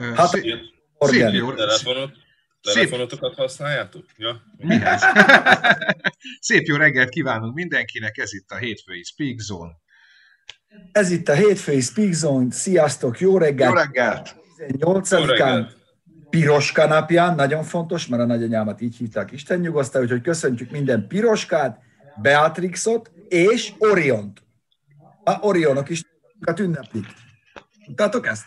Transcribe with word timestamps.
Hát, 0.00 0.28
szép 0.28 1.32
jó. 1.32 1.52
Telefonot, 1.54 2.10
telefonotokat 2.62 3.34
használjátok? 3.34 4.04
Ja. 4.16 4.42
Szép 6.40 6.66
jó 6.66 6.76
reggelt 6.76 7.08
kívánunk 7.08 7.54
mindenkinek, 7.54 8.18
ez 8.18 8.32
itt 8.34 8.50
a 8.50 8.56
hétfői 8.56 9.02
Speak 9.02 9.38
Zone. 9.38 9.72
Ez 10.92 11.10
itt 11.10 11.28
a 11.28 11.34
hétfői 11.34 11.80
Speak 11.80 12.12
Zone, 12.12 12.50
sziasztok, 12.50 13.20
jó 13.20 13.38
reggelt! 13.38 13.72
Jó 13.72 13.76
reggelt! 13.76 14.36
18-án, 14.58 15.70
Piroska 16.30 16.86
napján, 16.86 17.34
nagyon 17.34 17.62
fontos, 17.62 18.06
mert 18.06 18.22
a 18.22 18.26
nagyanyámat 18.26 18.80
így 18.80 18.96
hívták 18.96 19.30
Isten 19.30 19.60
nyugosztál, 19.60 20.02
úgyhogy 20.02 20.22
köszöntjük 20.22 20.70
minden 20.70 21.06
Piroskát, 21.08 21.80
Beatrixot 22.22 23.10
és 23.28 23.72
Oriont. 23.78 24.42
A 25.24 25.38
Orionok 25.40 25.88
is 25.88 26.02
ünneplik. 26.58 27.06
Tudtátok 27.84 28.26
ezt? 28.26 28.44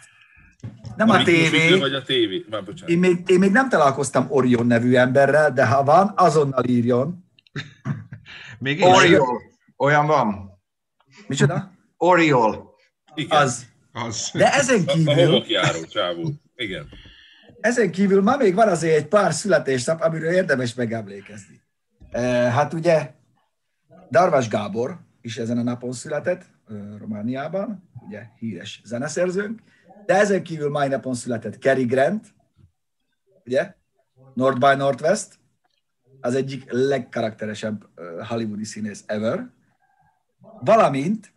Nem 0.96 1.10
a, 1.10 1.20
a 1.20 1.24
tévé. 1.24 1.78
Vagy 1.78 1.94
a 1.94 2.02
tévé. 2.02 2.45
Már, 2.50 2.64
én, 2.86 3.00
még, 3.00 3.23
én 3.26 3.40
még 3.40 3.52
nem 3.52 3.70
találkoztam 3.70 4.26
Orion 4.30 4.66
nevű 4.66 4.95
emberrel, 4.95 5.54
de 5.54 5.66
ha 5.66 5.84
van, 5.84 6.14
azonnal 6.16 6.64
írjon. 6.66 7.26
még 8.59 8.80
én 8.80 8.94
Oriol. 8.94 9.42
Olyan 9.78 10.06
van. 10.08 10.62
Micsoda? 11.28 11.72
Oriol. 11.98 12.76
Igen. 13.16 13.42
Az. 13.42 13.66
az. 13.92 14.32
De 14.34 14.54
ezen 14.54 14.86
kívül... 14.86 15.36
A, 15.36 15.44
a 15.59 15.88
csávó. 15.90 16.32
Igen. 16.56 16.88
Ezen 17.60 17.92
kívül 17.92 18.22
ma 18.22 18.38
még 18.38 18.54
van 18.54 18.67
azért 18.67 18.95
egy 18.95 19.08
pár 19.08 19.34
születésnap, 19.34 20.02
amiről 20.02 20.32
érdemes 20.32 20.73
megemlékezni. 20.73 21.62
E, 22.12 22.22
hát 22.52 22.73
ugye 22.73 23.12
Darvas 24.12 24.48
Gábor 24.48 25.00
is 25.22 25.38
ezen 25.38 25.58
a 25.58 25.64
napon 25.64 25.92
született, 25.92 26.45
Romániában, 27.00 27.89
ugye 28.08 28.23
híres 28.39 28.82
zeneszerzőnk, 28.86 29.62
de 30.06 30.14
ezen 30.14 30.44
kívül 30.44 30.70
mai 30.70 30.88
napon 30.88 31.14
született 31.14 31.62
Cary 31.62 31.86
Grant, 31.86 32.34
ugye, 33.46 33.73
North 34.34 34.60
by 34.60 34.76
Northwest, 34.76 35.40
az 36.22 36.36
egyik 36.36 36.72
legkarakteresebb 36.72 37.90
hollywoodi 38.28 38.64
színész 38.64 39.04
ever, 39.06 39.50
valamint 40.60 41.34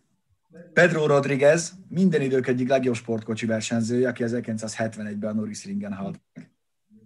Pedro 0.73 1.05
Rodriguez, 1.05 1.73
minden 1.89 2.21
idők 2.21 2.47
egyik 2.47 2.69
legjobb 2.69 2.95
sportkocsi 2.95 3.45
versenyzője, 3.45 4.07
aki 4.07 4.23
1971-ben 4.27 5.29
a 5.29 5.33
Norris 5.33 5.65
Ringen 5.65 5.93
halt 5.93 6.21
meg. 6.33 6.51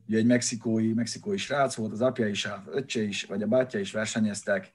Ugye 0.07 0.17
egy 0.17 0.25
mexikói, 0.25 0.93
mexikói 0.93 1.37
srác 1.37 1.75
volt, 1.75 1.91
az 1.91 2.01
apja 2.01 2.27
is, 2.27 2.45
a 2.45 2.63
öccse 2.71 3.01
is, 3.01 3.23
vagy 3.23 3.41
a 3.41 3.47
bátyja 3.47 3.79
is 3.79 3.91
versenyeztek, 3.91 4.73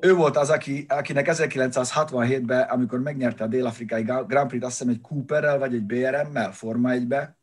ő 0.00 0.14
volt 0.14 0.36
az, 0.36 0.50
aki, 0.50 0.84
akinek 0.88 1.28
1967-ben, 1.30 2.68
amikor 2.68 3.00
megnyerte 3.00 3.44
a 3.44 3.46
dél-afrikai 3.46 4.02
Grand 4.02 4.48
Prix-t, 4.48 4.64
azt 4.64 4.78
hiszem 4.78 4.92
egy 4.92 5.00
Cooperrel 5.00 5.58
vagy 5.58 5.74
egy 5.74 5.82
BRM-mel 5.82 6.52
Forma 6.52 6.90
1-be, 6.92 7.36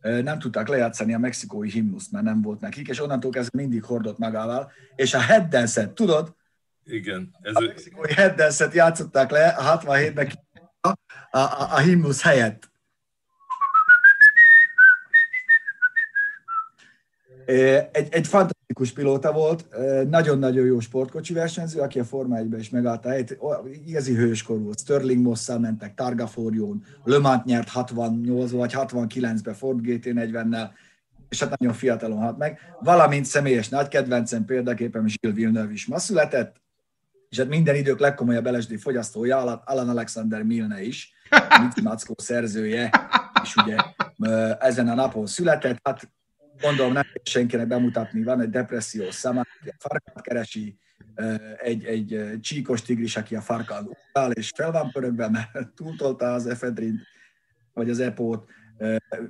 nem 0.00 0.38
tudták 0.38 0.68
lejátszani 0.68 1.14
a 1.14 1.18
mexikói 1.18 1.70
himnuszt, 1.70 2.12
mert 2.12 2.24
nem 2.24 2.42
volt 2.42 2.60
nekik, 2.60 2.88
és 2.88 3.00
onnantól 3.00 3.30
kezdve 3.30 3.60
mindig 3.60 3.84
hordott 3.84 4.18
magával. 4.18 4.72
És 4.96 5.14
a 5.14 5.20
head 5.20 5.48
dance 5.48 5.92
tudod? 5.92 6.34
Igen. 6.84 7.36
Ez 7.40 7.56
a 7.56 7.60
mexikói 7.60 8.12
head 8.12 8.34
dance 8.34 8.68
játszották 8.72 9.30
le 9.30 9.48
a 9.48 9.78
67-ben 9.78 10.30
a, 10.80 10.88
a, 10.88 11.38
a, 11.38 11.72
a 11.72 11.78
himnusz 11.78 12.22
helyett. 12.22 12.69
Egy, 17.92 18.08
egy 18.10 18.26
fantasztikus 18.26 18.92
pilóta 18.92 19.32
volt, 19.32 19.66
nagyon-nagyon 20.08 20.66
jó 20.66 20.80
sportkocsi 20.80 21.32
versenyző, 21.32 21.80
aki 21.80 21.98
a 21.98 22.04
Forma 22.04 22.36
1 22.36 22.58
is 22.58 22.70
megállta 22.70 23.08
helyet. 23.08 23.38
Igazi 23.86 24.14
hőskor 24.14 24.60
volt. 24.60 24.78
Sterling 24.78 25.22
Mosszal 25.22 25.58
mentek, 25.58 25.94
Targa 25.94 26.26
Forjón, 26.26 26.84
Le 27.04 27.18
Mans 27.18 27.42
nyert 27.44 27.68
68 27.68 28.50
vagy 28.50 28.72
69-ben 28.76 29.54
Ford 29.54 29.78
GT40-nel, 29.82 30.68
és 31.28 31.40
hát 31.40 31.58
nagyon 31.58 31.74
fiatalon 31.74 32.18
halt 32.18 32.38
meg. 32.38 32.58
Valamint 32.80 33.24
személyes 33.24 33.68
nagy 33.68 33.88
kedvencem 33.88 34.44
példaképpen 34.44 35.04
Gilles 35.04 35.36
Villeneuve 35.36 35.72
is 35.72 35.86
ma 35.86 35.98
született, 35.98 36.56
és 37.28 37.38
hát 37.38 37.48
minden 37.48 37.74
idők 37.74 37.98
legkomolyabb 37.98 38.46
LSD 38.46 38.78
fogyasztója, 38.78 39.62
Alan 39.64 39.88
Alexander 39.88 40.42
Milne 40.42 40.82
is, 40.82 41.12
Mici 41.62 41.82
Mackó 41.82 42.14
szerzője, 42.18 42.90
és 43.42 43.56
ugye 43.56 43.76
ezen 44.58 44.88
a 44.88 44.94
napon 44.94 45.26
született. 45.26 45.78
Hát 45.82 46.10
gondolom 46.60 46.92
nem 46.92 47.04
senkinek 47.22 47.66
bemutatni, 47.66 48.22
van 48.22 48.40
egy 48.40 48.50
depressziós 48.50 49.14
szem, 49.14 49.38
aki 49.38 49.68
a 49.68 49.74
farkát 49.78 50.20
keresi, 50.20 50.78
egy, 51.56 51.84
egy 51.84 52.38
csíkos 52.40 52.82
tigris, 52.82 53.16
aki 53.16 53.34
a 53.34 53.40
farkán 53.40 53.96
áll, 54.12 54.30
és 54.30 54.50
fel 54.56 54.70
van 54.70 54.90
pörögve, 54.90 55.28
mert 55.28 55.68
túltolta 55.74 56.32
az 56.32 56.46
efedrint, 56.46 57.00
vagy 57.72 57.90
az 57.90 58.00
epót. 58.00 58.48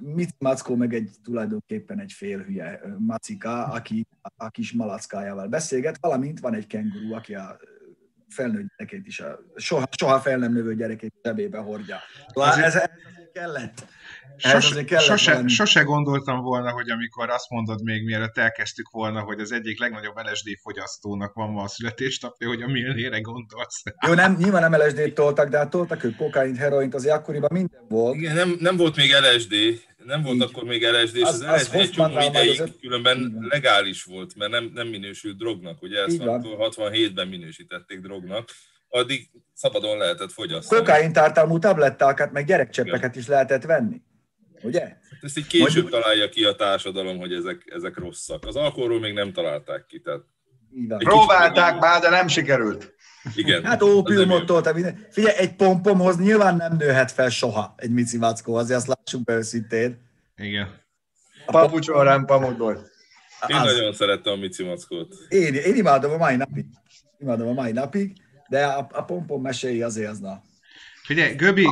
Mit 0.01 0.35
Mackó 0.39 0.77
meg 0.77 0.95
egy 0.95 1.11
tulajdonképpen 1.23 2.01
egy 2.01 2.13
félhülye 2.13 2.81
macika, 2.99 3.65
aki 3.65 4.07
a 4.37 4.51
kis 4.51 4.73
malackájával 4.73 5.47
beszélget, 5.47 5.99
valamint 6.01 6.41
van 6.41 6.55
egy 6.55 6.67
kenguru, 6.67 7.15
aki 7.15 7.35
a 7.35 7.59
felnőtt 8.29 8.67
gyerekét 8.77 9.07
is, 9.07 9.21
a 9.21 9.39
soha, 9.57 9.89
soha 9.99 10.21
fel 10.21 10.39
nem 10.39 10.53
növő 10.53 10.75
gyerekét 10.75 11.15
zsebébe 11.23 11.59
hordja. 11.59 11.97
Szóval 12.33 12.63
ez, 12.63 12.75
ez 12.75 12.91
kellett. 13.33 13.87
Sose, 14.37 14.99
sose, 14.99 15.49
sose 15.49 15.83
gondoltam 15.83 16.41
volna, 16.41 16.71
hogy 16.71 16.91
amikor 16.91 17.31
azt 17.31 17.51
mondod 17.51 17.83
még 17.83 18.05
mielőtt 18.05 18.39
elkezdtük 18.39 18.91
volna, 18.91 19.21
hogy 19.21 19.41
az 19.41 19.53
egyik 19.53 19.81
legnagyobb 19.81 20.17
LSD 20.17 20.49
fogyasztónak 20.63 21.35
van 21.35 21.51
ma 21.51 21.63
a 21.63 21.69
születésnapja, 21.69 22.49
hogy 22.49 22.63
a 22.63 22.67
millére 22.67 23.21
gondolsz. 23.21 23.83
Jó, 24.07 24.15
nem, 24.15 24.37
nyilván 24.39 24.71
nem 24.71 24.81
LSD-t 24.81 25.15
toltak, 25.15 25.49
de 25.49 25.57
hát 25.59 25.71
toltak 25.71 26.05
ők 26.05 26.17
kokaint, 26.17 26.57
heroint, 26.57 26.95
azért 26.95 27.15
akkoriban 27.15 27.51
minden 27.53 27.85
volt. 27.89 28.17
Igen, 28.17 28.35
nem, 28.35 28.57
nem 28.61 28.77
volt 28.77 28.97
még 28.97 29.11
LSD, 29.11 29.55
nem 30.05 30.23
volt 30.23 30.35
Így. 30.35 30.43
akkor 30.43 30.65
még 30.65 30.87
LSD, 30.87 31.17
és 31.17 31.23
az, 31.23 31.35
az, 31.35 31.41
az 31.41 31.61
LSD 31.61 31.75
egy 31.75 31.91
csomó 31.91 32.21
ideig 32.21 32.61
az 32.61 32.73
különben 32.81 33.19
Igen. 33.19 33.47
legális 33.49 34.05
volt, 34.05 34.35
mert 34.37 34.51
nem, 34.51 34.71
nem 34.75 34.87
minősült 34.87 35.37
drognak, 35.37 35.83
ugye 35.83 36.03
ezt 36.03 36.17
67-ben 36.21 37.29
minősítették 37.29 38.01
drognak, 38.01 38.49
addig 38.89 39.31
szabadon 39.55 39.99
lehetett 39.99 40.33
fogyasztani. 40.33 40.81
Kokain 40.81 41.13
tartalmú 41.13 41.59
tablettákat, 41.59 42.33
meg 42.33 42.47
gyerekcseppeket 42.47 43.17
is 43.17 43.27
lehetett 43.27 43.65
venni. 43.65 44.03
Ugye? 44.63 44.81
Hát 44.81 45.19
ezt 45.21 45.39
így 45.39 45.47
később 45.47 45.67
Mondjuk... 45.67 45.91
találja 45.91 46.29
ki 46.29 46.45
a 46.45 46.55
társadalom, 46.55 47.19
hogy 47.19 47.33
ezek, 47.33 47.63
ezek 47.75 47.97
rosszak. 47.97 48.47
Az 48.47 48.57
alkoholról 48.57 49.01
még 49.01 49.13
nem 49.13 49.33
találták 49.33 49.87
ki. 49.87 50.01
Tehát 50.01 50.21
Próbálták 50.99 51.79
már, 51.79 52.01
de 52.01 52.09
nem 52.09 52.29
sikerült. 52.29 52.95
Igen. 53.35 53.65
Hát 53.65 53.83
ópiumot 53.83 54.47
tolta 54.47 54.73
minden. 54.73 55.07
Figyelj, 55.11 55.37
egy 55.37 55.57
pompomhoz 55.57 56.19
nyilván 56.19 56.57
nem 56.57 56.77
nőhet 56.77 57.13
fel 57.13 57.31
soha 57.31 57.75
egy 57.77 57.91
Mici 57.91 58.19
Vackó, 58.19 58.55
azért 58.55 58.79
azt 58.79 58.87
lássuk 58.87 59.25
be 59.25 59.35
őszintén. 59.35 59.99
Igen. 60.37 60.69
A 61.47 61.53
papucsol 61.53 62.05
rám 62.05 62.25
pamutból. 62.25 62.73
Én 63.47 63.57
az... 63.57 63.75
nagyon 63.75 63.93
szerettem 63.93 64.33
a 64.33 64.37
Mici 64.37 64.65
Mackót. 64.65 65.15
Én, 65.29 65.55
én 65.55 65.75
imádom 65.75 66.13
a 66.13 66.17
mai 66.17 66.37
napig. 66.37 66.67
Imádom 67.19 67.49
a 67.49 67.53
mai 67.53 67.73
napig, 67.73 68.13
de 68.49 68.67
a, 68.67 68.89
a 68.93 69.03
pompom 69.03 69.43
meséi 69.43 69.83
azért 69.83 70.11
az 70.11 70.19
na. 70.19 70.43
Figyelj, 71.03 71.35
Göbi, 71.35 71.67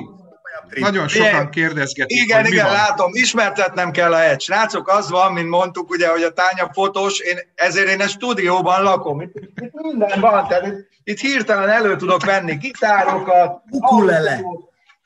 nagyon 0.74 1.08
sokan 1.08 1.50
kérdezgetik, 1.50 2.22
Igen, 2.22 2.40
hogy 2.40 2.52
igen, 2.52 2.64
mi 2.64 2.70
van. 2.70 2.80
látom, 2.80 3.10
ismertetnem 3.12 3.90
kell 3.90 4.12
a 4.12 4.22
egy. 4.22 4.40
Srácok, 4.40 4.88
az 4.88 5.10
van, 5.10 5.32
mint 5.32 5.48
mondtuk, 5.48 5.90
ugye, 5.90 6.08
hogy 6.08 6.22
a 6.22 6.32
tánya 6.32 6.70
fotós, 6.72 7.18
én, 7.18 7.38
ezért 7.54 7.88
én 7.88 8.00
egy 8.00 8.08
stúdióban 8.08 8.82
lakom. 8.82 9.20
Itt, 9.20 9.34
itt 9.34 9.72
minden 9.72 10.20
van, 10.20 10.48
tehát 10.48 10.66
itt, 10.66 10.88
itt 11.04 11.18
hirtelen 11.18 11.68
elő 11.68 11.96
tudok 11.96 12.24
venni 12.24 12.54
gitárokat, 12.54 13.62
ukulele, 13.70 14.40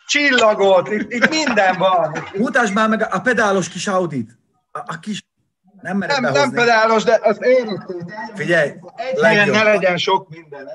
csillagot, 0.06 0.88
itt, 0.88 1.12
itt 1.12 1.28
minden 1.28 1.78
van. 1.78 2.24
Mutasd 2.34 2.74
már 2.74 2.88
meg 2.88 3.06
a 3.10 3.20
pedálos 3.20 3.68
kis 3.68 3.86
Audit. 3.86 4.38
A, 4.72 4.78
a 4.78 4.98
kis 5.00 5.24
nem, 5.82 5.98
nem, 5.98 6.32
nem 6.32 6.50
pedálos, 6.50 7.02
de 7.02 7.18
az 7.22 7.44
én 7.44 7.84
Figyelj, 8.34 8.72
egy 9.22 9.50
ne 9.50 9.62
legyen 9.62 9.96
sok 9.96 10.28
minden. 10.28 10.68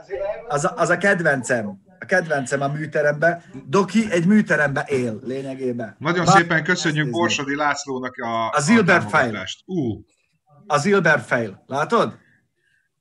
Az 0.48 0.66
a, 0.66 0.74
az 0.76 0.90
a 0.90 0.98
kedvencem 0.98 1.86
kedvencem 2.08 2.62
a 2.62 2.68
műteremben. 2.68 3.44
Doki 3.66 4.12
egy 4.12 4.26
műteremben 4.26 4.86
él 4.88 5.20
lényegében. 5.24 5.96
Nagyon 6.00 6.26
Bár 6.26 6.36
szépen 6.36 6.64
köszönjük 6.64 7.10
Borsodi 7.10 7.56
Lászlónak 7.56 8.16
a 8.18 8.50
A 8.50 8.60
Zilber 8.60 9.02
Fail. 9.10 9.46
Uh. 9.66 10.00
A 10.68 10.78
Zilber 10.78 11.20
Fail. 11.20 11.64
Látod? 11.68 12.18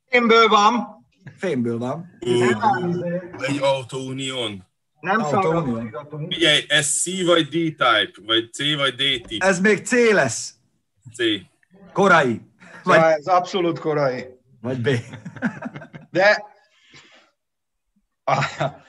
Fémből 0.09 0.49
van. 0.49 1.05
Fémből 1.37 1.79
van. 1.79 2.19
Uh, 2.21 2.51
egy 3.39 3.59
Auto-Union. 3.61 4.65
Nem 5.01 5.21
Auto 5.21 5.81
Figyelj, 6.29 6.65
ez 6.69 7.01
C 7.01 7.25
vagy 7.25 7.45
D-type, 7.45 8.11
vagy 8.27 8.53
C 8.53 8.75
vagy 8.77 8.95
D-type. 8.95 9.47
Ez 9.47 9.61
még 9.61 9.87
C 9.87 10.13
lesz. 10.13 10.55
C. 11.15 11.23
Korai. 11.93 12.41
Vagy... 12.83 12.99
Ja, 12.99 13.11
ez 13.11 13.27
abszolút 13.27 13.79
korai. 13.79 14.27
Vagy 14.61 14.81
B. 14.81 14.89
De 16.11 16.45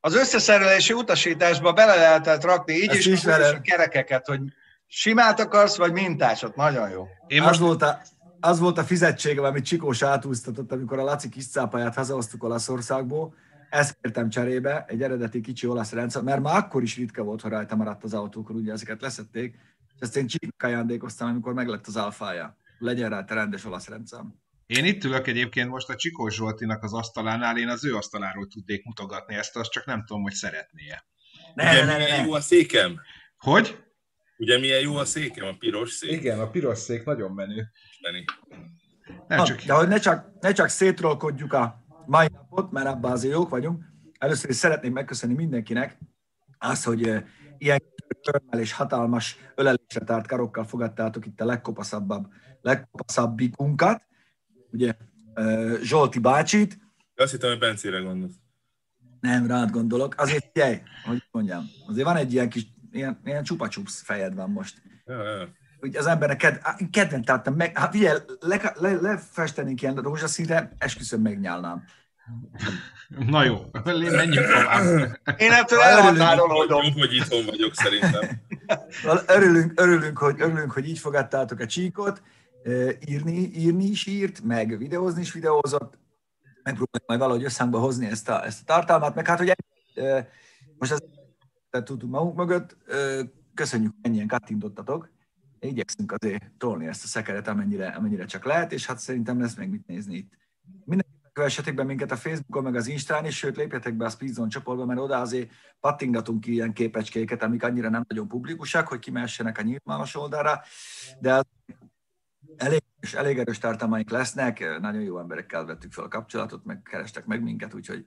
az 0.00 0.14
összeszerelési 0.14 0.92
utasításba 0.92 1.72
bele 1.72 1.96
lehetett 1.96 2.44
rakni 2.44 2.74
így 2.74 2.94
is, 2.94 3.06
is 3.06 3.24
a 3.24 3.60
kerekeket, 3.60 4.26
hogy 4.26 4.40
simát 4.86 5.40
akarsz, 5.40 5.76
vagy 5.76 5.92
mintásot. 5.92 6.56
Nagyon 6.56 6.90
jó. 6.90 7.06
Én 7.26 7.42
most... 7.42 7.52
az, 7.52 7.58
volt 7.58 7.82
a, 7.82 8.00
az 8.40 8.58
volt 8.58 8.78
a 8.78 8.84
fizetségem, 8.84 9.44
amit 9.44 9.64
Csikós 9.64 10.02
átúztatott, 10.02 10.72
amikor 10.72 10.98
a 10.98 11.04
Laci 11.04 11.28
kis 11.28 11.48
cápáját 11.48 11.94
hazahoztuk 11.94 12.42
Olaszországból. 12.42 13.34
Ezt 13.70 13.96
kértem 14.00 14.28
cserébe, 14.28 14.84
egy 14.88 15.02
eredeti 15.02 15.40
kicsi 15.40 15.66
olasz 15.66 15.92
rendszer, 15.92 16.22
mert 16.22 16.40
már 16.40 16.56
akkor 16.56 16.82
is 16.82 16.96
ritka 16.96 17.22
volt, 17.22 17.40
ha 17.40 17.48
rajta 17.48 17.76
maradt 17.76 18.04
az 18.04 18.14
autókon, 18.14 18.56
ugye 18.56 18.72
ezeket 18.72 19.00
leszették, 19.00 19.54
és 19.94 20.00
ezt 20.00 20.16
én 20.16 20.26
csíknak 20.26 20.62
ajándékoztam, 20.62 21.28
amikor 21.28 21.54
meglett 21.54 21.86
az 21.86 21.96
alfája. 21.96 22.56
Legyen 22.78 23.10
rá 23.10 23.24
te 23.24 23.34
rendes 23.34 23.64
olasz 23.64 23.88
rendszám. 23.88 24.34
Én 24.70 24.84
itt 24.84 25.04
ülök 25.04 25.26
egyébként 25.26 25.68
most 25.68 25.88
a 25.88 25.94
Csikós 25.94 26.34
Zsoltinak 26.34 26.82
az 26.82 26.92
asztalánál, 26.92 27.58
én 27.58 27.68
az 27.68 27.84
ő 27.84 27.96
asztaláról 27.96 28.46
tudnék 28.46 28.84
mutogatni 28.84 29.34
ezt, 29.34 29.56
azt 29.56 29.70
csak 29.70 29.86
nem 29.86 30.04
tudom, 30.04 30.22
hogy 30.22 30.32
szeretné-e. 30.32 31.04
Ne, 31.54 31.70
Ugye, 31.70 31.84
ne, 31.84 31.96
ne, 31.96 32.06
ne. 32.06 32.24
jó 32.24 32.32
a 32.32 32.40
székem? 32.40 33.00
Hogy? 33.36 33.78
Ugye 34.38 34.58
milyen 34.58 34.80
jó 34.80 34.96
a 34.96 35.04
székem, 35.04 35.46
a 35.46 35.56
piros 35.58 35.90
szék? 35.90 36.10
Igen, 36.10 36.40
a 36.40 36.50
piros 36.50 36.78
szék 36.78 37.04
nagyon 37.04 37.32
menő. 37.32 37.70
Menő. 38.00 38.24
Nem 39.28 39.44
csak... 39.44 39.62
De 39.62 39.72
hogy 39.72 39.88
ne 39.88 39.98
csak, 39.98 40.40
ne 40.40 40.52
csak 40.52 40.68
szétrolkodjuk 40.68 41.52
a 41.52 41.84
mai 42.06 42.28
napot, 42.32 42.70
mert 42.70 42.86
abban 42.86 43.12
azért 43.12 43.34
jók 43.34 43.48
vagyunk. 43.48 43.84
Először 44.18 44.50
is 44.50 44.56
szeretném 44.56 44.92
megköszönni 44.92 45.34
mindenkinek 45.34 45.98
azt, 46.58 46.84
hogy 46.84 47.00
ilyen 47.58 47.82
körmel 48.30 48.60
és 48.60 48.72
hatalmas 48.72 49.36
ölelésre 49.54 50.04
tárt 50.04 50.26
karokkal 50.26 50.64
fogadtátok 50.64 51.26
itt 51.26 51.40
a 51.40 51.44
legkopaszabb, 51.44 52.12
legkopaszabbikunkat, 52.60 54.08
ugye 54.72 54.94
Zsolti 55.82 56.18
bácsit. 56.18 56.78
Azt 57.16 57.30
hittem, 57.30 57.50
hogy 57.50 57.58
Bencére 57.58 57.98
gondolsz. 57.98 58.34
Nem, 59.20 59.46
rád 59.46 59.70
gondolok. 59.70 60.14
Azért 60.16 60.50
figyelj, 60.52 60.80
hogy 61.04 61.22
mondjam, 61.30 61.70
azért 61.86 62.06
van 62.06 62.16
egy 62.16 62.32
ilyen 62.32 62.48
kis, 62.48 62.66
ilyen, 62.90 63.20
ilyen 63.24 63.42
csupa-csupsz 63.42 64.02
fejed 64.02 64.34
van 64.34 64.50
most. 64.50 64.82
Ja, 65.06 65.22
ja. 65.22 65.48
Úgy 65.80 65.96
az 65.96 66.06
embernek 66.06 66.36
ked, 66.36 66.60
kedven 66.90 67.22
tartom 67.22 67.54
meg, 67.54 67.78
hát 67.78 67.92
figyelj, 67.92 68.18
le, 68.40 68.72
le, 68.74 68.92
lefestenénk 68.92 69.82
ilyen 69.82 69.94
rózsaszínre, 69.94 70.72
esküszöm 70.78 71.20
megnyálnám. 71.20 71.84
Na 73.08 73.44
jó, 73.44 73.70
menjünk 73.84 74.46
tovább. 74.46 75.18
Én 75.38 75.52
ettől 75.52 75.80
elhatárolódom. 75.80 76.82
Jobb, 76.82 76.92
hogy 76.92 77.14
itthon 77.14 77.44
vagyok 77.44 77.74
szerintem. 77.74 78.42
Örülünk, 79.26 79.80
örülünk, 79.80 80.18
hogy, 80.18 80.40
örülünk, 80.40 80.72
hogy 80.72 80.88
így 80.88 80.98
fogadtátok 80.98 81.60
a 81.60 81.66
csíkot. 81.66 82.22
Írni, 83.06 83.50
írni 83.54 83.84
is 83.84 84.06
írt, 84.06 84.40
meg 84.42 84.78
videózni 84.78 85.20
is 85.20 85.32
videózott. 85.32 85.98
Megpróbáljuk 86.62 87.06
majd 87.06 87.20
valahogy 87.20 87.44
összhangba 87.44 87.78
hozni 87.78 88.06
ezt 88.06 88.28
a, 88.28 88.44
ezt 88.44 88.60
a 88.60 88.64
tartalmat, 88.64 89.14
meg 89.14 89.26
hát, 89.26 89.38
hogy 89.38 89.52
most 90.78 90.92
ezt 90.92 91.04
tudtuk 91.84 92.10
magunk 92.10 92.36
mögött, 92.36 92.76
köszönjük, 93.54 93.94
ennyien 94.02 94.26
kattintottatok. 94.26 95.10
Igyekszünk 95.60 96.12
azért 96.12 96.50
tolni 96.58 96.86
ezt 96.86 97.04
a 97.04 97.06
szekeret, 97.06 97.48
amennyire, 97.48 97.88
amennyire 97.88 98.24
csak 98.24 98.44
lehet, 98.44 98.72
és 98.72 98.86
hát 98.86 98.98
szerintem 98.98 99.40
lesz 99.40 99.54
még 99.54 99.68
mit 99.68 99.86
nézni 99.86 100.16
itt. 100.16 100.32
Mindenki 100.84 101.10
kövessetek 101.32 101.74
be 101.74 101.84
minket 101.84 102.10
a 102.10 102.16
Facebookon, 102.16 102.62
meg 102.62 102.74
az 102.74 102.86
Instán 102.86 103.24
is, 103.24 103.36
sőt 103.36 103.56
lépjetek 103.56 103.94
be 103.94 104.04
a 104.04 104.08
Speedzone 104.08 104.48
csoportba, 104.48 104.84
mert 104.84 105.00
oda 105.00 105.20
azért 105.20 105.50
pattingatunk 105.80 106.40
ki 106.40 106.52
ilyen 106.52 106.72
képecskéket, 106.72 107.42
amik 107.42 107.62
annyira 107.62 107.88
nem 107.88 108.04
nagyon 108.08 108.28
publikusak, 108.28 108.88
hogy 108.88 108.98
kimehessenek 108.98 109.58
a 109.58 109.62
nyilvános 109.62 110.16
oldalra, 110.16 110.60
de 111.20 111.42
elég, 112.60 112.82
és 113.00 113.14
elég 113.14 113.38
erős 113.38 113.58
tartalmaink 113.58 114.10
lesznek, 114.10 114.80
nagyon 114.80 115.02
jó 115.02 115.18
emberekkel 115.18 115.64
vettük 115.64 115.92
fel 115.92 116.04
a 116.04 116.08
kapcsolatot, 116.08 116.64
meg 116.64 116.82
kerestek 116.82 117.26
meg 117.26 117.42
minket, 117.42 117.74
úgyhogy... 117.74 118.06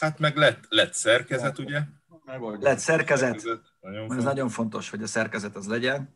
Hát 0.00 0.18
meg 0.18 0.36
lett, 0.36 0.64
lett 0.68 0.94
szerkezet, 0.94 1.58
ugye? 1.58 1.80
Lett 2.60 2.78
szerkezet. 2.78 3.38
szerkezet. 3.38 3.60
Nagyon 3.80 4.16
Ez 4.16 4.24
nagyon 4.24 4.48
fontos, 4.48 4.90
hogy 4.90 5.02
a 5.02 5.06
szerkezet 5.06 5.56
az 5.56 5.66
legyen. 5.66 6.14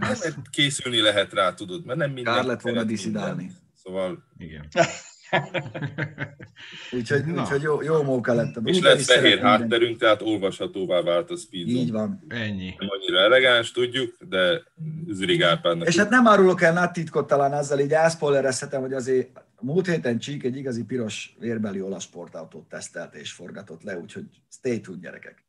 Mert 0.00 0.34
készülni 0.50 1.00
lehet 1.00 1.32
rá, 1.32 1.54
tudod, 1.54 1.84
mert 1.84 1.98
nem 1.98 2.10
minden... 2.10 2.34
Kár 2.34 2.44
lett 2.44 2.60
volna 2.60 2.84
diszidálni. 2.84 3.50
Szóval... 3.74 4.24
Igen. 4.36 4.68
úgyhogy, 6.96 7.30
úgyhogy 7.30 7.62
jó, 7.62 7.82
jó 7.82 8.02
móka 8.02 8.34
lett. 8.34 8.56
És 8.64 8.80
lett 8.80 9.00
fehér 9.00 9.38
hátterünk, 9.38 9.98
tehát 9.98 10.22
olvashatóvá 10.22 11.00
vált 11.00 11.30
a 11.30 11.36
Speedzone. 11.36 11.78
Így 11.78 11.90
van. 11.90 12.24
Ennyi. 12.28 12.74
Nem 12.78 12.88
annyira 12.90 13.18
elegáns, 13.18 13.72
tudjuk, 13.72 14.16
de 14.28 14.62
Zürig 15.08 15.42
Árpádnak. 15.42 15.88
És 15.88 15.96
hát 15.96 16.10
nem 16.10 16.26
árulok 16.26 16.62
el 16.62 16.72
nagy 16.72 16.90
titkot, 16.90 17.26
talán 17.26 17.52
azzal 17.52 17.78
így 17.78 17.92
elszpoilerezhetem, 17.92 18.80
hogy 18.80 18.92
azért 18.92 19.42
múlt 19.60 19.86
héten 19.86 20.18
Csík 20.18 20.44
egy 20.44 20.56
igazi 20.56 20.84
piros 20.84 21.34
vérbeli 21.38 21.80
olasz 21.80 22.04
sportautót 22.04 22.68
tesztelt 22.68 23.14
és 23.14 23.32
forgatott 23.32 23.82
le, 23.82 23.98
úgyhogy 23.98 24.24
stay 24.50 24.80
tuned, 24.80 25.00
gyerekek. 25.00 25.44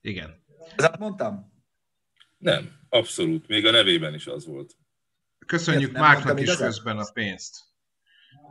Igen. 0.00 0.42
Ezt 0.76 0.98
mondtam? 0.98 1.52
Nem, 2.38 2.70
abszolút. 2.88 3.48
Még 3.48 3.66
a 3.66 3.70
nevében 3.70 4.14
is 4.14 4.26
az 4.26 4.46
volt. 4.46 4.76
Köszönjük 5.46 5.92
Márknak 5.92 6.40
is 6.40 6.56
közben 6.56 6.98
a 6.98 7.10
pénzt. 7.12 7.73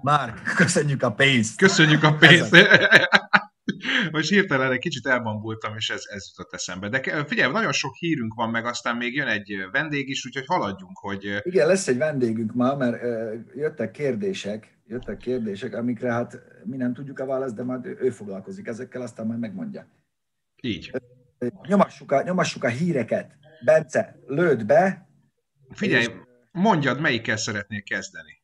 Márk, 0.04 0.42
köszönjük 0.64 1.04
a 1.04 1.12
pénzt. 1.12 1.58
Köszönjük 1.58 2.04
a 2.04 2.16
pénzt. 2.16 2.56
Most 4.12 4.30
hirtelen 4.30 4.72
egy 4.72 4.80
kicsit 4.80 5.08
elbambultam, 5.08 5.76
és 5.76 5.90
ez, 5.90 6.04
ez 6.06 6.26
jutott 6.36 6.54
eszembe. 6.54 6.90
De 6.90 7.26
figyelj, 7.26 7.52
nagyon 7.52 7.72
sok 7.72 7.96
hírünk 7.96 8.34
van, 8.34 8.50
meg 8.50 8.66
aztán 8.66 8.98
még 8.98 9.16
jön 9.16 9.28
egy 9.28 9.56
vendég 9.72 10.10
is, 10.10 10.26
úgyhogy 10.26 10.46
haladjunk, 10.46 10.98
hogy... 10.98 11.40
Igen, 11.42 11.68
lesz 11.68 11.88
egy 11.88 11.98
vendégünk 11.98 12.54
ma, 12.54 12.76
mert 12.76 13.02
jöttek 13.56 13.92
kérdések, 13.92 14.80
jöttek 14.88 15.18
kérdések, 15.18 15.74
amikre 15.74 16.12
hát 16.12 16.42
mi 16.64 16.78
nem 16.78 16.94
tudjuk 16.94 17.20
a 17.20 17.26
választ, 17.26 17.56
de 17.56 17.64
majd 17.64 17.86
ő 17.86 18.10
foglalkozik 18.10 18.68
ezekkel, 18.68 19.02
aztán 19.02 19.26
majd 19.26 19.40
megmondja. 19.40 19.88
Így. 20.62 20.92
Nyomassuk 21.68 22.12
a, 22.12 22.24
nyomassuk 22.24 22.64
a 22.64 22.68
híreket. 22.68 23.38
Bence, 23.66 24.20
lőd 24.28 24.66
be. 24.66 25.10
Figyelj, 25.70 26.04
és... 26.04 26.10
mondjad, 26.52 27.00
melyikkel 27.00 27.38
szeretnél 27.38 27.84
kezdeni. 27.84 28.43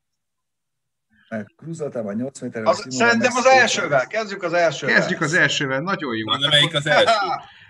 Kruzoltál 1.57 2.03
vagy 2.03 2.15
8 2.15 2.39
méter. 2.39 2.63
Az, 2.63 2.85
szerintem 2.89 3.35
az 3.35 3.45
elsővel, 3.45 4.07
kezdjük 4.07 4.43
az 4.43 4.53
elsővel. 4.53 4.95
Kezdjük 4.95 5.21
az 5.21 5.33
elsővel, 5.33 5.79
nagyon 5.79 6.15
jó. 6.15 6.25
Na, 6.25 6.47
melyik 6.49 6.75
az 6.75 6.87
első? 6.87 7.11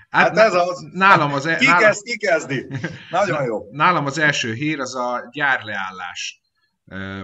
Hát, 0.10 0.38
hát 0.38 0.48
ez 0.48 0.54
az. 0.54 0.88
Nálam 0.94 1.34
az, 1.34 1.46
e- 1.46 1.56
ki, 1.56 1.66
nálam, 1.66 1.82
kezd, 1.82 2.04
ki 2.04 2.18
kezdi? 2.18 2.68
Nagyon 3.12 3.44
jó. 3.44 3.68
Nálam 3.72 4.06
az 4.06 4.18
első 4.18 4.54
hír 4.54 4.80
az 4.80 4.96
a 4.96 5.30
gyárleállás 5.32 6.42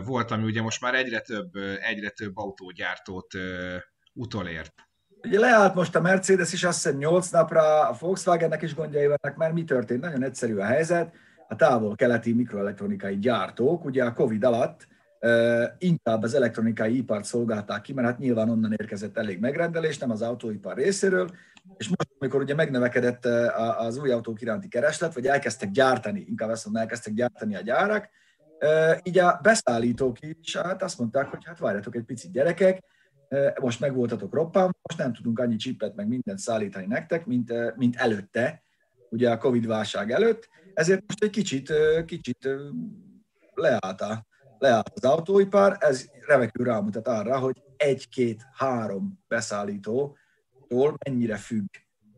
volt, 0.05 0.31
ami 0.31 0.43
ugye 0.43 0.61
most 0.61 0.81
már 0.81 0.95
egyre 0.95 1.19
több, 1.19 1.55
egyre 1.81 2.09
több 2.09 2.37
autógyártót 2.37 3.33
utolért. 4.13 4.73
Ugye 5.21 5.39
leállt 5.39 5.75
most 5.75 5.95
a 5.95 6.01
Mercedes 6.01 6.53
is 6.53 6.63
azt 6.63 6.83
hiszem 6.83 6.97
8 6.97 7.29
napra, 7.29 7.87
a 7.87 7.95
Volkswagennek 7.99 8.61
is 8.61 8.75
gondjai 8.75 9.05
vannak, 9.05 9.37
mert 9.37 9.53
mi 9.53 9.63
történt? 9.63 10.01
Nagyon 10.01 10.23
egyszerű 10.23 10.57
a 10.57 10.65
helyzet. 10.65 11.13
A 11.47 11.55
távol-keleti 11.55 12.33
mikroelektronikai 12.33 13.19
gyártók 13.19 13.85
ugye 13.85 14.03
a 14.03 14.13
Covid 14.13 14.43
alatt 14.43 14.87
inkább 15.77 16.23
az 16.23 16.33
elektronikai 16.33 16.97
ipart 16.97 17.23
szolgálták 17.23 17.81
ki, 17.81 17.93
mert 17.93 18.07
hát 18.07 18.19
nyilván 18.19 18.49
onnan 18.49 18.73
érkezett 18.77 19.17
elég 19.17 19.39
megrendelés, 19.39 19.97
nem 19.97 20.11
az 20.11 20.21
autóipar 20.21 20.75
részéről, 20.75 21.29
és 21.77 21.87
most, 21.87 22.09
amikor 22.19 22.41
ugye 22.41 22.55
megnövekedett 22.55 23.25
az 23.77 23.97
új 23.97 24.11
autók 24.11 24.41
iránti 24.41 24.67
kereslet, 24.67 25.13
vagy 25.13 25.27
elkezdtek 25.27 25.71
gyártani, 25.71 26.25
inkább 26.27 26.49
azt 26.49 26.65
mondom, 26.65 26.81
elkezdtek 26.81 27.13
gyártani 27.13 27.55
a 27.55 27.61
gyárak, 27.61 28.09
így 29.03 29.19
a 29.19 29.39
beszállítók 29.41 30.17
is 30.21 30.57
hát 30.57 30.83
azt 30.83 30.99
mondták, 30.99 31.27
hogy 31.27 31.45
hát 31.45 31.59
várjatok 31.59 31.95
egy 31.95 32.03
picit 32.03 32.31
gyerekek, 32.31 32.83
most 33.59 33.79
megvoltatok 33.79 34.33
roppan, 34.33 34.75
most 34.81 34.99
nem 34.99 35.13
tudunk 35.13 35.39
annyi 35.39 35.55
csipet 35.55 35.95
meg 35.95 36.07
mindent 36.07 36.39
szállítani 36.39 36.85
nektek, 36.85 37.25
mint, 37.25 37.75
mint 37.75 37.95
előtte, 37.95 38.63
ugye 39.09 39.29
a 39.29 39.37
Covid 39.37 39.67
válság 39.67 40.11
előtt, 40.11 40.49
ezért 40.73 41.03
most 41.07 41.23
egy 41.23 41.29
kicsit, 41.29 41.73
kicsit 42.05 42.49
leállt 43.53 44.01
leállt 44.65 44.91
az 44.95 45.03
autóipar, 45.03 45.77
ez 45.79 46.05
remekül 46.27 46.65
rámutat 46.65 47.07
arra, 47.07 47.39
hogy 47.39 47.61
egy-két-három 47.77 49.19
beszállítótól 49.27 50.97
mennyire 51.05 51.37
függ 51.37 51.67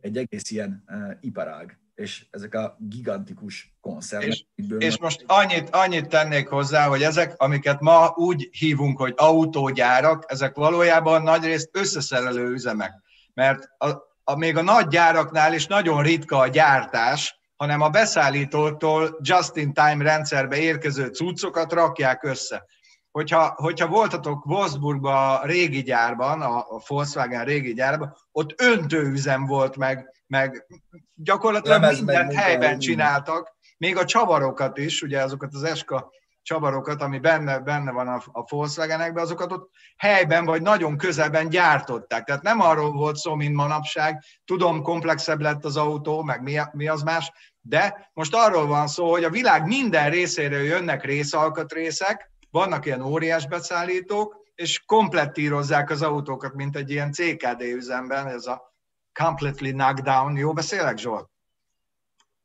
egy 0.02 0.18
egész 0.18 0.52
ilyen 0.52 0.84
uh, 0.88 1.12
iparág, 1.22 1.80
és 1.96 2.26
ezek 2.30 2.54
a 2.54 2.78
gigantikus 2.80 3.76
koncernek. 3.82 4.30
És, 4.30 4.46
és 4.78 5.00
most 5.00 5.24
annyit, 5.28 5.70
annyit 5.70 6.08
tennék 6.08 6.48
hozzá, 6.48 6.88
hogy 6.88 7.04
ezek, 7.04 7.34
amiket 7.38 7.80
ma 7.80 8.14
úgy 8.16 8.50
hívunk, 8.52 8.98
hogy 8.98 9.14
autógyárak, 9.18 10.24
ezek 10.28 10.56
valójában 10.56 11.22
nagyrészt 11.22 11.70
összeszerelő 11.72 12.52
üzemek. 12.52 12.94
Mert 13.34 13.70
a, 13.78 13.88
a, 14.24 14.36
még 14.36 14.58
a 14.58 14.62
nagy 14.62 14.88
gyáraknál 14.88 15.54
is 15.54 15.68
nagyon 15.68 16.04
ritka 16.04 16.38
a 16.38 16.48
gyártás, 16.48 17.40
hanem 17.58 17.82
a 17.82 17.90
beszállítótól 17.90 19.18
just-in-time 19.22 20.04
rendszerbe 20.04 20.58
érkező 20.58 21.08
cuccokat 21.08 21.74
rakják 21.74 22.24
össze. 22.24 22.66
Hogyha, 23.12 23.54
hogyha 23.56 23.88
voltatok 23.88 24.46
Wolfsburgban 24.46 25.36
a 25.36 25.46
régi 25.46 25.82
gyárban, 25.82 26.42
a, 26.42 26.58
a 26.58 26.82
Volkswagen 26.88 27.46
régi 27.46 27.74
gyárban, 27.74 28.16
ott 28.32 28.62
öntőüzem 28.62 29.46
volt, 29.46 29.78
meg, 29.78 30.14
meg 30.28 30.66
gyakorlatilag 31.14 31.82
Lemez 31.82 31.98
mindent 31.98 32.34
meg 32.34 32.44
helyben 32.44 32.80
csináltak, 32.80 33.56
még 33.78 33.98
a 33.98 34.06
csavarokat 34.06 34.78
is, 34.78 35.02
ugye 35.02 35.22
azokat 35.22 35.54
az 35.54 35.64
eska 35.64 36.12
csavarokat, 36.48 37.02
ami 37.02 37.20
benne, 37.20 37.60
benne 37.60 37.92
van 37.92 38.08
a, 38.08 38.22
a 38.32 38.44
Volkswagenekben, 38.50 39.24
azokat 39.24 39.52
ott 39.52 39.70
helyben 39.98 40.46
vagy 40.46 40.62
nagyon 40.62 40.98
közelben 40.98 41.50
gyártották. 41.50 42.24
Tehát 42.24 42.42
nem 42.42 42.62
arról 42.62 42.92
volt 42.92 43.16
szó, 43.16 43.36
mint 43.36 43.56
manapság, 43.56 44.24
tudom, 44.46 44.82
komplexebb 44.82 45.42
lett 45.42 45.66
az 45.66 45.78
autó, 45.78 46.24
meg 46.24 46.42
mi, 46.42 46.60
mi 46.72 46.88
az 46.88 47.02
más, 47.02 47.32
de 47.62 48.10
most 48.14 48.36
arról 48.36 48.68
van 48.68 48.88
szó, 48.88 49.10
hogy 49.10 49.24
a 49.24 49.30
világ 49.30 49.66
minden 49.66 50.10
részéről 50.10 50.64
jönnek 50.64 51.04
részalkatrészek, 51.04 52.32
vannak 52.50 52.86
ilyen 52.86 53.02
óriás 53.02 53.48
beszállítók, 53.48 54.36
és 54.56 54.84
komplettírozzák 54.86 55.90
az 55.90 56.02
autókat, 56.02 56.54
mint 56.54 56.76
egy 56.76 56.92
ilyen 56.92 57.12
CKD 57.12 57.62
üzemben, 57.62 58.28
ez 58.28 58.46
a 58.46 58.74
completely 59.14 59.72
knockdown. 59.72 60.38
Jó 60.38 60.54
beszélek, 60.54 60.98
Zsolt? 60.98 61.30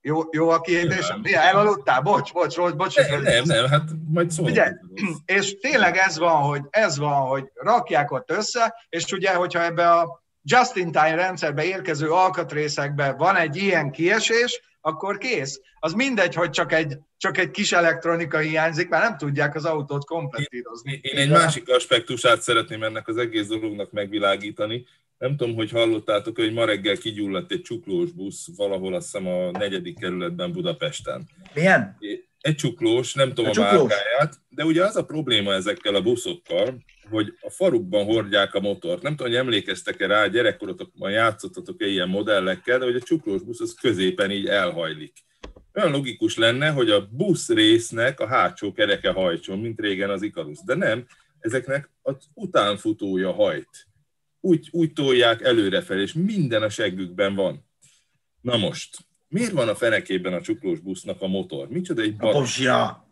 Jó, 0.05 0.23
jó 0.31 0.49
a 0.49 0.61
kiejtésem? 0.61 1.21
Mi, 1.21 1.35
elaludtál? 1.35 2.01
Bocs, 2.01 2.33
bocs, 2.33 2.57
bocs, 2.57 2.75
bocs. 2.75 2.97
Nem, 2.97 3.23
nem, 3.23 3.43
nem, 3.45 3.67
hát 3.67 3.89
majd 4.09 4.31
szólok. 4.31 4.51
Ugye, 4.51 4.73
és 5.25 5.59
tényleg 5.59 5.97
ez 5.97 6.19
van, 6.19 6.43
hogy 6.43 6.63
ez 6.71 6.99
van, 6.99 7.29
hogy 7.29 7.51
rakják 7.55 8.11
ott 8.11 8.31
össze, 8.31 8.75
és 8.89 9.05
ugye, 9.05 9.35
hogyha 9.35 9.65
ebbe 9.65 9.91
a 9.91 10.23
just-in-time 10.43 11.15
rendszerbe 11.15 11.65
érkező 11.65 12.11
alkatrészekbe 12.11 13.13
van 13.13 13.37
egy 13.37 13.57
ilyen 13.57 13.91
kiesés, 13.91 14.61
akkor 14.81 15.19
kész. 15.19 15.61
Az 15.79 15.93
mindegy, 15.93 16.35
hogy 16.35 16.51
csak 16.51 16.73
egy, 16.73 16.99
csak 17.17 17.39
egy 17.39 17.51
kis 17.51 17.73
elektronika 17.73 18.39
hiányzik, 18.39 18.89
mert 18.89 19.03
nem 19.03 19.17
tudják 19.17 19.55
az 19.55 19.65
autót 19.65 20.05
komplettírozni. 20.05 20.93
Én, 20.93 21.01
én 21.03 21.19
egy 21.19 21.31
másik 21.31 21.69
aspektusát 21.69 22.43
szeretném 22.43 22.83
ennek 22.83 23.09
az 23.09 23.17
egész 23.17 23.47
dolognak 23.47 23.91
megvilágítani. 23.91 24.87
Nem 25.23 25.37
tudom, 25.37 25.55
hogy 25.55 25.71
hallottátok, 25.71 26.37
hogy 26.37 26.53
ma 26.53 26.65
reggel 26.65 26.97
kigyulladt 26.97 27.53
egy 27.53 27.63
csuklós 27.63 28.11
busz 28.11 28.49
valahol 28.57 28.95
azt 28.95 29.05
hiszem 29.05 29.27
a 29.27 29.51
negyedik 29.51 29.99
kerületben 29.99 30.53
Budapesten. 30.53 31.29
Milyen? 31.55 31.97
Egy 32.41 32.55
csuklós, 32.55 33.15
nem 33.15 33.35
tudom 33.35 33.51
a, 33.57 33.61
a 33.61 33.63
márkáját, 33.63 34.41
de 34.49 34.65
ugye 34.65 34.85
az 34.85 34.97
a 34.97 35.05
probléma 35.05 35.53
ezekkel 35.53 35.95
a 35.95 36.03
buszokkal, 36.03 36.83
hogy 37.11 37.33
a 37.41 37.51
farukban 37.51 38.05
hordják 38.05 38.55
a 38.55 38.61
motort. 38.61 39.03
Nem 39.03 39.17
tudom, 39.17 39.33
hogy 39.33 39.41
emlékeztek-e 39.41 40.07
rá, 40.07 40.27
gyerekkorotokban 40.27 41.11
játszottatok-e 41.11 41.87
ilyen 41.87 42.09
modellekkel, 42.09 42.79
de 42.79 42.85
hogy 42.85 42.97
a 42.97 43.01
csuklós 43.01 43.43
busz 43.43 43.61
az 43.61 43.75
középen 43.81 44.31
így 44.31 44.47
elhajlik. 44.47 45.13
Olyan 45.75 45.91
logikus 45.91 46.37
lenne, 46.37 46.71
hogy 46.71 46.91
a 46.91 47.09
busz 47.11 47.49
résznek 47.49 48.21
a 48.21 48.27
hátsó 48.27 48.73
kereke 48.73 49.11
hajtson, 49.11 49.59
mint 49.59 49.81
régen 49.81 50.11
az 50.11 50.23
Ikarus. 50.23 50.59
De 50.65 50.75
nem, 50.75 51.07
ezeknek 51.39 51.91
az 52.03 52.17
utánfutója 52.35 53.33
hajt. 53.33 53.91
Úgy, 54.45 54.69
úgy 54.71 54.93
tolják 54.93 55.43
előrefelé, 55.43 56.03
és 56.03 56.13
minden 56.13 56.63
a 56.63 56.69
seggükben 56.69 57.35
van. 57.35 57.67
Na 58.41 58.57
most, 58.57 58.97
miért 59.29 59.53
van 59.53 59.69
a 59.69 59.75
fenekében 59.75 60.33
a 60.33 60.41
csuklós 60.41 60.81
busznak 60.81 61.23
a 61.23 61.27
motor? 61.27 61.69
Micsoda 61.69 62.03
egy 62.03 62.17
barát 62.17 63.03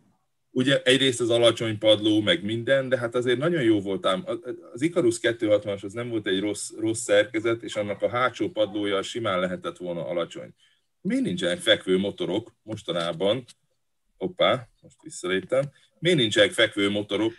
ugye 0.51 0.81
egyrészt 0.81 1.21
az 1.21 1.29
alacsony 1.29 1.77
padló, 1.77 2.21
meg 2.21 2.43
minden, 2.43 2.89
de 2.89 2.97
hát 2.97 3.15
azért 3.15 3.37
nagyon 3.37 3.61
jó 3.61 3.81
volt 3.81 4.05
ám. 4.05 4.25
Az 4.73 4.81
Icarus 4.81 5.19
260-as 5.21 5.83
az 5.83 5.93
nem 5.93 6.09
volt 6.09 6.27
egy 6.27 6.39
rossz, 6.39 6.71
rossz 6.77 7.01
szerkezet, 7.01 7.63
és 7.63 7.75
annak 7.75 8.01
a 8.01 8.09
hátsó 8.09 8.49
padlója 8.49 9.01
simán 9.01 9.39
lehetett 9.39 9.77
volna 9.77 10.07
alacsony. 10.07 10.53
Miért 11.01 11.23
nincsenek 11.23 11.59
fekvő 11.59 11.97
motorok 11.97 12.55
mostanában? 12.63 13.43
Hoppá, 14.17 14.67
most 14.81 15.01
visszaléptem. 15.03 15.71
Miért 15.99 16.17
nincsenek 16.17 16.51
fekvő 16.51 16.89
motorok? 16.89 17.33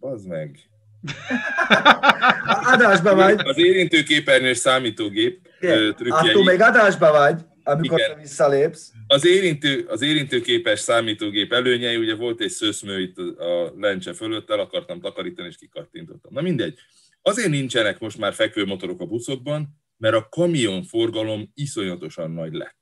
Az 0.00 0.24
meg. 0.24 0.73
adásba 2.72 3.14
vagy. 3.14 3.40
Az 3.44 3.58
érintőképernyős 3.58 4.58
számítógép 4.58 5.48
trükkjei. 5.60 6.30
Attól 6.30 6.44
még 6.44 6.60
adásba 6.60 7.10
vagy 7.10 7.44
amikor 7.64 7.98
Igen. 7.98 8.10
te 8.10 8.20
visszalépsz. 8.20 8.92
Az, 9.06 9.26
érintő, 9.26 9.84
az 9.88 10.02
érintőképes 10.02 10.80
számítógép 10.80 11.52
előnyei, 11.52 11.96
ugye 11.96 12.14
volt 12.14 12.40
egy 12.40 12.50
szőszmő 12.50 13.00
itt 13.00 13.18
a 13.18 13.72
lencse 13.76 14.12
fölött, 14.12 14.50
el 14.50 14.58
akartam 14.58 15.00
takarítani, 15.00 15.48
és 15.48 15.56
kikattintottam. 15.56 16.32
Na 16.32 16.40
mindegy. 16.40 16.78
Azért 17.22 17.48
nincsenek 17.48 17.98
most 17.98 18.18
már 18.18 18.32
fekvőmotorok 18.32 19.00
a 19.00 19.06
buszokban, 19.06 19.68
mert 19.96 20.14
a 20.14 20.28
kamion 20.28 20.82
forgalom 20.82 21.50
iszonyatosan 21.54 22.30
nagy 22.30 22.52
lett. 22.52 22.78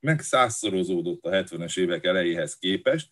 Meg 0.00 0.20
százszorozódott 0.20 1.24
a 1.24 1.30
70-es 1.30 1.78
évek 1.78 2.04
elejéhez 2.04 2.56
képest, 2.56 3.08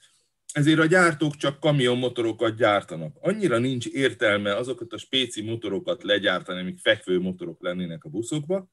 ezért 0.56 0.78
a 0.78 0.86
gyártók 0.86 1.36
csak 1.36 1.60
kamionmotorokat 1.60 2.56
gyártanak. 2.56 3.16
Annyira 3.20 3.58
nincs 3.58 3.86
értelme 3.86 4.54
azokat 4.54 4.92
a 4.92 4.98
spéci 4.98 5.42
motorokat 5.42 6.02
legyártani, 6.02 6.60
amik 6.60 6.78
fekvő 6.78 7.20
motorok 7.20 7.62
lennének 7.62 8.04
a 8.04 8.08
buszokba, 8.08 8.70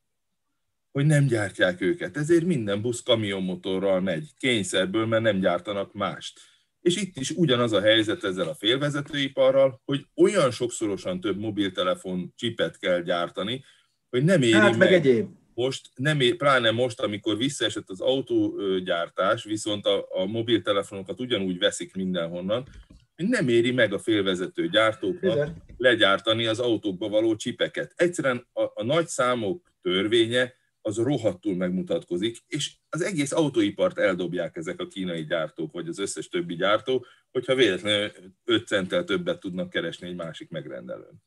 hogy 0.92 1.06
nem 1.06 1.26
gyártják 1.26 1.82
őket. 1.82 2.18
Ezért 2.18 2.46
minden 2.46 2.82
busz 2.82 3.02
kamionmotorral 3.02 4.02
megy, 4.02 4.30
kényszerből, 4.38 5.06
mert 5.06 5.24
nem 5.24 5.40
gyártanak 5.40 5.94
mást. 5.94 6.40
És 6.82 6.96
itt 6.96 7.18
is 7.18 7.30
ugyanaz 7.30 7.72
a 7.72 7.82
helyzet 7.82 8.24
ezzel 8.24 8.48
a 8.48 8.56
félvezetőiparral, 8.56 9.82
hogy 9.86 10.06
olyan 10.16 10.52
sokszorosan 10.52 11.20
több 11.20 11.40
mobiltelefon 11.40 12.34
csipet 12.36 12.78
kell 12.78 13.02
gyártani, 13.02 13.64
hogy 14.10 14.24
nem 14.24 14.42
éri 14.42 14.52
hát, 14.52 14.70
meg, 14.70 14.78
meg 14.78 14.94
egyéb. 14.94 15.30
Most, 15.56 15.90
nem 15.96 16.20
ér, 16.20 16.36
pláne 16.36 16.72
most, 16.72 17.00
amikor 17.00 17.38
visszaesett 17.38 17.90
az 17.90 18.02
autógyártás, 18.02 19.44
viszont 19.44 19.86
a, 19.86 20.08
a 20.10 20.26
mobiltelefonokat 20.26 21.20
ugyanúgy 21.20 21.58
veszik 21.58 21.96
mindenhonnan, 21.96 22.68
nem 23.16 23.48
éri 23.48 23.72
meg 23.72 23.94
a 23.94 24.00
félvezető 24.00 24.70
gyártóknak 24.70 25.34
Igen. 25.34 25.64
legyártani 25.78 26.46
az 26.46 26.60
autókba 26.60 27.10
való 27.10 27.36
csipeket. 27.36 27.94
Egyszerűen 27.96 28.48
a, 28.54 28.62
a 28.74 28.84
nagy 28.84 29.08
számok 29.08 29.72
törvénye 29.82 30.54
az 30.82 30.98
rohadtul 30.98 31.56
megmutatkozik, 31.56 32.38
és 32.48 32.76
az 32.90 33.02
egész 33.02 33.32
autóipart 33.32 33.98
eldobják 33.98 34.56
ezek 34.56 34.80
a 34.80 34.88
kínai 34.88 35.26
gyártók, 35.26 35.72
vagy 35.72 35.88
az 35.88 36.00
összes 36.00 36.28
többi 36.28 36.56
gyártó, 36.56 37.06
hogyha 37.32 37.56
véletlenül 37.56 38.12
5 38.44 38.68
centtel 38.68 39.04
többet 39.04 39.40
tudnak 39.40 39.70
keresni 39.70 40.08
egy 40.08 40.16
másik 40.16 40.50
megrendelőn. 40.50 41.24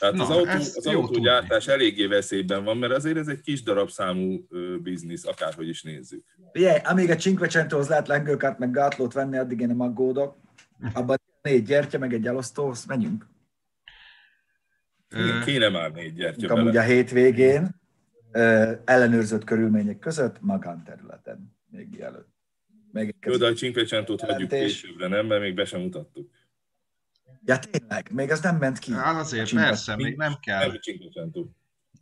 Tehát 0.00 0.14
Na, 0.14 0.22
az, 0.22 0.30
autó, 0.30 0.50
az 0.50 0.86
autógyártás 0.86 1.64
tudni. 1.64 1.80
eléggé 1.80 2.06
veszélyben 2.06 2.64
van, 2.64 2.76
mert 2.76 2.92
azért 2.92 3.16
ez 3.16 3.28
egy 3.28 3.40
kis 3.40 3.62
darab 3.62 3.90
számú 3.90 4.46
biznisz, 4.82 5.26
akárhogy 5.26 5.68
is 5.68 5.82
nézzük. 5.82 6.24
Ugye, 6.54 6.70
amíg 6.70 7.10
a 7.10 7.14
Cinquecentohoz 7.14 7.88
lehet 7.88 8.08
lengőkát 8.08 8.58
meg 8.58 8.70
gátlót 8.70 9.12
venni, 9.12 9.38
addig 9.38 9.60
én 9.60 9.66
nem 9.66 9.80
aggódok. 9.80 10.36
Abban 10.92 11.20
négy 11.42 11.64
gyertya, 11.64 11.98
meg 11.98 12.14
egy 12.14 12.26
elosztóhoz 12.26 12.84
menjünk. 12.84 13.26
Kéne 15.44 15.68
már 15.68 15.92
négy 15.92 16.14
gyertya 16.14 16.54
Amúgy 16.54 16.76
a 16.76 16.82
hétvégén 16.82 17.68
ellenőrzött 18.84 19.44
körülmények 19.44 19.98
között 19.98 20.40
magánterületen 20.40 21.56
még 21.70 21.88
mielőtt. 21.90 22.28
Még 22.92 23.14
Jó, 23.26 23.36
de 23.36 23.46
a 23.46 23.52
Cinquecentót 23.52 24.20
hagyjuk 24.20 24.48
későbbre, 24.48 25.08
nem? 25.08 25.26
Mert 25.26 25.40
még 25.40 25.54
be 25.54 25.64
sem 25.64 25.80
mutattuk. 25.80 26.30
Ja 27.44 27.58
tényleg, 27.58 28.10
még 28.12 28.30
ez 28.30 28.40
nem 28.40 28.56
ment 28.56 28.78
ki. 28.78 28.92
Hát 28.92 29.20
azért, 29.20 29.54
persze, 29.54 29.96
még 29.96 30.16
nem 30.16 30.36
kell. 30.40 30.72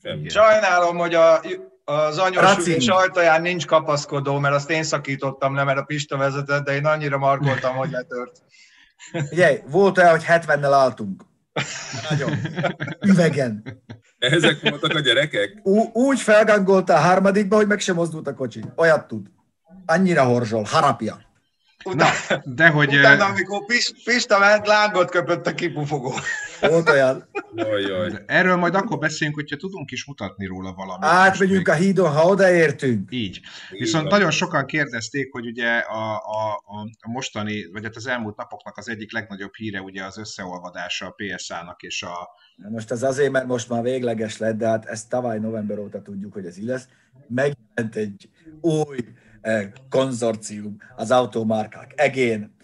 Nem 0.01 0.29
Sajnálom, 0.29 0.97
hogy 0.97 1.15
a, 1.15 1.41
az 1.85 2.19
anyós 2.19 2.87
ajtaján 2.87 3.43
nincs 3.43 3.67
kapaszkodó, 3.67 4.39
mert 4.39 4.55
azt 4.55 4.71
én 4.71 4.83
szakítottam 4.83 5.55
le, 5.55 5.65
mert 5.65 5.79
a 5.79 5.83
Pista 5.83 6.17
vezetett, 6.17 6.65
de 6.65 6.75
én 6.75 6.87
annyira 6.87 7.19
markoltam, 7.19 7.77
hogy 7.77 7.91
letört. 7.91 8.43
Ugye, 9.31 9.63
volt 9.67 9.99
olyan, 9.99 10.11
hogy 10.11 10.25
70-nel 10.27 10.71
álltunk. 10.73 11.25
Nagyon. 12.11 12.31
Üvegen. 13.07 13.83
Ezek 14.19 14.61
voltak 14.61 14.95
a 14.95 15.01
gyerekek? 15.01 15.61
Ú- 15.63 15.95
úgy 15.97 16.21
felgangolt 16.21 16.91
a 16.91 16.99
harmadikba, 16.99 17.57
hogy 17.57 17.67
meg 17.67 17.81
sem 17.81 17.95
mozdult 17.95 18.27
a 18.27 18.35
kocsi. 18.35 18.65
Olyat 18.77 19.07
tud. 19.07 19.27
Annyira 19.87 20.25
horzsol. 20.25 20.63
Harapja. 20.63 21.21
Utána, 21.85 22.13
Na, 22.29 22.43
de 22.45 22.69
hogy... 22.69 22.97
Utána, 22.97 23.25
amikor 23.25 23.65
Pista 24.05 24.39
ment, 24.39 24.67
lángot 24.67 25.11
köpött 25.11 25.47
a 25.47 25.55
kipufogó. 25.55 26.13
Volt 26.61 26.89
olyan. 26.89 27.29
Jaj. 27.55 28.23
Erről 28.27 28.57
majd 28.57 28.75
akkor 28.75 28.99
beszélünk, 28.99 29.35
hogyha 29.35 29.57
tudunk 29.57 29.91
is 29.91 30.05
mutatni 30.05 30.47
róla 30.47 30.73
valamit. 30.73 31.05
Átmegyünk 31.05 31.69
a 31.69 31.75
hídon, 31.75 32.13
ha 32.13 32.27
odaértünk. 32.27 33.09
Így. 33.13 33.41
Viszont 33.71 34.05
Így 34.05 34.11
nagyon 34.11 34.31
sokan 34.31 34.67
kérdezték, 34.67 35.33
hogy 35.33 35.47
ugye 35.47 35.79
a, 35.79 36.15
a, 36.15 36.63
a 37.01 37.09
mostani, 37.09 37.71
vagy 37.73 37.85
hát 37.85 37.97
az 37.97 38.07
elmúlt 38.07 38.37
napoknak 38.37 38.77
az 38.77 38.89
egyik 38.89 39.13
legnagyobb 39.13 39.55
híre 39.55 39.81
ugye 39.81 40.05
az 40.05 40.19
összeolvadása 40.19 41.07
a 41.07 41.15
PSA-nak 41.17 41.83
és 41.83 42.03
a... 42.03 42.29
Most 42.57 42.91
ez 42.91 43.03
azért, 43.03 43.31
mert 43.31 43.47
most 43.47 43.69
már 43.69 43.83
végleges 43.83 44.39
lett, 44.39 44.57
de 44.57 44.67
hát 44.67 44.85
ezt 44.85 45.09
tavaly 45.09 45.39
november 45.39 45.79
óta 45.79 46.03
tudjuk, 46.03 46.33
hogy 46.33 46.47
ez 46.47 46.59
így 46.59 46.65
lesz. 46.65 46.89
Megjelent 47.29 47.97
egy 47.97 48.29
új 48.61 48.99
konzorcium, 49.89 50.77
az 50.97 51.11
automárkák, 51.11 51.93
egén, 51.97 52.57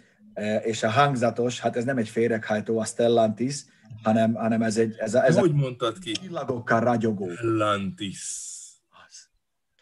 és 0.63 0.83
a 0.83 0.91
hangzatos, 0.91 1.61
hát 1.61 1.77
ez 1.77 1.85
nem 1.85 1.97
egy 1.97 2.09
féreghajtó, 2.09 2.79
a 2.79 2.85
Stellantis, 2.85 3.65
hanem, 4.03 4.35
hanem 4.35 4.63
ez 4.63 4.77
egy... 4.77 4.95
Ez 4.99 5.15
a, 5.15 5.25
ez 5.25 5.39
Hogy 5.39 5.51
a, 5.51 5.55
mondtad 5.55 5.99
ki? 5.99 6.13
Csillagokkal 6.13 6.81
ragyogó. 6.81 7.29
Atlantis. 7.29 8.53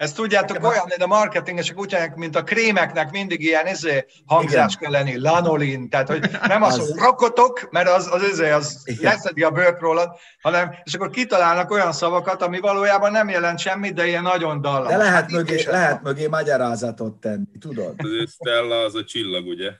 Ezt 0.03 0.17
tudjátok, 0.17 0.65
olyan, 0.65 0.85
mint 0.89 1.03
a 1.03 1.07
marketingesek 1.07 1.79
úgy 1.79 1.93
mondják, 1.93 2.17
mint 2.17 2.37
a 2.37 2.43
krémeknek 2.43 3.11
mindig 3.11 3.41
ilyen 3.41 3.67
izé, 3.67 4.07
hangzás 4.27 4.77
kell 4.77 4.91
lenni, 4.91 5.19
lanolin, 5.19 5.89
tehát 5.89 6.09
hogy 6.09 6.31
nem 6.47 6.63
az, 6.63 6.79
hogy 6.79 6.99
rakotok, 6.99 7.69
mert 7.71 7.89
az, 7.89 8.09
az, 8.13 8.23
izé, 8.23 8.51
az 8.51 8.83
leszedi 9.01 9.43
a 9.43 9.51
bőrt 9.51 9.81
rólad, 9.81 10.11
hanem, 10.41 10.75
és 10.85 10.95
akkor 10.95 11.11
kitalálnak 11.11 11.71
olyan 11.71 11.93
szavakat, 11.93 12.43
ami 12.43 12.61
valójában 12.61 13.11
nem 13.13 13.29
jelent 13.29 13.59
semmit, 13.59 13.95
de 13.95 14.07
ilyen 14.07 14.23
nagyon 14.23 14.61
dallam. 14.61 14.89
De 14.89 14.97
lehet, 14.97 15.13
hát 15.13 15.31
mögé, 15.31 15.65
lehet 15.67 16.03
mögé 16.03 16.27
magyarázatot 16.27 17.21
tenni, 17.21 17.59
tudod? 17.61 17.95
Az 17.97 18.33
Stella 18.33 18.85
az 18.85 18.95
a 18.95 19.05
csillag, 19.05 19.47
ugye? 19.47 19.71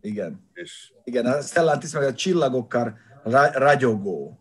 Igen. 0.00 0.50
És... 0.52 0.92
Igen, 1.04 1.26
a 1.26 1.40
Stellantis 1.40 1.92
meg 1.92 2.02
a 2.02 2.14
csillagokkal 2.14 2.98
ragyogó. 3.52 4.38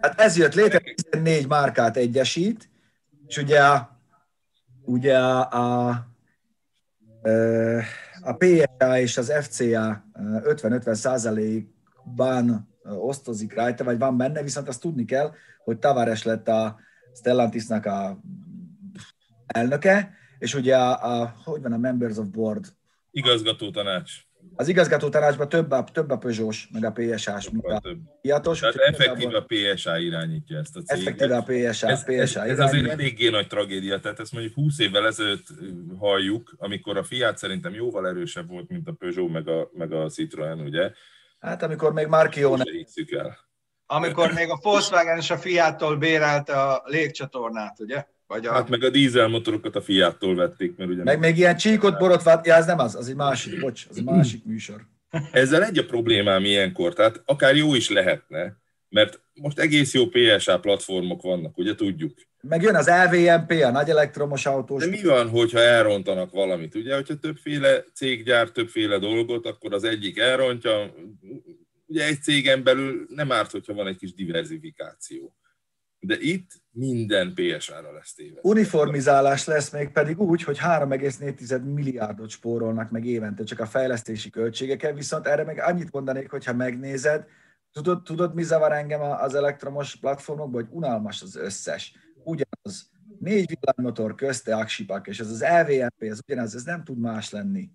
Hát 0.00 0.20
ez 0.20 0.36
jött 0.36 0.54
létre, 0.54 0.78
14 0.78 1.46
márkát 1.46 1.96
egyesít, 1.96 2.68
és 3.26 3.36
ugye 3.36 3.60
ugye 4.86 5.18
a, 5.18 5.88
a 8.20 8.32
PSA 8.38 8.98
és 8.98 9.16
az 9.16 9.32
FCA 9.40 10.04
50-50 10.14 10.94
százalékban 10.94 12.74
osztozik 12.82 13.54
rajta, 13.54 13.84
vagy 13.84 13.98
van 13.98 14.16
benne, 14.16 14.42
viszont 14.42 14.68
azt 14.68 14.80
tudni 14.80 15.04
kell, 15.04 15.32
hogy 15.64 15.78
Tavares 15.78 16.22
lett 16.22 16.48
a 16.48 16.78
Stellantisnak 17.14 17.86
a 17.86 18.20
elnöke, 19.46 20.14
és 20.38 20.54
ugye 20.54 20.76
a, 20.76 21.20
a 21.20 21.34
hogy 21.44 21.62
van 21.62 21.72
a 21.72 21.78
Members 21.78 22.16
of 22.16 22.26
Board? 22.26 22.74
Igazgató 23.10 23.70
tanács. 23.70 24.25
Az 24.56 24.68
igazgató 24.68 25.08
tanácsban 25.08 25.48
több 25.48 25.70
a, 25.70 25.84
több 25.84 26.10
a 26.10 26.16
Peugeot, 26.16 26.54
meg 26.72 26.84
a 26.84 26.90
PSA-s, 26.90 27.50
mint 27.50 27.64
a 27.64 27.82
Fiatos. 28.22 28.58
Tehát 28.58 28.76
effektív 28.76 29.34
a 29.34 29.44
PSA 29.46 29.98
irányítja 29.98 30.58
ezt 30.58 30.76
a 30.76 30.80
céget. 30.80 31.20
Effektív 31.20 31.30
a 31.30 31.42
PSA, 31.42 31.88
ez, 31.88 32.04
PSA 32.04 32.44
ez, 32.44 32.50
ez 32.50 32.58
azért 32.58 32.88
eléggé 32.88 33.28
nagy 33.28 33.46
tragédia, 33.46 34.00
tehát 34.00 34.20
ezt 34.20 34.32
mondjuk 34.32 34.54
20 34.54 34.78
évvel 34.78 35.06
ezelőtt 35.06 35.46
halljuk, 35.98 36.54
amikor 36.56 36.96
a 36.96 37.02
Fiat 37.02 37.38
szerintem 37.38 37.74
jóval 37.74 38.08
erősebb 38.08 38.48
volt, 38.48 38.68
mint 38.68 38.88
a 38.88 38.92
Peugeot, 38.92 39.30
meg 39.30 39.48
a, 39.48 39.70
meg 39.72 39.92
a 39.92 40.08
Citroen, 40.08 40.60
ugye? 40.60 40.90
Hát 41.38 41.62
amikor 41.62 41.92
még 41.92 42.06
Markione... 42.06 42.64
el. 43.16 43.38
Amikor 43.86 44.32
még 44.32 44.50
a 44.50 44.58
Volkswagen 44.62 45.16
és 45.18 45.30
a 45.30 45.38
Fiattól 45.38 45.96
bérelte 45.96 46.62
a 46.62 46.82
légcsatornát, 46.84 47.80
ugye? 47.80 48.06
Vagy 48.26 48.46
a... 48.46 48.52
Hát 48.52 48.68
meg 48.68 48.82
a 48.82 48.90
dízelmotorokat 48.90 49.76
a 49.76 49.80
Fiattól 49.80 50.34
vették, 50.34 50.76
mert 50.76 50.90
ugye... 50.90 51.02
Meg 51.02 51.18
még 51.18 51.36
ilyen 51.36 51.56
csíkot 51.56 51.98
borotvált, 51.98 52.46
ja, 52.46 52.54
ez 52.54 52.66
nem 52.66 52.78
az, 52.78 52.94
az 52.94 53.08
egy 53.08 53.14
másik, 53.14 53.60
bocs, 53.60 53.86
az 53.90 53.98
egy 53.98 54.04
másik 54.04 54.44
műsor. 54.44 54.86
Ezzel 55.32 55.64
egy 55.64 55.78
a 55.78 55.84
problémám 55.84 56.44
ilyenkor, 56.44 56.94
tehát 56.94 57.22
akár 57.24 57.56
jó 57.56 57.74
is 57.74 57.90
lehetne, 57.90 58.56
mert 58.88 59.20
most 59.34 59.58
egész 59.58 59.94
jó 59.94 60.06
PSA 60.06 60.60
platformok 60.60 61.22
vannak, 61.22 61.58
ugye 61.58 61.74
tudjuk. 61.74 62.12
Meg 62.40 62.62
jön 62.62 62.74
az 62.74 62.90
LVMP, 63.10 63.50
a 63.50 63.70
nagy 63.70 63.90
elektromos 63.90 64.46
autós. 64.46 64.84
De 64.84 64.90
mi 64.90 65.02
van, 65.02 65.28
hogyha 65.28 65.58
elrontanak 65.58 66.30
valamit? 66.30 66.74
Ugye, 66.74 66.94
hogyha 66.94 67.18
többféle 67.18 67.84
cég 67.94 68.24
gyár 68.24 68.50
többféle 68.50 68.98
dolgot, 68.98 69.46
akkor 69.46 69.72
az 69.72 69.84
egyik 69.84 70.18
elrontja. 70.18 70.94
Ugye 71.86 72.06
egy 72.06 72.22
cégen 72.22 72.62
belül 72.62 73.06
nem 73.08 73.32
árt, 73.32 73.50
hogyha 73.50 73.74
van 73.74 73.86
egy 73.86 73.96
kis 73.96 74.14
diversifikáció 74.14 75.34
de 76.06 76.16
itt 76.18 76.50
minden 76.70 77.34
PSA-ra 77.34 77.92
lesz 77.92 78.14
téve. 78.14 78.40
Uniformizálás 78.42 79.44
lesz 79.44 79.70
még 79.70 79.88
pedig 79.88 80.20
úgy, 80.20 80.42
hogy 80.42 80.58
3,4 80.58 81.74
milliárdot 81.74 82.28
spórolnak 82.28 82.90
meg 82.90 83.04
évente 83.04 83.44
csak 83.44 83.60
a 83.60 83.66
fejlesztési 83.66 84.30
költségeken, 84.30 84.94
viszont 84.94 85.26
erre 85.26 85.44
meg 85.44 85.58
annyit 85.58 85.92
mondanék, 85.92 86.30
hogyha 86.30 86.52
megnézed, 86.52 87.24
tudod, 87.72 88.02
tudod 88.02 88.34
mi 88.34 88.42
zavar 88.42 88.72
engem 88.72 89.00
az 89.00 89.34
elektromos 89.34 89.96
platformokban, 89.96 90.62
hogy 90.62 90.74
unalmas 90.76 91.22
az 91.22 91.36
összes. 91.36 91.94
Ugyanaz, 92.24 92.90
négy 93.18 93.58
villanymotor 93.60 94.14
közte 94.14 94.56
aksipak, 94.56 95.06
és 95.06 95.20
ez 95.20 95.30
az 95.30 95.40
LVMP, 95.42 96.02
ez 96.02 96.18
ugyanaz, 96.28 96.54
ez 96.54 96.64
nem 96.64 96.84
tud 96.84 96.98
más 96.98 97.30
lenni 97.30 97.70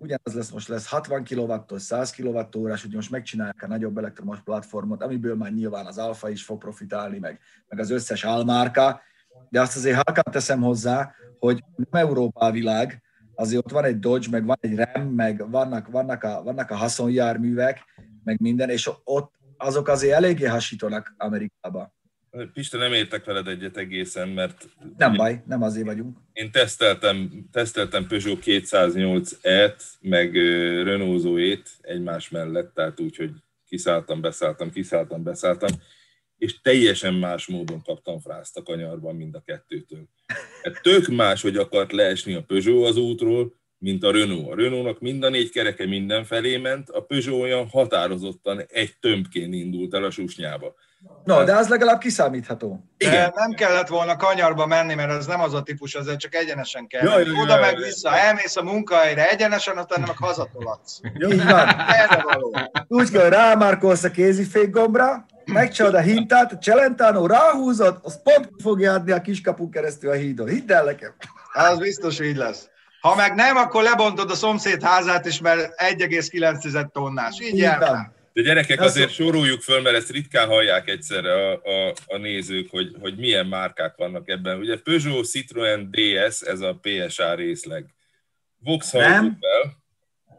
ugyanaz 0.00 0.34
lesz, 0.34 0.50
most 0.50 0.68
lesz 0.68 0.86
60 0.86 1.24
kw 1.24 1.76
100 1.76 2.10
kWh, 2.10 2.54
ugye 2.54 2.94
most 2.94 3.10
megcsinálják 3.10 3.62
a 3.62 3.66
nagyobb 3.66 3.98
elektromos 3.98 4.40
platformot, 4.40 5.02
amiből 5.02 5.36
már 5.36 5.52
nyilván 5.52 5.86
az 5.86 5.98
Alfa 5.98 6.28
is 6.28 6.44
fog 6.44 6.58
profitálni, 6.58 7.18
meg, 7.18 7.40
meg 7.68 7.78
az 7.78 7.90
összes 7.90 8.24
álmárka, 8.24 9.00
de 9.48 9.60
azt 9.60 9.76
azért 9.76 9.94
halkan 9.94 10.32
teszem 10.32 10.60
hozzá, 10.60 11.14
hogy 11.38 11.64
nem 11.76 12.02
Európa 12.02 12.50
világ, 12.50 13.02
azért 13.34 13.64
ott 13.64 13.70
van 13.70 13.84
egy 13.84 13.98
Dodge, 13.98 14.28
meg 14.30 14.44
van 14.44 14.56
egy 14.60 14.76
Ram, 14.76 15.08
meg 15.08 15.50
vannak, 15.50 15.88
vannak, 15.88 16.22
a, 16.22 16.42
vannak 16.42 16.70
a 16.70 16.76
haszonjárművek, 16.76 17.84
meg 18.24 18.40
minden, 18.40 18.70
és 18.70 18.90
ott 19.04 19.32
azok 19.56 19.88
azért 19.88 20.14
eléggé 20.14 20.46
hasítanak 20.46 21.14
Amerikába. 21.18 21.94
Pista, 22.52 22.78
nem 22.78 22.92
értek 22.92 23.24
veled 23.24 23.48
egyet 23.48 23.76
egészen, 23.76 24.28
mert... 24.28 24.68
Nem 24.96 25.12
baj, 25.12 25.42
nem 25.46 25.62
azért 25.62 25.86
vagyunk. 25.86 26.18
Én 26.32 26.50
teszteltem, 26.50 27.48
teszteltem 27.52 28.06
Peugeot 28.06 28.42
208-et, 28.44 29.82
meg 30.00 30.34
Renault 30.84 31.20
Zoe-t 31.20 31.70
egymás 31.80 32.28
mellett, 32.28 32.74
tehát 32.74 33.00
úgy, 33.00 33.16
hogy 33.16 33.30
kiszálltam, 33.66 34.20
beszálltam, 34.20 34.70
kiszálltam, 34.70 35.22
beszálltam, 35.22 35.70
és 36.36 36.60
teljesen 36.60 37.14
más 37.14 37.46
módon 37.46 37.82
kaptam 37.82 38.20
frászt 38.20 38.56
a 38.56 38.62
kanyarban 38.62 39.16
mind 39.16 39.34
a 39.34 39.42
kettőtől. 39.46 40.08
Hát 40.62 40.82
tök 40.82 41.08
más, 41.08 41.42
hogy 41.42 41.56
akart 41.56 41.92
leesni 41.92 42.34
a 42.34 42.42
Peugeot 42.42 42.88
az 42.88 42.96
útról, 42.96 43.54
mint 43.78 44.04
a 44.04 44.10
Renault. 44.10 44.50
A 44.50 44.54
Renault-nak 44.54 45.00
mind 45.00 45.22
a 45.22 45.28
négy 45.28 45.50
kereke 45.50 45.86
mindenfelé 45.86 46.56
ment, 46.56 46.90
a 46.90 47.00
Peugeot 47.00 47.40
olyan 47.40 47.68
határozottan 47.68 48.64
egy 48.68 48.98
tömbként 49.00 49.54
indult 49.54 49.94
el 49.94 50.04
a 50.04 50.10
susnyába. 50.10 50.74
No, 51.24 51.44
de 51.44 51.56
az 51.56 51.68
legalább 51.68 51.98
kiszámítható. 51.98 52.84
Igen. 52.98 53.32
nem 53.34 53.50
kellett 53.50 53.88
volna 53.88 54.16
kanyarba 54.16 54.66
menni, 54.66 54.94
mert 54.94 55.10
ez 55.10 55.26
nem 55.26 55.40
az 55.40 55.54
a 55.54 55.62
típus, 55.62 55.94
azért 55.94 56.18
csak 56.18 56.34
egyenesen 56.34 56.86
kell. 56.86 57.02
Jaj, 57.02 57.24
jaj, 57.24 57.40
Oda 57.40 57.60
meg 57.60 57.76
vissza, 57.76 58.16
elmész 58.16 58.56
a 58.56 58.62
munkahelyre 58.62 59.30
egyenesen, 59.30 59.78
utána 59.78 60.06
meg 60.06 60.16
hazatolatsz. 60.16 61.00
Így 61.30 61.44
van. 61.44 61.68
Úgy 62.88 63.10
kell, 63.10 63.28
rámárkolsz 63.28 64.04
a 64.04 64.10
kézifék 64.10 64.70
gombra, 64.70 65.26
megcsinálod 65.44 65.96
a 65.96 66.00
hintát, 66.00 66.52
a 66.52 66.58
Celentano 66.58 67.26
ráhúzod, 67.26 67.98
az 68.02 68.22
pont 68.22 68.48
fogja 68.62 68.92
adni 68.92 69.12
a 69.12 69.20
kiskapun 69.20 69.70
keresztül 69.70 70.10
a 70.10 70.14
hídon. 70.14 70.48
Hidd 70.48 70.72
el 70.72 70.84
nekem. 70.84 71.14
Az 71.52 71.78
biztos 71.78 72.20
így 72.20 72.36
lesz. 72.36 72.68
Ha 73.00 73.14
meg 73.14 73.34
nem, 73.34 73.56
akkor 73.56 73.82
lebontod 73.82 74.30
a 74.30 74.34
szomszéd 74.34 74.82
házát 74.82 75.26
is, 75.26 75.40
mert 75.40 75.80
1,9 75.96 76.92
tonnás. 76.92 77.40
Így, 77.40 77.54
így 77.54 77.58
jár. 77.58 78.10
De 78.32 78.42
gyerekek, 78.42 78.80
azért 78.80 79.10
soroljuk 79.10 79.60
föl, 79.60 79.80
mert 79.80 79.96
ezt 79.96 80.10
ritkán 80.10 80.48
hallják 80.48 80.88
egyszerre 80.88 81.32
a, 81.32 81.60
a, 81.62 81.94
a 82.06 82.16
nézők, 82.16 82.70
hogy, 82.70 82.96
hogy 83.00 83.16
milyen 83.16 83.46
márkák 83.46 83.96
vannak 83.96 84.28
ebben. 84.28 84.58
Ugye 84.58 84.78
Peugeot, 84.78 85.26
Citroen, 85.26 85.90
DS, 85.90 86.40
ez 86.40 86.60
a 86.60 86.80
PSA 86.82 87.34
részleg. 87.34 87.94
Vauxhall 88.58 89.24
Opel, 89.24 89.76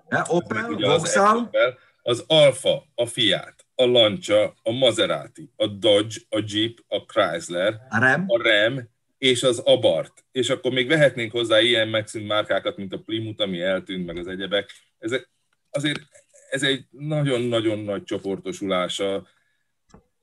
ne, 0.09 0.21
Opel, 0.27 0.69
Vauxhall. 0.69 1.49
Az, 1.51 1.73
az 2.01 2.23
Alfa, 2.27 2.85
a 2.95 3.05
Fiat, 3.05 3.65
a 3.75 3.85
Lancia, 3.85 4.53
a 4.63 4.71
Maserati, 4.71 5.51
a 5.55 5.67
Dodge, 5.67 6.15
a 6.29 6.43
Jeep, 6.45 6.77
a 6.87 6.97
Chrysler, 6.97 7.79
a 7.89 7.99
Ram, 7.99 8.25
a 8.27 8.41
Ram 8.41 8.89
és 9.17 9.43
az 9.43 9.59
Abarth. 9.59 10.23
És 10.31 10.49
akkor 10.49 10.71
még 10.71 10.87
vehetnénk 10.87 11.31
hozzá 11.31 11.59
ilyen 11.59 11.87
megszűnt 11.87 12.27
márkákat, 12.27 12.77
mint 12.77 12.93
a 12.93 12.99
Plymouth, 12.99 13.41
ami 13.41 13.61
eltűnt, 13.61 14.05
meg 14.05 14.17
az 14.17 14.27
egyebek. 14.27 14.71
Ezek 14.99 15.29
azért 15.69 15.99
ez 16.51 16.63
egy 16.63 16.85
nagyon-nagyon 16.89 17.79
nagy 17.79 18.03
csoportosulása. 18.03 19.27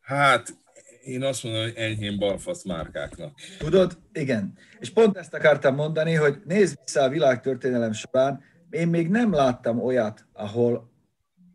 Hát 0.00 0.56
én 1.04 1.22
azt 1.22 1.44
mondom, 1.44 1.62
hogy 1.62 1.76
enyhén 1.76 2.18
balfasz 2.18 2.64
márkáknak. 2.64 3.32
Tudod? 3.58 3.98
Igen. 4.12 4.52
És 4.78 4.90
pont 4.90 5.16
ezt 5.16 5.34
akartam 5.34 5.74
mondani, 5.74 6.14
hogy 6.14 6.40
nézd 6.44 6.78
vissza 6.84 7.02
a 7.02 7.08
világtörténelem 7.08 7.92
során, 7.92 8.42
én 8.70 8.88
még 8.88 9.08
nem 9.08 9.32
láttam 9.32 9.82
olyat, 9.82 10.26
ahol 10.32 10.90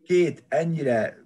két 0.04 0.44
ennyire 0.48 1.16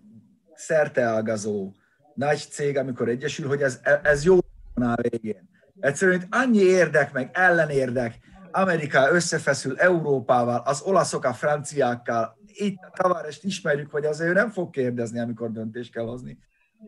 szerteágazó 0.54 1.72
nagy 2.14 2.38
cég, 2.38 2.76
amikor 2.76 3.08
egyesül, 3.08 3.48
hogy 3.48 3.62
ez, 3.62 3.80
ez 4.02 4.24
jó 4.24 4.38
van 4.74 4.90
a 4.90 4.96
végén. 5.08 5.48
Egyszerűen 5.80 6.20
itt 6.20 6.26
annyi 6.30 6.62
érdek, 6.62 7.12
meg 7.12 7.30
ellenérdek, 7.32 8.18
Amerika 8.50 9.10
összefeszül 9.10 9.78
Európával, 9.78 10.62
az 10.64 10.80
olaszok 10.80 11.24
a 11.24 11.32
franciákkal, 11.32 12.37
itt 12.60 12.82
a 12.82 12.90
Tavárest 13.02 13.44
ismerjük, 13.44 13.90
hogy 13.90 14.04
azért 14.04 14.30
ő 14.30 14.32
nem 14.32 14.50
fog 14.50 14.70
kérdezni, 14.70 15.18
amikor 15.18 15.52
döntést 15.52 15.92
kell 15.92 16.04
hozni. 16.04 16.38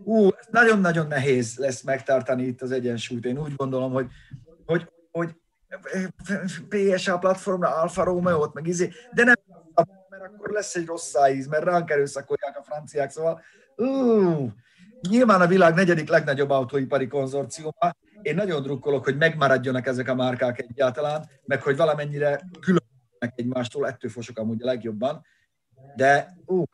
Ú, 0.04 0.26
ez 0.26 0.46
nagyon-nagyon 0.50 1.06
nehéz 1.06 1.56
lesz 1.56 1.82
megtartani 1.82 2.42
itt 2.42 2.62
az 2.62 2.70
egyensúlyt. 2.70 3.24
Én 3.24 3.38
úgy 3.38 3.54
gondolom, 3.56 3.92
hogy, 3.92 4.06
hogy, 4.66 4.88
hogy 5.10 5.34
PSA 6.68 7.18
platformra 7.18 7.74
Alfa 7.74 8.04
Romeo-t, 8.04 8.54
meg 8.54 8.66
izé, 8.66 8.90
de 9.14 9.24
nem, 9.24 9.34
mert 10.08 10.24
akkor 10.24 10.50
lesz 10.50 10.74
egy 10.74 10.86
rossz 10.86 11.08
szájíz, 11.08 11.46
mert 11.46 11.64
ránk 11.64 11.90
erőszakolják 11.90 12.58
a 12.58 12.62
franciák, 12.62 13.10
szóval 13.10 13.42
ú, 13.76 14.52
nyilván 15.08 15.40
a 15.40 15.46
világ 15.46 15.74
negyedik 15.74 16.08
legnagyobb 16.08 16.50
autóipari 16.50 17.06
konzorciuma. 17.06 17.94
Én 18.22 18.34
nagyon 18.34 18.62
drukkolok, 18.62 19.04
hogy 19.04 19.16
megmaradjanak 19.16 19.86
ezek 19.86 20.08
a 20.08 20.14
márkák 20.14 20.60
egyáltalán, 20.60 21.28
meg 21.44 21.62
hogy 21.62 21.76
valamennyire 21.76 22.40
különböznek 22.60 23.32
egymástól, 23.34 23.86
ettől 23.86 24.10
fosok 24.10 24.38
amúgy 24.38 24.62
a 24.62 24.66
legjobban, 24.66 25.24
de 25.96 26.36
ú, 26.46 26.64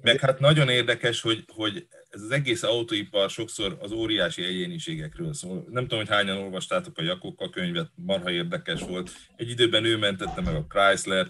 meg 0.00 0.20
hát 0.20 0.40
nagyon 0.40 0.68
érdekes, 0.68 1.20
hogy, 1.20 1.44
hogy 1.54 1.86
ez 2.08 2.22
az 2.22 2.30
egész 2.30 2.62
autóipar 2.62 3.30
sokszor 3.30 3.76
az 3.80 3.92
óriási 3.92 4.44
egyéniségekről 4.44 5.34
szól. 5.34 5.64
Nem 5.70 5.82
tudom, 5.82 5.98
hogy 5.98 6.08
hányan 6.08 6.36
olvastátok 6.36 6.98
a 6.98 7.02
Jakoka 7.02 7.50
könyvet, 7.50 7.90
marha 7.94 8.30
érdekes 8.30 8.80
volt. 8.80 9.10
Egy 9.36 9.50
időben 9.50 9.84
ő 9.84 9.96
mentette 9.96 10.40
meg 10.40 10.54
a 10.54 10.66
chrysler 10.68 11.26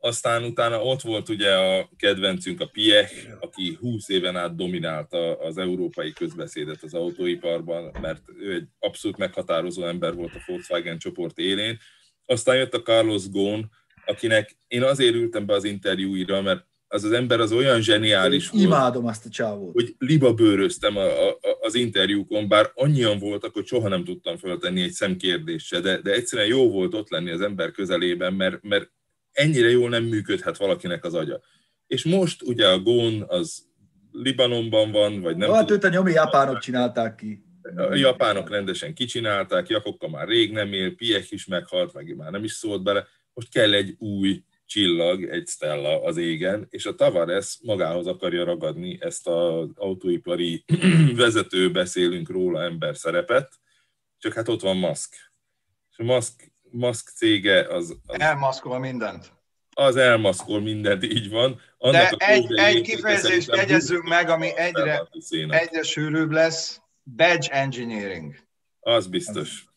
aztán 0.00 0.44
utána 0.44 0.82
ott 0.82 1.00
volt 1.00 1.28
ugye 1.28 1.54
a 1.54 1.90
kedvencünk, 1.96 2.60
a 2.60 2.66
Piech, 2.66 3.28
aki 3.40 3.76
20 3.80 4.08
éven 4.08 4.36
át 4.36 4.56
dominálta 4.56 5.38
az 5.38 5.58
európai 5.58 6.12
közbeszédet 6.12 6.82
az 6.82 6.94
autóiparban, 6.94 7.96
mert 8.00 8.22
ő 8.38 8.54
egy 8.54 8.66
abszolút 8.78 9.16
meghatározó 9.16 9.84
ember 9.84 10.14
volt 10.14 10.34
a 10.34 10.42
Volkswagen 10.46 10.98
csoport 10.98 11.38
élén. 11.38 11.78
Aztán 12.26 12.56
jött 12.56 12.74
a 12.74 12.82
Carlos 12.82 13.28
Ghosn, 13.28 13.64
akinek 14.10 14.56
én 14.66 14.82
azért 14.82 15.14
ültem 15.14 15.46
be 15.46 15.54
az 15.54 15.64
interjúira, 15.64 16.42
mert 16.42 16.68
az 16.92 17.04
az 17.04 17.12
ember 17.12 17.40
az 17.40 17.52
olyan 17.52 17.80
zseniális 17.80 18.44
Én 18.44 18.50
volt. 18.52 18.64
Imádom 18.64 19.06
azt 19.06 19.26
a 19.26 19.28
csávót. 19.28 19.72
Hogy 19.72 19.94
liba 19.98 20.34
bőröztem 20.34 20.96
a, 20.96 21.28
a, 21.28 21.38
az 21.60 21.74
interjúkon, 21.74 22.48
bár 22.48 22.70
annyian 22.74 23.18
voltak, 23.18 23.54
hogy 23.54 23.66
soha 23.66 23.88
nem 23.88 24.04
tudtam 24.04 24.36
föltenni 24.36 24.82
egy 24.82 24.92
szemkérdést 24.92 25.66
se, 25.66 25.80
de, 25.80 26.00
de 26.00 26.12
egyszerűen 26.12 26.48
jó 26.48 26.70
volt 26.70 26.94
ott 26.94 27.10
lenni 27.10 27.30
az 27.30 27.40
ember 27.40 27.70
közelében, 27.70 28.34
mert, 28.34 28.62
mert 28.62 28.90
ennyire 29.32 29.70
jól 29.70 29.88
nem 29.88 30.04
működhet 30.04 30.56
valakinek 30.56 31.04
az 31.04 31.14
agya. 31.14 31.40
És 31.86 32.04
most 32.04 32.42
ugye 32.42 32.68
a 32.68 32.78
Gón 32.78 33.24
az 33.28 33.68
Libanonban 34.12 34.90
van, 34.90 35.20
vagy 35.20 35.36
nem. 35.36 35.52
Hát 35.52 35.70
őt 35.70 35.84
a 35.84 35.88
nyomi 35.88 36.12
japánok 36.12 36.58
csinálták 36.58 37.14
ki. 37.14 37.44
A 37.76 37.94
japánok 37.94 38.50
rendesen 38.50 38.94
kicsinálták, 38.94 39.68
Jakokka 39.68 40.08
már 40.08 40.28
rég 40.28 40.52
nem 40.52 40.72
él, 40.72 40.94
Piech 40.94 41.32
is 41.32 41.46
meghalt, 41.46 41.92
meg 41.92 42.16
már 42.16 42.30
nem 42.30 42.44
is 42.44 42.52
szólt 42.52 42.82
bele. 42.82 43.06
Most 43.34 43.50
kell 43.50 43.74
egy 43.74 43.94
új 43.98 44.42
csillag, 44.70 45.24
egy 45.24 45.48
Stella 45.48 46.02
az 46.02 46.16
égen, 46.16 46.66
és 46.70 46.86
a 46.86 46.94
Tavares 46.94 47.58
magához 47.62 48.06
akarja 48.06 48.44
ragadni 48.44 48.98
ezt 49.00 49.26
az 49.26 49.68
autóipari 49.74 50.64
vezető, 51.16 51.70
beszélünk 51.70 52.30
róla 52.30 52.62
ember 52.62 52.96
szerepet, 52.96 53.60
csak 54.18 54.32
hát 54.32 54.48
ott 54.48 54.60
van 54.60 54.76
Musk. 54.76 55.14
És 55.90 55.98
a 55.98 56.02
Musk, 56.02 56.52
Musk 56.70 57.08
cége 57.08 57.74
az... 57.74 57.96
az 58.06 58.20
Elmaszkol 58.20 58.78
mindent. 58.78 59.32
Az 59.70 59.96
elmaszkol 59.96 60.60
mindent, 60.60 61.04
így 61.04 61.30
van. 61.30 61.60
Annak 61.78 62.16
De 62.16 62.26
egy, 62.26 62.58
egy 62.58 62.82
kifejezést 62.82 63.56
jegyezzünk 63.56 64.08
meg, 64.08 64.28
ami 64.28 64.56
egyre, 64.56 65.08
egyre 65.48 65.82
sűrűbb 65.82 66.30
lesz, 66.30 66.80
badge 67.16 67.48
engineering. 67.48 68.34
Az 68.80 69.06
biztos. 69.06 69.69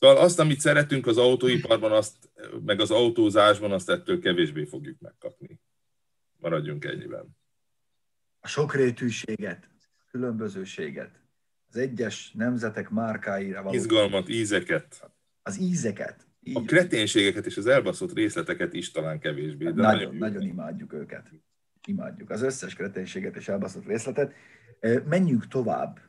Szóval 0.00 0.16
azt, 0.16 0.38
amit 0.38 0.60
szeretünk 0.60 1.06
az 1.06 1.18
autóiparban, 1.18 1.92
azt, 1.92 2.16
meg 2.64 2.80
az 2.80 2.90
autózásban, 2.90 3.72
azt 3.72 3.90
ettől 3.90 4.20
kevésbé 4.20 4.64
fogjuk 4.64 5.00
megkapni. 5.00 5.60
Maradjunk 6.36 6.84
ennyiben. 6.84 7.36
A 8.40 8.48
sokrétűséget, 8.48 9.68
különbözőséget, 10.10 11.20
az 11.68 11.76
egyes 11.76 12.32
nemzetek 12.32 12.90
márkáira 12.90 13.62
való. 13.62 13.74
Izgalmat, 13.74 14.28
ízeket. 14.28 15.10
Az 15.42 15.60
ízeket. 15.60 16.26
Így. 16.42 16.56
A 16.56 16.62
kreténségeket 16.62 17.46
és 17.46 17.56
az 17.56 17.66
elbaszott 17.66 18.12
részleteket 18.12 18.72
is 18.72 18.90
talán 18.90 19.18
kevésbé. 19.18 19.64
De 19.64 19.70
nagyon, 19.70 19.92
nagyon, 19.92 20.14
nagyon 20.16 20.42
imádjuk 20.42 20.92
őket. 20.92 21.30
Imádjuk 21.86 22.30
az 22.30 22.42
összes 22.42 22.74
kreténséget 22.74 23.36
és 23.36 23.48
elbaszott 23.48 23.86
részletet. 23.86 24.32
Menjünk 25.04 25.48
tovább. 25.48 26.00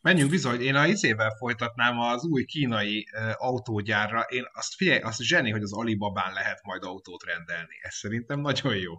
Menjünk 0.00 0.30
bizony, 0.30 0.60
én 0.60 0.74
a 0.74 0.86
izével 0.86 1.30
folytatnám 1.38 2.00
az 2.00 2.24
új 2.24 2.44
kínai 2.44 3.08
uh, 3.12 3.30
autógyárra. 3.36 4.20
Én 4.20 4.44
azt 4.52 4.74
figyelj, 4.74 5.00
azt 5.00 5.20
zseni, 5.20 5.50
hogy 5.50 5.62
az 5.62 5.72
Alibabán 5.72 6.32
lehet 6.32 6.60
majd 6.64 6.84
autót 6.84 7.24
rendelni. 7.24 7.74
Ez 7.82 7.94
szerintem 7.94 8.40
nagyon 8.40 8.76
jó. 8.76 8.92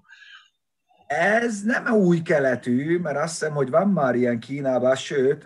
Ez 1.07 1.61
nem 1.61 1.93
új 1.93 2.21
keletű, 2.21 2.97
mert 2.97 3.17
azt 3.17 3.39
hiszem, 3.39 3.53
hogy 3.53 3.69
van 3.69 3.87
már 3.87 4.15
ilyen 4.15 4.39
Kínában, 4.39 4.95
sőt, 4.95 5.45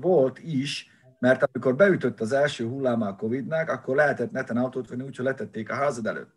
volt 0.00 0.38
is, 0.38 0.90
mert 1.18 1.42
amikor 1.42 1.76
beütött 1.76 2.20
az 2.20 2.32
első 2.32 2.66
hullám 2.66 3.02
a 3.02 3.16
Covid-nek, 3.16 3.70
akkor 3.70 3.96
lehetett 3.96 4.30
neten 4.30 4.56
autót 4.56 4.88
venni, 4.88 5.02
úgyhogy 5.02 5.24
letették 5.24 5.70
a 5.70 5.74
házad 5.74 6.06
előtt. 6.06 6.34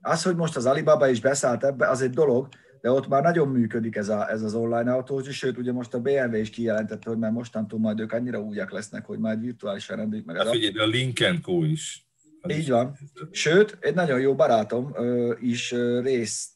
Az, 0.00 0.22
hogy 0.22 0.36
most 0.36 0.56
az 0.56 0.66
Alibaba 0.66 1.08
is 1.08 1.20
beszállt 1.20 1.64
ebbe, 1.64 1.88
az 1.88 2.02
egy 2.02 2.10
dolog, 2.10 2.48
de 2.84 2.90
ott 2.90 3.08
már 3.08 3.22
nagyon 3.22 3.48
működik 3.48 3.96
ez, 3.96 4.08
a, 4.08 4.30
ez 4.30 4.42
az 4.42 4.54
online 4.54 4.92
autós, 4.92 5.28
és 5.28 5.36
sőt, 5.36 5.58
ugye 5.58 5.72
most 5.72 5.94
a 5.94 6.00
BMW 6.00 6.34
is 6.34 6.50
kijelentette, 6.50 7.10
hogy 7.10 7.18
már 7.18 7.30
mostantól 7.30 7.78
majd 7.78 8.00
ők 8.00 8.12
annyira 8.12 8.40
újak 8.40 8.70
lesznek, 8.70 9.06
hogy 9.06 9.18
majd 9.18 9.40
virtuálisan 9.40 9.96
rendelik 9.96 10.24
meg. 10.24 10.36
Hát 10.36 10.48
figyelj, 10.48 10.78
a 10.78 10.86
Lincoln 10.86 11.40
Co. 11.40 11.62
is. 11.62 12.08
Így 12.48 12.58
is 12.58 12.68
van. 12.68 12.96
Sőt, 13.30 13.76
egy 13.80 13.94
nagyon 13.94 14.20
jó 14.20 14.34
barátom 14.34 14.90
ö, 14.94 15.34
is 15.40 15.72
ö, 15.72 16.00
részt 16.00 16.50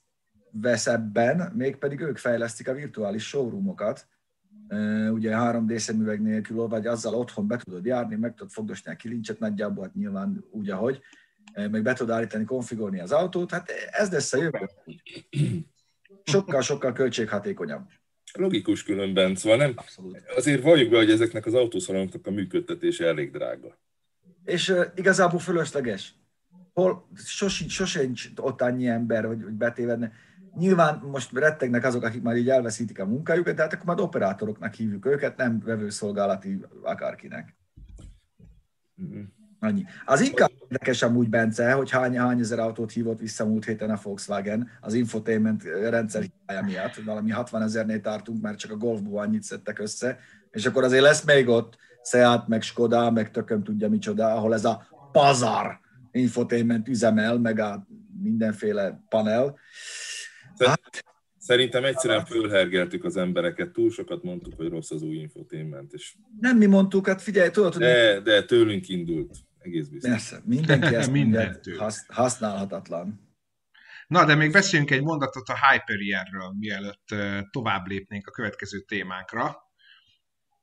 vesz 0.51 0.87
ebben, 0.87 1.53
mégpedig 1.55 2.01
ők 2.01 2.17
fejlesztik 2.17 2.69
a 2.69 2.75
virtuális 2.75 3.29
showroomokat, 3.29 4.09
ugye 5.11 5.33
3D 5.35 5.77
szemüveg 5.77 6.23
nélkül, 6.23 6.67
vagy 6.67 6.87
azzal 6.87 7.15
otthon 7.15 7.47
be 7.47 7.57
tudod 7.57 7.85
járni, 7.85 8.17
meg 8.17 8.35
tudod 8.35 8.53
fogdosni 8.53 8.93
a 8.93 8.97
kilincset 8.97 9.39
nagyjából, 9.39 9.85
hát 9.85 9.95
nyilván 9.95 10.45
úgy, 10.51 10.71
ahogy, 10.71 11.01
meg 11.55 11.83
be 11.83 11.93
tudod 11.93 12.15
állítani, 12.15 12.45
konfigurálni 12.45 13.01
az 13.01 13.13
autót, 13.13 13.51
hát 13.51 13.71
ez 13.91 14.11
lesz 14.11 14.33
a 14.33 14.39
jövő. 14.39 14.69
Sokkal-sokkal 16.29 16.93
költséghatékonyabb. 16.93 17.87
Logikus 18.33 18.83
különben, 18.83 19.35
szóval 19.35 19.59
nem, 19.59 19.73
Abszolút. 19.77 20.23
azért 20.37 20.63
valljuk 20.63 20.91
be, 20.91 20.97
hogy 20.97 21.11
ezeknek 21.11 21.47
az 21.47 21.55
autószalonoknak 21.55 22.27
a 22.27 22.31
működtetése 22.31 23.07
elég 23.07 23.31
drága. 23.31 23.79
És 24.45 24.69
uh, 24.69 24.85
igazából 24.95 25.39
fölösleges. 25.39 26.15
Hol 26.73 27.09
sosincs, 27.17 27.73
sosincs 27.73 28.29
ott 28.37 28.63
annyi 28.63 28.87
ember, 28.87 29.25
hogy, 29.25 29.43
hogy 29.43 29.53
betévedne. 29.53 30.13
Nyilván 30.59 30.99
most 30.99 31.33
rettegnek 31.33 31.85
azok, 31.85 32.03
akik 32.03 32.23
már 32.23 32.37
így 32.37 32.49
elveszítik 32.49 32.99
a 32.99 33.07
munkájukat, 33.07 33.55
de 33.55 33.63
hát 33.63 33.73
akkor 33.73 33.87
majd 33.87 34.01
operátoroknak 34.01 34.75
hívjuk 34.75 35.07
őket, 35.07 35.37
nem 35.37 35.61
vevőszolgálati 35.65 36.61
akárkinek. 36.83 37.57
Mm-hmm. 39.03 39.23
Annyi. 39.61 39.85
Az 40.05 40.21
inkább 40.21 40.51
érdekes 40.63 41.03
amúgy, 41.03 41.29
Bence, 41.29 41.73
hogy 41.73 41.91
hány, 41.91 42.19
hány 42.19 42.41
ezer 42.41 42.59
autót 42.59 42.93
hívott 42.93 43.19
vissza 43.19 43.47
múlt 43.47 43.65
héten 43.65 43.91
a 43.91 43.99
Volkswagen 44.03 44.69
az 44.81 44.95
infotainment 44.95 45.63
rendszer 45.63 46.23
hibája 46.23 46.63
miatt, 46.63 46.95
valami 46.95 47.31
60 47.31 47.63
ezernél 47.63 48.01
tartunk, 48.01 48.43
mert 48.43 48.59
csak 48.59 48.71
a 48.71 48.77
Golfból 48.77 49.21
annyit 49.21 49.43
szedtek 49.43 49.79
össze, 49.79 50.19
és 50.51 50.67
akkor 50.67 50.85
azért 50.85 51.03
lesz 51.03 51.25
még 51.25 51.49
ott 51.49 51.77
Seat, 52.05 52.49
meg 52.49 52.63
Skoda, 52.63 53.11
meg 53.11 53.31
tököm 53.31 53.63
tudja 53.63 53.89
micsoda, 53.89 54.35
ahol 54.35 54.55
ez 54.55 54.65
a 54.65 54.87
pazar 55.13 55.81
infotainment 56.13 56.89
üzemel, 56.89 57.39
meg 57.39 57.59
a 57.59 57.87
mindenféle 58.23 59.05
panel. 59.09 59.59
Hát, 60.59 61.05
Szerintem 61.39 61.85
egyszerűen 61.85 62.25
fölhergeltük 62.25 63.05
az 63.05 63.17
embereket, 63.17 63.71
túl 63.71 63.91
sokat 63.91 64.23
mondtuk, 64.23 64.55
hogy 64.57 64.69
rossz 64.69 64.91
az 64.91 65.03
új 65.03 65.17
infotainment. 65.17 65.93
És... 65.93 66.15
Nem 66.41 66.57
mi 66.57 66.67
mondtuk, 66.67 67.07
hát 67.07 67.23
figyelj, 67.23 67.51
tudod, 67.51 67.73
hogy... 67.73 67.83
De, 67.83 68.21
de 68.21 68.43
tőlünk 68.43 68.89
indult, 68.89 69.37
egész 69.69 69.89
biztos. 69.89 70.11
Persze, 70.11 70.41
mindenki 70.45 70.95
ezt 71.01 71.11
mondja, 71.13 71.59
használhatatlan. 72.09 73.27
Na, 74.07 74.25
de 74.25 74.35
még 74.35 74.53
beszéljünk 74.53 74.91
egy 74.91 75.03
mondatot 75.03 75.49
a 75.49 75.55
Hyperierről, 75.71 76.53
mielőtt 76.59 77.09
tovább 77.51 77.87
lépnénk 77.87 78.27
a 78.27 78.31
következő 78.31 78.81
témánkra. 78.81 79.57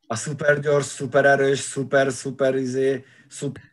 A 0.08 0.16
szuper 0.16 0.60
gyors, 0.60 0.86
szuper 0.86 1.26
erős, 1.26 1.60
szuper, 1.60 2.12
szuper 2.12 2.56
izé, 2.56 3.06
szuper 3.28 3.64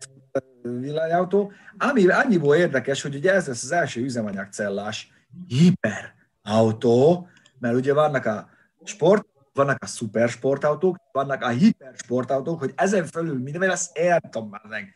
villanyautó. 0.63 1.53
Ami 1.79 2.09
annyiból 2.09 2.57
érdekes, 2.57 3.03
hogy 3.03 3.15
ugye 3.15 3.33
ez 3.33 3.47
lesz 3.47 3.63
az 3.63 3.73
első 3.73 4.01
üzemanyagcellás 4.01 5.13
hiper 5.47 6.15
autó, 6.43 7.29
mert 7.59 7.75
ugye 7.75 7.95
vannak 7.95 8.25
a 8.27 8.49
sport, 8.85 9.27
vannak 9.53 9.83
a 9.83 9.87
szuper 9.87 10.29
sportautók, 10.29 10.97
vannak 11.13 11.43
a 11.43 11.49
hiper 11.49 11.95
sportautók, 11.97 12.59
hogy 12.59 12.73
ezen 12.75 13.07
felül 13.07 13.39
minden 13.39 13.61
lesz, 13.61 13.91
értem 13.95 14.45
már 14.45 14.65
meg. 14.69 14.95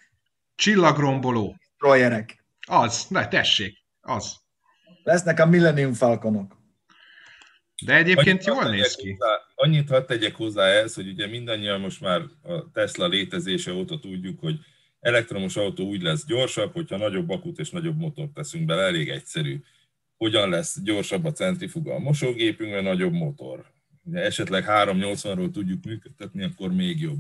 Csillagromboló. 0.57 1.57
Trojerek. 1.79 2.45
Az, 2.66 3.07
ne, 3.09 3.29
tessék, 3.29 3.79
az. 4.01 4.37
Lesznek 5.03 5.40
a 5.40 5.47
Millennium 5.47 5.92
Falconok. 5.92 6.57
De 7.85 7.95
egyébként 7.95 8.29
annyit 8.29 8.45
jól 8.45 8.71
néz 8.71 8.95
ki. 8.95 9.11
Hozzá, 9.11 9.40
annyit 9.55 9.88
hadd 9.88 10.07
tegyek 10.07 10.35
hozzá 10.35 10.64
ez, 10.64 10.95
hogy 10.95 11.09
ugye 11.09 11.27
mindannyian 11.27 11.81
most 11.81 12.01
már 12.01 12.21
a 12.42 12.71
Tesla 12.73 13.07
létezése 13.07 13.73
óta 13.73 13.99
tudjuk, 13.99 14.40
hogy 14.40 14.59
elektromos 15.01 15.57
autó 15.57 15.88
úgy 15.88 16.03
lesz 16.03 16.27
gyorsabb, 16.27 16.73
hogyha 16.73 16.97
nagyobb 16.97 17.31
akut 17.31 17.59
és 17.59 17.71
nagyobb 17.71 17.99
motort 17.99 18.33
teszünk 18.33 18.64
bele, 18.64 18.83
elég 18.83 19.09
egyszerű 19.09 19.62
hogyan 20.16 20.49
lesz 20.49 20.81
gyorsabb 20.83 21.25
a 21.25 21.33
centrifuga 21.33 21.95
a 21.95 21.99
mosógépünkre, 21.99 22.81
nagyobb 22.81 23.12
motor. 23.12 23.64
Ugye 24.05 24.21
esetleg 24.21 24.64
380-ról 24.69 25.51
tudjuk 25.51 25.85
működtetni, 25.85 26.42
akkor 26.42 26.73
még 26.73 27.01
jobb. 27.01 27.19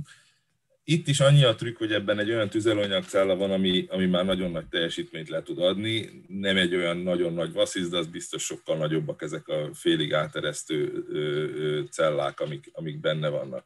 Itt 0.88 1.08
is 1.08 1.20
annyi 1.20 1.44
a 1.44 1.54
trükk, 1.54 1.78
hogy 1.78 1.92
ebben 1.92 2.18
egy 2.18 2.30
olyan 2.30 2.48
tüzelőanyagcella 2.48 3.36
van, 3.36 3.50
ami, 3.50 3.86
ami 3.88 4.06
már 4.06 4.24
nagyon 4.24 4.50
nagy 4.50 4.66
teljesítményt 4.66 5.28
le 5.28 5.42
tud 5.42 5.58
adni. 5.58 6.22
Nem 6.28 6.56
egy 6.56 6.74
olyan 6.74 6.96
nagyon 6.96 7.32
nagy 7.32 7.52
vasszisz, 7.52 7.88
de 7.88 7.96
az 7.96 8.06
biztos 8.06 8.44
sokkal 8.44 8.76
nagyobbak 8.76 9.22
ezek 9.22 9.48
a 9.48 9.70
félig 9.74 10.14
áteresztő 10.14 11.04
cellák, 11.90 12.40
amik, 12.40 12.70
amik 12.72 13.00
benne 13.00 13.28
vannak. 13.28 13.64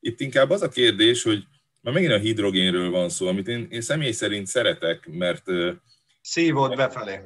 Itt 0.00 0.20
inkább 0.20 0.50
az 0.50 0.62
a 0.62 0.68
kérdés, 0.68 1.22
hogy 1.22 1.44
már 1.80 1.94
megint 1.94 2.12
a 2.12 2.18
hidrogénről 2.18 2.90
van 2.90 3.08
szó, 3.08 3.26
amit 3.26 3.48
én, 3.48 3.66
én 3.70 3.80
személy 3.80 4.12
szerint 4.12 4.46
szeretek, 4.46 5.06
mert... 5.06 5.44
Szívod 6.20 6.76
befelé. 6.76 7.20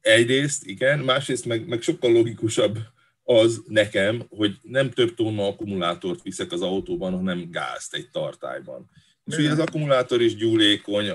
Egyrészt, 0.00 0.66
igen, 0.66 0.98
másrészt 0.98 1.44
meg, 1.44 1.66
meg 1.66 1.82
sokkal 1.82 2.12
logikusabb 2.12 2.78
az 3.24 3.62
nekem, 3.66 4.22
hogy 4.28 4.56
nem 4.62 4.90
több 4.90 5.14
tonna 5.14 5.46
akkumulátort 5.46 6.22
viszek 6.22 6.52
az 6.52 6.62
autóban, 6.62 7.12
hanem 7.12 7.50
gázt 7.50 7.94
egy 7.94 8.10
tartályban. 8.10 8.90
És 9.24 9.36
ugye 9.36 9.50
az 9.50 9.58
akkumulátor 9.58 10.20
is 10.22 10.36
gyúlékony, 10.36 11.08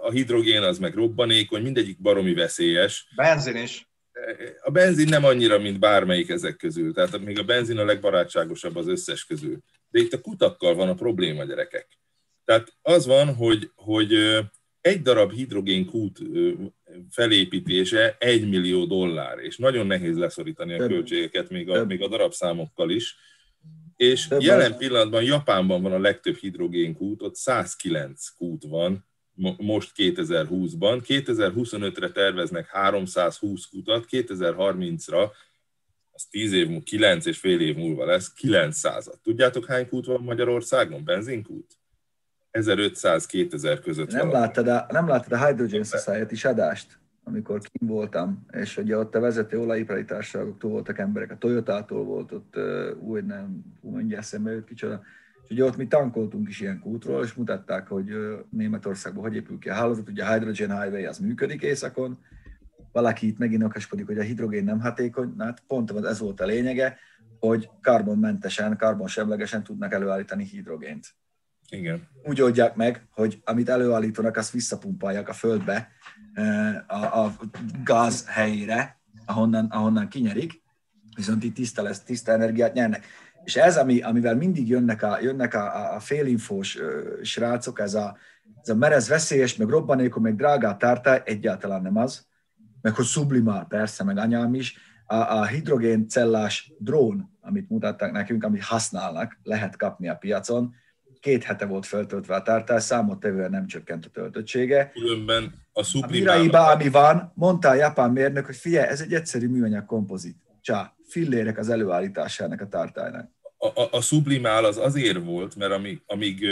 a 0.00 0.10
hidrogén 0.10 0.62
az 0.62 0.78
meg 0.78 0.94
robbanékony, 0.94 1.62
mindegyik 1.62 2.00
baromi 2.00 2.34
veszélyes. 2.34 3.08
Benzin 3.16 3.56
is. 3.56 3.88
A 4.62 4.70
benzin 4.70 5.08
nem 5.08 5.24
annyira, 5.24 5.58
mint 5.58 5.78
bármelyik 5.78 6.28
ezek 6.28 6.56
közül. 6.56 6.92
Tehát 6.92 7.20
még 7.20 7.38
a 7.38 7.44
benzin 7.44 7.78
a 7.78 7.84
legbarátságosabb 7.84 8.76
az 8.76 8.86
összes 8.86 9.24
közül. 9.24 9.58
De 9.90 9.98
itt 9.98 10.12
a 10.12 10.20
kutakkal 10.20 10.74
van 10.74 10.88
a 10.88 10.94
probléma, 10.94 11.44
gyerekek. 11.44 11.98
Tehát 12.44 12.74
az 12.82 13.06
van, 13.06 13.34
hogy, 13.34 13.70
hogy 13.74 14.38
egy 14.84 15.02
darab 15.02 15.32
hidrogénkút 15.32 16.18
felépítése 17.10 18.16
egy 18.18 18.48
millió 18.48 18.84
dollár, 18.84 19.38
és 19.38 19.56
nagyon 19.56 19.86
nehéz 19.86 20.16
leszorítani 20.16 20.74
a 20.74 20.86
költségeket 20.86 21.50
még 21.50 21.70
a, 21.70 21.84
még 21.84 22.02
a 22.02 22.08
darabszámokkal 22.08 22.90
is. 22.90 23.16
És 23.96 24.28
jelen 24.38 24.76
pillanatban 24.76 25.22
Japánban 25.22 25.82
van 25.82 25.92
a 25.92 25.98
legtöbb 25.98 26.36
hidrogénkút, 26.36 27.22
ott 27.22 27.34
109 27.34 28.28
kút 28.28 28.64
van 28.64 29.06
most 29.56 29.92
2020-ban. 29.96 31.02
2025-re 31.06 32.10
terveznek 32.10 32.66
320 32.66 33.64
kutat, 33.64 34.06
2030-ra 34.10 35.30
az 36.10 36.24
10 36.24 36.52
év 36.52 36.66
múlva, 36.66 36.82
9 36.84 37.26
és 37.26 37.38
fél 37.38 37.60
év 37.60 37.76
múlva 37.76 38.04
lesz 38.04 38.32
900 38.32 39.10
Tudjátok, 39.22 39.66
hány 39.66 39.88
kút 39.88 40.06
van 40.06 40.20
Magyarországon? 40.20 41.04
Benzinkút? 41.04 41.78
1500-2000 42.58 43.80
között 43.82 44.12
nem 44.12 44.30
láttad, 44.30 44.68
a, 44.68 44.86
nem 44.90 45.08
láttad 45.08 45.32
a 45.32 45.46
Hydrogen 45.46 45.84
Society 45.84 46.46
adást, 46.46 46.98
amikor 47.24 47.60
kim 47.60 47.88
voltam, 47.88 48.46
és 48.52 48.76
ugye 48.76 48.98
ott 48.98 49.14
a 49.14 49.20
vezető 49.20 49.60
olajipari 49.60 50.04
társaságoktól 50.04 50.70
voltak 50.70 50.98
emberek, 50.98 51.30
a 51.30 51.38
Toyota-tól 51.38 52.04
volt 52.04 52.32
ott, 52.32 52.54
úgy 53.00 53.24
nem, 53.24 53.64
mondja 53.80 54.18
eszembe 54.18 54.50
jött 54.50 54.66
kicsoda, 54.66 55.02
és 55.44 55.50
ugye 55.50 55.64
ott 55.64 55.76
mi 55.76 55.86
tankoltunk 55.86 56.48
is 56.48 56.60
ilyen 56.60 56.80
kútról, 56.80 57.24
és 57.24 57.34
mutatták, 57.34 57.88
hogy 57.88 58.12
Németországban 58.50 59.22
hogy 59.22 59.34
épül 59.34 59.58
ki 59.58 59.68
a 59.68 59.74
hálózat, 59.74 60.08
ugye 60.08 60.24
a 60.24 60.32
Hydrogen 60.32 60.80
Highway 60.80 61.04
az 61.04 61.18
működik 61.18 61.62
északon, 61.62 62.18
valaki 62.92 63.26
itt 63.26 63.38
megint 63.38 63.62
okaskodik, 63.62 64.06
hogy 64.06 64.18
a 64.18 64.22
hidrogén 64.22 64.64
nem 64.64 64.80
hatékony, 64.80 65.34
hát 65.38 65.62
pont 65.66 66.04
ez 66.04 66.18
volt 66.18 66.40
a 66.40 66.46
lényege, 66.46 66.98
hogy 67.38 67.70
karbonmentesen, 67.82 68.76
karbonsemlegesen 68.76 69.62
tudnak 69.62 69.92
előállítani 69.92 70.44
hidrogént. 70.44 71.14
Igen. 71.74 72.08
Úgy 72.22 72.40
oldják 72.40 72.74
meg, 72.74 73.06
hogy 73.10 73.40
amit 73.44 73.68
előállítanak, 73.68 74.36
azt 74.36 74.52
visszapumpálják 74.52 75.28
a 75.28 75.32
földbe, 75.32 75.88
eh, 76.32 76.74
a, 76.86 77.24
a 77.24 77.34
gáz 77.84 78.26
helyére, 78.28 78.98
ahonnan, 79.26 79.66
ahonnan 79.66 80.08
kinyerik, 80.08 80.62
viszont 81.16 81.44
itt 81.44 81.54
tiszta 81.54 81.82
lesz, 81.82 82.00
tiszta 82.00 82.32
energiát 82.32 82.74
nyernek. 82.74 83.06
És 83.44 83.56
ez, 83.56 83.76
ami, 83.76 84.00
amivel 84.00 84.36
mindig 84.36 84.68
jönnek 84.68 85.02
a, 85.02 85.18
jönnek 85.20 85.54
a, 85.54 85.94
a 85.94 86.00
félinfós 86.00 86.78
srácok, 87.22 87.80
ez 87.80 87.94
a, 87.94 88.16
ez 88.62 88.68
a 88.68 88.74
merez 88.74 89.08
veszélyes, 89.08 89.56
meg 89.56 89.68
robbanékony, 89.68 90.22
meg 90.22 90.36
drágá 90.36 90.76
tártály, 90.76 91.22
egyáltalán 91.24 91.82
nem 91.82 91.96
az, 91.96 92.26
meg 92.80 92.94
hogy 92.94 93.04
sublimál, 93.04 93.64
persze, 93.64 94.04
meg 94.04 94.18
anyám 94.18 94.54
is, 94.54 94.76
a, 95.06 95.14
a 95.14 95.44
hidrogéncellás 95.44 96.72
drón, 96.78 97.30
amit 97.40 97.68
mutattak 97.68 98.12
nekünk, 98.12 98.44
amit 98.44 98.64
használnak, 98.64 99.38
lehet 99.42 99.76
kapni 99.76 100.08
a 100.08 100.16
piacon, 100.16 100.74
két 101.24 101.44
hete 101.44 101.66
volt 101.66 101.86
feltöltve 101.86 102.34
a 102.34 102.42
tártás, 102.42 102.82
számottevően 102.82 103.50
nem 103.50 103.66
csökkent 103.66 104.06
a 104.06 104.08
töltöttsége. 104.08 104.90
Különben 104.90 105.54
a 105.72 105.82
sublimál... 105.82 106.50
A 106.50 106.72
ami 106.72 106.88
van, 106.88 107.32
mondta 107.34 107.68
a 107.68 107.74
japán 107.74 108.10
mérnök, 108.10 108.46
hogy 108.46 108.56
figyelj, 108.56 108.88
ez 108.88 109.00
egy 109.00 109.14
egyszerű 109.14 109.48
műanyag 109.48 109.84
kompozit. 109.86 110.36
Csá, 110.60 110.94
fillérek 111.08 111.58
az 111.58 111.68
előállításának 111.68 112.60
a 112.60 112.68
tártálynak. 112.68 113.30
A, 113.56 113.66
a, 113.66 113.88
a 113.90 114.00
sublimál 114.00 114.64
az 114.64 114.76
azért 114.76 115.24
volt, 115.24 115.56
mert 115.56 115.72
amíg, 115.72 116.02
amíg, 116.06 116.46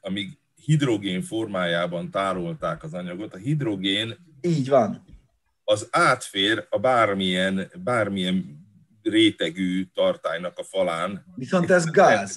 amíg 0.00 0.38
hidrogén 0.64 1.22
formájában 1.22 2.10
tárolták 2.10 2.82
az 2.82 2.94
anyagot, 2.94 3.34
a 3.34 3.36
hidrogén 3.36 4.16
így 4.40 4.68
van. 4.68 5.04
Az 5.64 5.88
átfér 5.90 6.66
a 6.70 6.78
bármilyen, 6.78 7.70
bármilyen 7.84 8.66
rétegű 9.02 9.84
tartálynak 9.94 10.58
a 10.58 10.62
falán. 10.62 11.24
Viszont 11.34 11.70
ez 11.70 11.90
gáz 11.90 12.36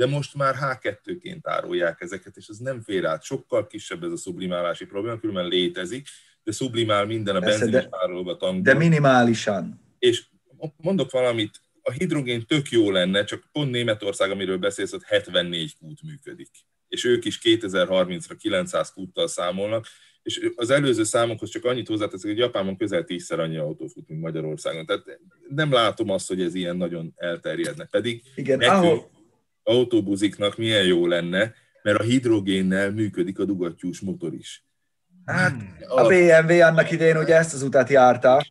de 0.00 0.06
most 0.06 0.34
már 0.34 0.54
H2-ként 0.60 1.40
árulják 1.42 2.00
ezeket, 2.00 2.36
és 2.36 2.46
ez 2.46 2.56
nem 2.56 2.80
fér 2.80 3.04
át. 3.04 3.22
Sokkal 3.22 3.66
kisebb 3.66 4.04
ez 4.04 4.12
a 4.12 4.16
sublimálási 4.16 4.84
probléma, 4.86 5.18
különben 5.18 5.48
létezik, 5.48 6.08
de 6.42 6.52
sublimál 6.52 7.06
minden 7.06 7.36
a 7.36 7.40
benzines 7.40 7.86
árulóba 7.90 8.36
tankban. 8.36 8.62
De 8.62 8.74
minimálisan. 8.74 9.80
És 9.98 10.24
mondok 10.76 11.10
valamit, 11.10 11.60
a 11.82 11.90
hidrogén 11.90 12.46
tök 12.46 12.70
jó 12.70 12.90
lenne, 12.90 13.24
csak 13.24 13.48
pont 13.52 13.70
Németország, 13.70 14.30
amiről 14.30 14.58
beszélsz, 14.58 14.92
ott 14.92 15.02
74 15.02 15.76
kút 15.78 16.02
működik. 16.02 16.50
És 16.88 17.04
ők 17.04 17.24
is 17.24 17.38
2030-ra 17.42 18.36
900 18.38 18.92
kúttal 18.92 19.28
számolnak, 19.28 19.86
és 20.22 20.50
az 20.54 20.70
előző 20.70 21.04
számokhoz 21.04 21.50
csak 21.50 21.64
annyit 21.64 21.88
hozzáteszek, 21.88 22.30
hogy 22.30 22.38
Japánban 22.38 22.76
közel 22.76 23.04
tízszer 23.04 23.40
annyi 23.40 23.56
autó 23.56 23.86
fut, 23.86 24.08
mint 24.08 24.20
Magyarországon. 24.20 24.86
Tehát 24.86 25.04
nem 25.48 25.72
látom 25.72 26.10
azt, 26.10 26.28
hogy 26.28 26.40
ez 26.40 26.54
ilyen 26.54 26.76
nagyon 26.76 27.12
elterjedne. 27.16 27.84
Pedig 27.84 28.22
Igen, 28.34 28.58
nekünk, 28.58 28.76
ahol, 28.76 29.10
autóbuziknak 29.62 30.56
milyen 30.56 30.84
jó 30.84 31.06
lenne, 31.06 31.54
mert 31.82 31.98
a 31.98 32.02
hidrogénnel 32.02 32.90
működik 32.90 33.38
a 33.38 33.44
dugattyús 33.44 34.00
motor 34.00 34.34
is. 34.34 34.64
Hát 35.24 35.54
a 35.88 36.06
BMW 36.06 36.60
annak 36.62 36.90
idején 36.90 37.16
ugye 37.16 37.36
ezt 37.36 37.54
az 37.54 37.62
utat 37.62 37.88
járta. 37.88 38.46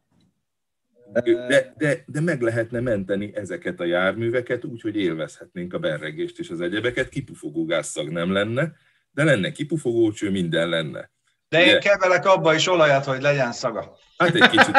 De, 1.47 1.73
de, 1.77 2.03
de 2.05 2.21
meg 2.21 2.41
lehetne 2.41 2.79
menteni 2.79 3.31
ezeket 3.35 3.79
a 3.79 3.85
járműveket 3.85 4.65
úgy, 4.65 4.81
hogy 4.81 4.95
élvezhetnénk 4.95 5.73
a 5.73 5.79
berregést 5.79 6.39
és 6.39 6.49
az 6.49 6.61
egyebeket, 6.61 7.09
kipufogó 7.09 7.65
gázszag 7.65 8.09
nem 8.09 8.31
lenne, 8.31 8.71
de 9.11 9.23
lenne 9.23 9.51
kipufogócső, 9.51 10.31
minden 10.31 10.69
lenne. 10.69 11.09
De 11.49 11.65
én 11.65 11.79
kevelek 11.79 12.25
abba 12.25 12.53
is 12.53 12.67
olajat, 12.67 13.05
hogy 13.05 13.21
legyen 13.21 13.51
szaga. 13.51 13.97
Hát 14.17 14.35
egy 14.35 14.49
kicsit 14.49 14.75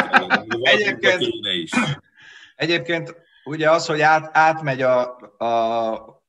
egyébként, 0.62 1.22
is. 1.42 1.70
egyébként 2.56 3.14
ugye 3.44 3.70
az, 3.70 3.86
hogy 3.86 4.00
át, 4.00 4.30
átmegy 4.32 4.82
a, 4.82 5.16
a 5.38 6.19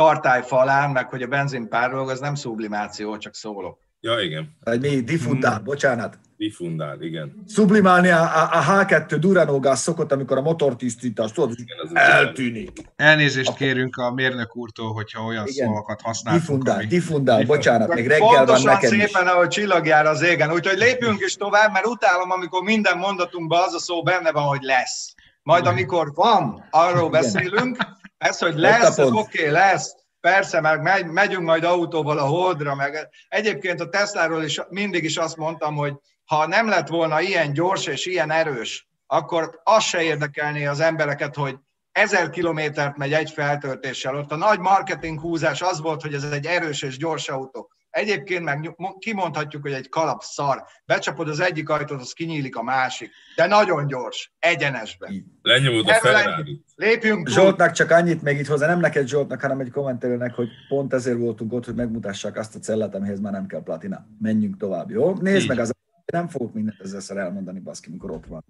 tartály 0.00 0.42
falán, 0.42 0.90
meg 0.90 1.08
hogy 1.08 1.22
a 1.22 1.26
benzin 1.26 1.68
párolog, 1.68 2.08
az 2.08 2.20
nem 2.20 2.34
sublimáció, 2.34 3.16
csak 3.16 3.34
szólok. 3.34 3.78
Ja, 4.00 4.20
igen. 4.20 4.56
Egy 4.60 4.80
mi? 4.80 5.00
Diffundál, 5.00 5.54
hmm. 5.54 5.64
bocsánat. 5.64 6.18
Diffundál, 6.36 7.00
igen. 7.00 7.44
Sublimálni 7.48 8.08
a, 8.08 8.22
a, 8.22 8.58
a 8.58 8.62
H2 8.62 9.16
Durano 9.20 9.60
gáz 9.60 9.80
szokott, 9.80 10.12
amikor 10.12 10.36
a 10.36 10.40
motortisztítás, 10.40 11.32
tudod, 11.32 11.58
igen, 11.58 11.78
az 11.82 11.90
eltűnik. 11.94 12.70
Elnézést 12.96 13.48
Akkor... 13.48 13.60
kérünk 13.60 13.96
a 13.96 14.12
mérnök 14.12 14.56
úrtól, 14.56 14.92
hogyha 14.92 15.24
olyan 15.24 15.46
igen. 15.46 15.66
szavakat 15.66 16.00
használunk. 16.00 16.42
Diffundál, 16.42 16.76
ami... 16.76 16.86
diffundál, 16.86 17.44
bocsánat, 17.44 17.94
még 17.94 18.06
reggel 18.06 18.28
Pontosan 18.28 18.64
van 18.64 18.74
nekem 18.74 18.90
szépen, 18.90 19.22
is. 19.22 19.30
ahogy 19.30 19.48
csillagjár 19.48 20.06
az 20.06 20.22
égen. 20.22 20.52
Úgyhogy 20.52 20.78
lépjünk 20.78 21.20
is 21.20 21.34
tovább, 21.34 21.72
mert 21.72 21.86
utálom, 21.86 22.30
amikor 22.30 22.62
minden 22.62 22.98
mondatunkban 22.98 23.62
az 23.66 23.74
a 23.74 23.78
szó 23.78 24.02
benne 24.02 24.32
van, 24.32 24.44
hogy 24.44 24.62
lesz. 24.62 25.14
Majd 25.42 25.66
amikor 25.66 26.12
van, 26.14 26.66
arról 26.70 27.10
beszélünk, 27.10 27.76
ez, 28.20 28.38
hogy 28.38 28.54
lesz, 28.54 28.98
ez 28.98 29.10
oké, 29.10 29.38
okay, 29.38 29.50
lesz, 29.50 29.94
persze, 30.20 30.60
meg 30.60 30.82
megy, 30.82 31.06
megyünk 31.06 31.44
majd 31.44 31.64
autóval 31.64 32.18
a 32.18 32.26
holdra, 32.26 32.74
meg 32.74 33.08
egyébként 33.28 33.80
a 33.80 33.88
Tesláról 33.88 34.42
is 34.42 34.60
mindig 34.68 35.04
is 35.04 35.16
azt 35.16 35.36
mondtam, 35.36 35.74
hogy 35.74 35.94
ha 36.24 36.46
nem 36.46 36.68
lett 36.68 36.88
volna 36.88 37.20
ilyen 37.20 37.52
gyors 37.52 37.86
és 37.86 38.06
ilyen 38.06 38.30
erős, 38.30 38.88
akkor 39.06 39.60
az 39.64 39.84
se 39.84 40.02
érdekelné 40.02 40.66
az 40.66 40.80
embereket, 40.80 41.34
hogy 41.34 41.56
ezer 41.92 42.30
kilométert 42.30 42.96
megy 42.96 43.12
egy 43.12 43.30
feltöltéssel. 43.30 44.16
Ott 44.16 44.32
a 44.32 44.36
nagy 44.36 44.58
marketing 44.58 45.20
húzás 45.20 45.62
az 45.62 45.80
volt, 45.80 46.02
hogy 46.02 46.14
ez 46.14 46.22
egy 46.22 46.46
erős 46.46 46.82
és 46.82 46.96
gyors 46.96 47.28
autó. 47.28 47.70
Egyébként 47.90 48.44
meg 48.44 48.76
kimondhatjuk, 48.98 49.62
hogy 49.62 49.72
egy 49.72 49.88
kalap 49.88 50.22
szar. 50.22 50.64
Becsapod 50.86 51.28
az 51.28 51.40
egyik 51.40 51.68
ajtót, 51.68 52.00
az 52.00 52.12
kinyílik 52.12 52.56
a 52.56 52.62
másik. 52.62 53.10
De 53.36 53.46
nagyon 53.46 53.86
gyors, 53.86 54.32
egyenesben. 54.38 55.38
Lenyomod 55.42 55.88
a 55.88 55.94
Ferrari. 55.94 56.62
Lépjünk 56.74 57.28
Zsoltnak 57.28 57.72
csak 57.72 57.90
annyit 57.90 58.22
még 58.22 58.38
itt 58.38 58.46
hozzá, 58.46 58.66
nem 58.66 58.80
neked 58.80 59.08
Zsoltnak, 59.08 59.40
hanem 59.40 59.60
egy 59.60 59.70
kommentelőnek, 59.70 60.34
hogy 60.34 60.48
pont 60.68 60.92
ezért 60.92 61.18
voltunk 61.18 61.52
ott, 61.52 61.64
hogy 61.64 61.74
megmutassák 61.74 62.36
azt 62.36 62.54
a 62.54 62.58
cellát, 62.58 62.94
amihez 62.94 63.20
már 63.20 63.32
nem 63.32 63.46
kell 63.46 63.62
platina. 63.62 64.06
Menjünk 64.18 64.56
tovább, 64.56 64.90
jó? 64.90 65.14
Nézd 65.14 65.42
Így. 65.42 65.48
meg 65.48 65.58
az 65.58 65.72
nem 66.12 66.28
fogok 66.28 66.54
mindent 66.54 66.80
ezzel 66.80 67.18
elmondani, 67.18 67.58
baszki, 67.58 67.90
mikor 67.90 68.10
ott 68.10 68.26
van. 68.26 68.44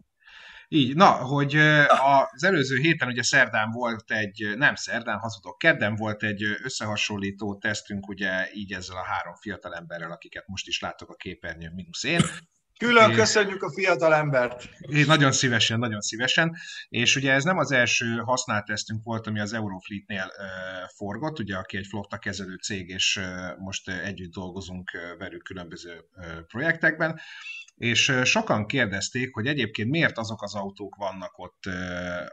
Így, 0.73 0.97
na, 0.97 1.11
hogy 1.11 1.57
az 2.35 2.45
előző 2.45 2.77
héten 2.77 3.09
ugye 3.09 3.23
szerdán 3.23 3.71
volt 3.71 4.11
egy, 4.11 4.53
nem 4.57 4.75
szerdán, 4.75 5.19
hazudok, 5.19 5.59
kedden 5.59 5.95
volt 5.95 6.23
egy 6.23 6.43
összehasonlító 6.63 7.59
tesztünk, 7.59 8.09
ugye 8.09 8.49
így 8.53 8.73
ezzel 8.73 8.97
a 8.97 9.05
három 9.05 9.35
fiatal 9.35 9.75
emberrel, 9.75 10.11
akiket 10.11 10.47
most 10.47 10.67
is 10.67 10.81
látok 10.81 11.11
a 11.11 11.15
képernyőn, 11.15 11.73
mínusz 11.73 12.05
én. 12.05 12.21
Külön 12.79 13.13
köszönjük 13.13 13.63
a 13.63 13.73
fiatal 13.73 14.15
embert. 14.15 14.69
Én 14.79 15.07
nagyon 15.07 15.33
szívesen, 15.33 15.79
nagyon 15.79 16.01
szívesen. 16.01 16.57
És 16.89 17.17
ugye 17.17 17.33
ez 17.33 17.45
nem 17.45 17.59
az 17.59 17.73
első 17.73 18.17
használt 18.17 18.65
tesztünk 18.65 19.05
volt, 19.05 19.27
ami 19.27 19.41
az 19.41 19.53
Eurofleetnél 19.53 20.33
uh, 20.37 20.45
forgott, 20.97 21.39
ugye 21.39 21.57
aki 21.57 21.77
egy 21.77 21.87
flotta 21.87 22.19
kezelő 22.19 22.57
cég, 22.57 22.89
és 22.89 23.17
uh, 23.17 23.59
most 23.59 23.89
együtt 23.89 24.33
dolgozunk 24.33 24.91
uh, 24.95 25.19
velük 25.19 25.43
különböző 25.43 26.05
uh, 26.17 26.25
projektekben 26.47 27.21
és 27.81 28.13
sokan 28.25 28.67
kérdezték, 28.67 29.35
hogy 29.35 29.47
egyébként 29.47 29.91
miért 29.91 30.19
azok 30.19 30.43
az 30.43 30.55
autók 30.55 30.97
vannak 30.97 31.39
ott 31.39 31.63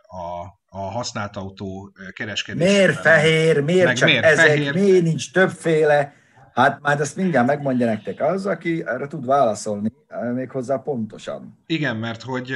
a, 0.02 0.42
a 0.66 0.80
használt 0.80 1.36
autó 1.36 1.92
kereskedésben. 2.14 2.74
Miért 2.74 3.00
fehér, 3.00 3.62
miért 3.62 3.96
csak 3.96 4.08
miért 4.08 4.24
ezek, 4.24 4.46
fehér? 4.46 4.74
miért 4.74 5.04
nincs 5.04 5.32
többféle? 5.32 6.14
Hát 6.54 6.82
majd 6.82 7.00
ezt 7.00 7.16
mindjárt 7.16 7.48
megmondja 7.48 7.86
nektek 7.86 8.22
az, 8.22 8.46
aki 8.46 8.84
erre 8.86 9.08
tud 9.08 9.26
válaszolni, 9.26 9.92
méghozzá 10.34 10.78
pontosan. 10.78 11.64
Igen, 11.66 11.98
mert 11.98 12.22
hogy 12.22 12.54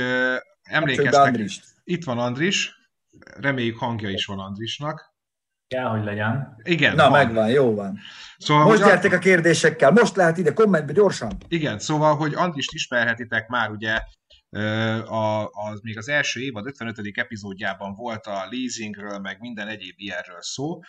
emlékeztek, 0.64 1.40
itt 1.84 2.04
van 2.04 2.20
Andris, 2.20 2.72
reméljük 3.40 3.78
hangja 3.78 4.10
is 4.10 4.26
van 4.26 4.40
Andrisnak. 4.40 5.11
Kell, 5.76 5.86
hogy 5.86 6.04
legyen. 6.04 6.56
Igen. 6.64 6.96
Na, 6.96 7.10
van. 7.10 7.12
megvan, 7.12 7.50
jó 7.50 7.76
van. 7.76 8.00
Szóval, 8.38 8.66
most 8.66 8.84
gyertek 8.84 9.14
a... 9.14 9.18
kérdésekkel, 9.18 9.92
most 9.92 10.16
lehet 10.16 10.38
ide 10.38 10.54
kommentbe 10.54 10.94
gyorsan. 10.94 11.38
Igen, 11.48 11.80
szóval, 11.80 12.16
hogy 12.16 12.34
Andrist 12.34 12.74
ismerhetitek 12.74 13.48
már 13.48 13.70
ugye 13.70 14.00
a, 15.06 15.44
a, 15.44 15.80
még 15.82 15.98
az 15.98 16.10
első 16.10 16.42
évad 16.42 16.66
55. 16.66 17.00
epizódjában 17.14 17.94
volt 17.94 18.26
a 18.26 18.48
leasingről, 18.50 19.20
meg 19.20 19.40
minden 19.40 19.68
egyéb 19.68 19.94
ilyenről 19.96 20.42
szó, 20.42 20.80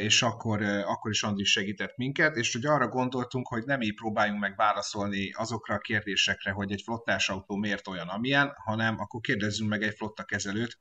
és 0.00 0.22
akkor, 0.22 0.62
akkor 0.62 1.10
is 1.10 1.22
Andris 1.22 1.50
segített 1.50 1.96
minket, 1.96 2.36
és 2.36 2.52
hogy 2.52 2.66
arra 2.66 2.88
gondoltunk, 2.88 3.48
hogy 3.48 3.62
nem 3.64 3.80
így 3.80 3.94
próbáljunk 3.94 4.40
meg 4.40 4.56
válaszolni 4.56 5.32
azokra 5.32 5.74
a 5.74 5.78
kérdésekre, 5.78 6.50
hogy 6.50 6.72
egy 6.72 6.82
flottás 6.84 7.28
autó 7.28 7.56
miért 7.56 7.88
olyan, 7.88 8.08
amilyen, 8.08 8.52
hanem 8.64 8.94
akkor 8.98 9.20
kérdezzünk 9.20 9.70
meg 9.70 9.82
egy 9.82 9.94
flotta 9.94 10.24
kezelőt, 10.24 10.78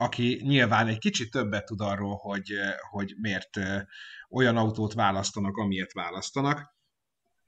aki 0.00 0.40
nyilván 0.44 0.86
egy 0.86 0.98
kicsit 0.98 1.30
többet 1.30 1.64
tud 1.64 1.80
arról, 1.80 2.16
hogy, 2.16 2.52
hogy 2.90 3.14
miért 3.20 3.60
olyan 4.30 4.56
autót 4.56 4.92
választanak, 4.92 5.56
amilyet 5.56 5.92
választanak. 5.92 6.76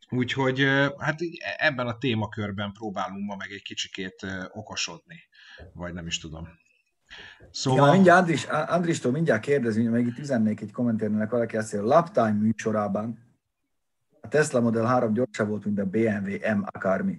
Úgyhogy 0.09 0.67
hát 0.99 1.21
ebben 1.57 1.87
a 1.87 1.99
témakörben 1.99 2.73
próbálunk 2.73 3.27
ma 3.27 3.37
meg 3.37 3.51
egy 3.51 3.63
kicsikét 3.63 4.27
okosodni, 4.53 5.17
vagy 5.73 5.93
nem 5.93 6.07
is 6.07 6.19
tudom. 6.19 6.49
Szóval... 7.51 7.87
Ja, 7.87 7.93
mindjárt 7.93 8.21
Andris, 8.21 8.45
Andristól 8.45 9.13
mindjárt 9.13 9.43
kérdezni, 9.43 9.87
még 9.87 10.07
itt 10.07 10.19
üzennék 10.19 10.61
egy 10.61 10.73
kommentérnek 10.73 11.31
valaki 11.31 11.57
azt, 11.57 11.71
hogy 11.71 11.81
a 11.81 11.85
Laptime 11.85 12.33
műsorában 12.33 13.19
a 14.21 14.29
Tesla 14.29 14.61
Model 14.61 14.85
3 14.85 15.13
gyorsabb 15.13 15.49
volt, 15.49 15.65
mint 15.65 15.79
a 15.79 15.85
BMW 15.85 16.57
M 16.57 16.63
akármi. 16.65 17.19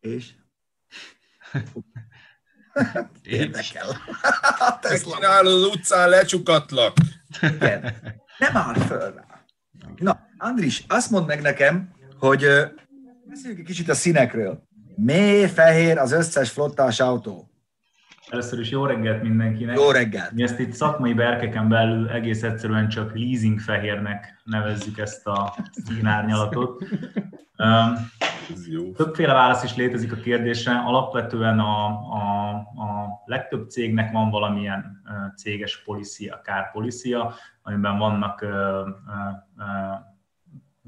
És? 0.00 0.34
Érdekel. 3.22 3.96
Ezt 4.80 5.14
csinálod 5.14 5.52
az 5.52 5.64
utcán, 5.64 6.08
lecsukatlak. 6.08 6.96
Igen. 7.42 7.94
Nem 8.38 8.56
áll 8.56 8.74
föl 8.74 9.14
rá. 9.14 9.44
Na, 9.96 10.20
Andris, 10.38 10.84
azt 10.88 11.10
mondd 11.10 11.26
meg 11.26 11.40
nekem, 11.40 11.90
hogy 12.18 12.46
beszéljünk 13.28 13.60
egy 13.60 13.66
kicsit 13.66 13.88
a 13.88 13.94
színekről. 13.94 14.62
Mély 14.96 15.46
fehér 15.46 15.98
az 15.98 16.12
összes 16.12 16.50
flottás 16.50 17.00
autó. 17.00 17.50
Először 18.30 18.60
is 18.60 18.70
jó 18.70 18.86
reggelt 18.86 19.22
mindenkinek. 19.22 19.76
Jó 19.76 19.90
reggelt. 19.90 20.32
Mi 20.32 20.42
ezt 20.42 20.58
itt 20.58 20.72
szakmai 20.72 21.12
berkeken 21.12 21.68
belül 21.68 22.08
egész 22.08 22.42
egyszerűen 22.42 22.88
csak 22.88 23.18
leasing 23.18 23.60
fehérnek 23.60 24.40
nevezzük 24.44 24.98
ezt 24.98 25.26
a 25.26 25.54
színárnyalatot. 25.86 26.82
Um, 27.58 28.92
többféle 28.94 29.32
válasz 29.32 29.62
is 29.62 29.76
létezik 29.76 30.12
a 30.12 30.16
kérdésre. 30.16 30.82
Alapvetően 30.86 31.58
a, 31.58 31.86
a, 31.86 32.54
a 32.54 33.22
legtöbb 33.24 33.70
cégnek 33.70 34.12
van 34.12 34.30
valamilyen 34.30 35.02
céges 35.36 35.82
policia, 35.82 36.40
kárpolicia, 36.44 37.34
amiben 37.62 37.98
vannak 37.98 38.42
uh, 38.42 38.50
uh, 38.50 38.86
uh, 39.56 40.07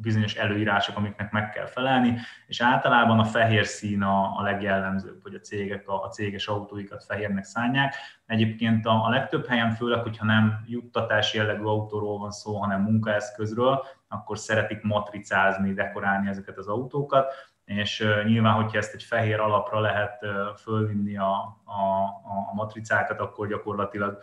bizonyos 0.01 0.35
előírások, 0.35 0.97
amiknek 0.97 1.31
meg 1.31 1.51
kell 1.51 1.67
felelni, 1.67 2.19
és 2.47 2.61
általában 2.61 3.19
a 3.19 3.25
fehér 3.25 3.67
szín 3.67 4.03
a, 4.03 4.39
a 4.39 4.43
legjellemzőbb, 4.43 5.23
hogy 5.23 5.35
a 5.35 5.41
cégek 5.41 5.89
a, 5.89 6.03
a 6.03 6.09
céges 6.09 6.47
autóikat 6.47 7.05
fehérnek 7.05 7.45
szánják. 7.45 7.95
Egyébként 8.27 8.87
a, 8.87 9.05
a 9.05 9.09
legtöbb 9.09 9.47
helyen, 9.47 9.71
főleg, 9.71 10.03
hogyha 10.03 10.25
nem 10.25 10.65
juttatási 10.67 11.37
jellegű 11.37 11.65
autóról 11.65 12.19
van 12.19 12.31
szó, 12.31 12.57
hanem 12.57 12.83
munkaeszközről, 12.83 13.85
akkor 14.09 14.39
szeretik 14.39 14.83
matricázni, 14.83 15.73
dekorálni 15.73 16.29
ezeket 16.29 16.59
az 16.59 16.67
autókat, 16.69 17.33
és 17.65 18.07
nyilván, 18.25 18.55
hogyha 18.55 18.79
ezt 18.79 18.95
egy 18.95 19.03
fehér 19.03 19.41
alapra 19.41 19.81
lehet 19.81 20.27
fölvinni 20.57 21.17
a, 21.17 21.33
a, 21.65 22.05
a 22.51 22.55
matricákat, 22.55 23.21
akkor 23.21 23.49
gyakorlatilag 23.49 24.19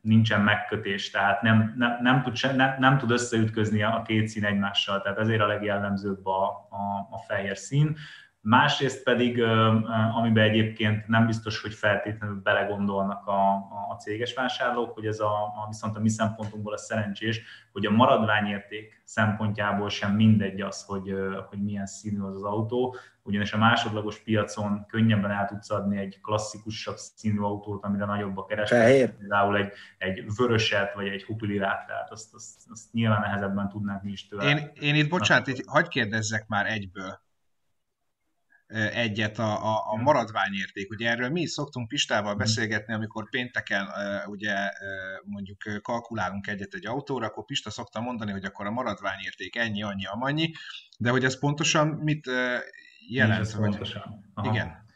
nincsen 0.00 0.40
megkötés, 0.40 1.10
tehát 1.10 1.42
nem, 1.42 1.74
nem, 1.76 1.98
nem, 2.02 2.22
tud, 2.22 2.56
nem, 2.56 2.76
nem 2.78 2.98
tud 2.98 3.10
összeütközni 3.10 3.82
a 3.82 4.02
két 4.06 4.28
szín 4.28 4.44
egymással, 4.44 5.02
tehát 5.02 5.18
ezért 5.18 5.40
a 5.40 5.46
legjellemzőbb 5.46 6.26
a, 6.26 6.44
a, 6.70 7.08
a 7.10 7.18
fehér 7.26 7.56
szín. 7.56 7.96
Másrészt 8.42 9.02
pedig, 9.02 9.42
amiben 10.16 10.44
egyébként 10.48 11.08
nem 11.08 11.26
biztos, 11.26 11.62
hogy 11.62 11.74
feltétlenül 11.74 12.40
belegondolnak 12.42 13.26
a, 13.26 13.52
a 13.90 13.96
céges 13.98 14.34
vásárlók, 14.34 14.94
hogy 14.94 15.06
ez 15.06 15.20
a, 15.20 15.32
a 15.42 15.66
viszont 15.68 15.96
a 15.96 16.00
mi 16.00 16.08
szempontunkból 16.08 16.72
a 16.72 16.78
szerencsés, 16.78 17.42
hogy 17.72 17.86
a 17.86 17.90
maradványérték 17.90 19.02
szempontjából 19.04 19.88
sem 19.88 20.14
mindegy 20.14 20.60
az, 20.60 20.84
hogy, 20.84 21.14
hogy 21.48 21.62
milyen 21.62 21.86
színű 21.86 22.20
az 22.20 22.34
az 22.34 22.42
autó, 22.42 22.96
ugyanis 23.22 23.52
a 23.52 23.58
másodlagos 23.58 24.18
piacon 24.22 24.86
könnyebben 24.86 25.30
el 25.30 25.46
tudsz 25.46 25.70
adni 25.70 25.98
egy 25.98 26.20
klasszikusabb 26.22 26.96
színű 26.96 27.38
autót, 27.38 27.84
amire 27.84 28.04
nagyobb 28.04 28.36
a 28.36 28.44
kereslet, 28.44 29.16
például 29.16 29.56
egy, 29.56 29.72
egy 29.98 30.24
vöröset 30.36 30.94
vagy 30.94 31.06
egy 31.06 31.24
hupilirát, 31.24 31.86
tehát 31.86 32.10
azt, 32.10 32.34
azt, 32.34 32.70
azt 32.70 32.92
nyilván 32.92 33.20
nehezebben 33.20 33.68
tudnánk 33.68 34.02
mi 34.02 34.10
is 34.10 34.26
tőle. 34.26 34.44
Én, 34.44 34.70
én 34.80 34.94
itt, 34.94 35.08
bocsánat, 35.08 35.46
itt 35.46 35.64
hagyd 35.66 35.88
kérdezzek 35.88 36.48
már 36.48 36.66
egyből 36.66 37.20
egyet 38.92 39.38
a, 39.38 39.64
a, 39.64 39.92
a 39.92 39.96
maradványérték. 39.96 40.90
Ugye 40.90 41.10
erről 41.10 41.28
mi 41.28 41.40
is 41.40 41.50
szoktunk 41.50 41.88
Pistával 41.88 42.34
beszélgetni, 42.34 42.94
amikor 42.94 43.28
pénteken 43.28 43.86
ugye 44.26 44.54
mondjuk 45.24 45.58
kalkulálunk 45.82 46.46
egyet 46.46 46.74
egy 46.74 46.86
autóra, 46.86 47.26
akkor 47.26 47.44
Pista 47.44 47.70
szokta 47.70 48.00
mondani, 48.00 48.30
hogy 48.30 48.44
akkor 48.44 48.66
a 48.66 48.70
maradványérték 48.70 49.56
ennyi, 49.56 49.82
annyi, 49.82 50.06
amannyi, 50.06 50.50
de 50.98 51.10
hogy 51.10 51.24
ez 51.24 51.38
pontosan 51.38 51.86
mit 51.88 52.30
jelent? 53.08 53.40
Ez 53.40 53.56
vagy... 53.56 53.68
pontosan. 53.68 54.30
Aha. 54.34 54.52
Igen. 54.52 54.88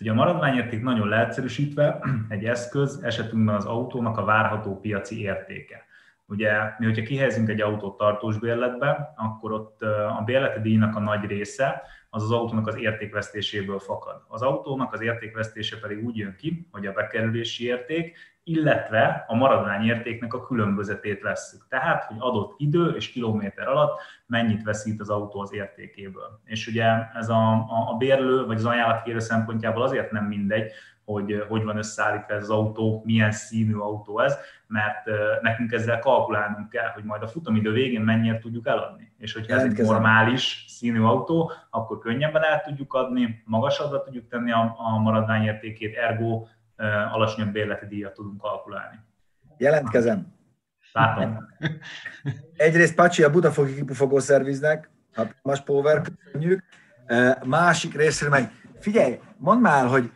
Ugye 0.00 0.10
a 0.10 0.14
maradványérték 0.14 0.82
nagyon 0.82 1.08
leegyszerűsítve 1.08 1.98
egy 2.28 2.44
eszköz, 2.44 3.02
esetünkben 3.02 3.54
az 3.54 3.64
autónak 3.64 4.18
a 4.18 4.24
várható 4.24 4.80
piaci 4.80 5.20
értéke. 5.20 5.84
Ugye 6.28 6.50
mi, 6.78 6.84
hogyha 6.84 7.02
kihelyezünk 7.02 7.48
egy 7.48 7.60
autót 7.60 7.96
tartós 7.96 8.38
bérletbe, 8.38 9.12
akkor 9.16 9.52
ott 9.52 9.82
a 10.18 10.22
bérleti 10.24 10.60
díjnak 10.60 10.96
a 10.96 11.00
nagy 11.00 11.24
része 11.24 11.82
az 12.10 12.22
az 12.22 12.30
autónak 12.30 12.66
az 12.66 12.76
értékvesztéséből 12.76 13.78
fakad. 13.78 14.24
Az 14.28 14.42
autónak 14.42 14.92
az 14.92 15.00
értékvesztése 15.00 15.78
pedig 15.78 16.04
úgy 16.04 16.16
jön 16.16 16.34
ki, 16.38 16.68
hogy 16.70 16.86
a 16.86 16.92
bekerülési 16.92 17.64
érték, 17.64 18.16
illetve 18.48 19.24
a 19.28 19.34
maradványértéknek 19.34 20.34
a 20.34 20.46
különbözetét 20.46 21.22
vesszük. 21.22 21.66
Tehát, 21.68 22.04
hogy 22.04 22.16
adott 22.18 22.54
idő 22.58 22.90
és 22.90 23.10
kilométer 23.10 23.68
alatt 23.68 24.00
mennyit 24.26 24.62
veszít 24.62 25.00
az 25.00 25.08
autó 25.08 25.40
az 25.40 25.54
értékéből. 25.54 26.40
És 26.44 26.66
ugye 26.66 26.84
ez 27.14 27.28
a, 27.28 27.52
a, 27.52 27.90
a 27.92 27.96
bérlő 27.98 28.46
vagy 28.46 28.56
az 28.56 28.64
ajánlatkérő 28.64 29.18
szempontjából 29.18 29.82
azért 29.82 30.10
nem 30.10 30.24
mindegy, 30.24 30.72
hogy 31.06 31.44
hogy 31.48 31.64
van 31.64 31.76
összeállítva 31.76 32.34
ez 32.34 32.42
az 32.42 32.50
autó, 32.50 33.02
milyen 33.04 33.30
színű 33.30 33.74
autó 33.74 34.18
ez, 34.18 34.36
mert 34.66 35.04
nekünk 35.40 35.72
ezzel 35.72 35.98
kalkulálnunk 35.98 36.68
kell, 36.68 36.88
hogy 36.88 37.04
majd 37.04 37.22
a 37.22 37.28
futamidő 37.28 37.72
végén 37.72 38.00
mennyire 38.00 38.38
tudjuk 38.38 38.66
eladni. 38.66 39.12
És 39.18 39.32
hogyha 39.32 39.54
ez 39.54 39.62
egy 39.62 39.78
normális 39.78 40.64
színű 40.68 41.00
autó, 41.00 41.52
akkor 41.70 41.98
könnyebben 41.98 42.42
el 42.42 42.60
tudjuk 42.60 42.94
adni, 42.94 43.42
magasabbra 43.44 44.02
tudjuk 44.02 44.28
tenni 44.28 44.52
a, 44.52 44.74
a 44.78 44.98
maradványértékét, 44.98 45.96
ergo 45.96 46.46
alacsonyabb 47.12 47.52
bérleti 47.52 47.86
díjat 47.86 48.14
tudunk 48.14 48.40
kalkulálni. 48.40 48.96
Jelentkezem. 49.56 50.34
Látom. 50.92 51.46
Egyrészt 52.56 52.94
Pacsi 52.94 53.22
a 53.22 53.30
Budafoki 53.30 53.74
kipufogó 53.74 54.18
szerviznek, 54.18 54.90
hatalmas 55.14 55.60
power, 55.60 56.02
köszönjük. 56.02 56.64
Másik 57.44 57.94
részről 57.94 58.30
meg, 58.30 58.50
figyelj, 58.80 59.18
mondd 59.36 59.60
már, 59.60 59.86
hogy 59.86 60.10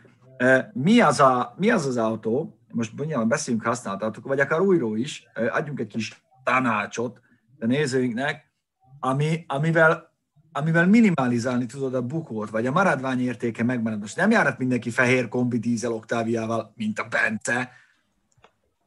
mi 0.73 0.99
az, 0.99 1.19
a, 1.19 1.53
mi 1.57 1.69
az 1.69 1.85
az 1.85 1.97
autó, 1.97 2.59
most 2.71 3.05
nyilván 3.05 3.27
beszéljünk 3.27 3.65
használt 3.65 4.03
autók, 4.03 4.27
vagy 4.27 4.39
akár 4.39 4.59
újról 4.59 4.97
is, 4.97 5.27
adjunk 5.51 5.79
egy 5.79 5.87
kis 5.87 6.23
tanácsot 6.43 7.21
a 7.59 7.65
nézőinknek, 7.65 8.51
ami, 8.99 9.45
amivel 9.47 10.09
amivel 10.51 10.87
minimalizálni 10.87 11.65
tudod 11.65 11.93
a 11.93 12.01
bukót, 12.01 12.49
vagy 12.49 12.65
a 12.65 12.71
maradvány 12.71 13.21
értéke 13.21 13.63
megmarad. 13.63 13.99
Most 13.99 14.15
nem 14.15 14.31
járat 14.31 14.57
mindenki 14.57 14.89
fehér 14.89 15.27
kombi 15.27 15.59
dízel 15.59 15.91
oktáviával, 15.91 16.73
mint 16.75 16.99
a 16.99 17.07
Bence. 17.09 17.71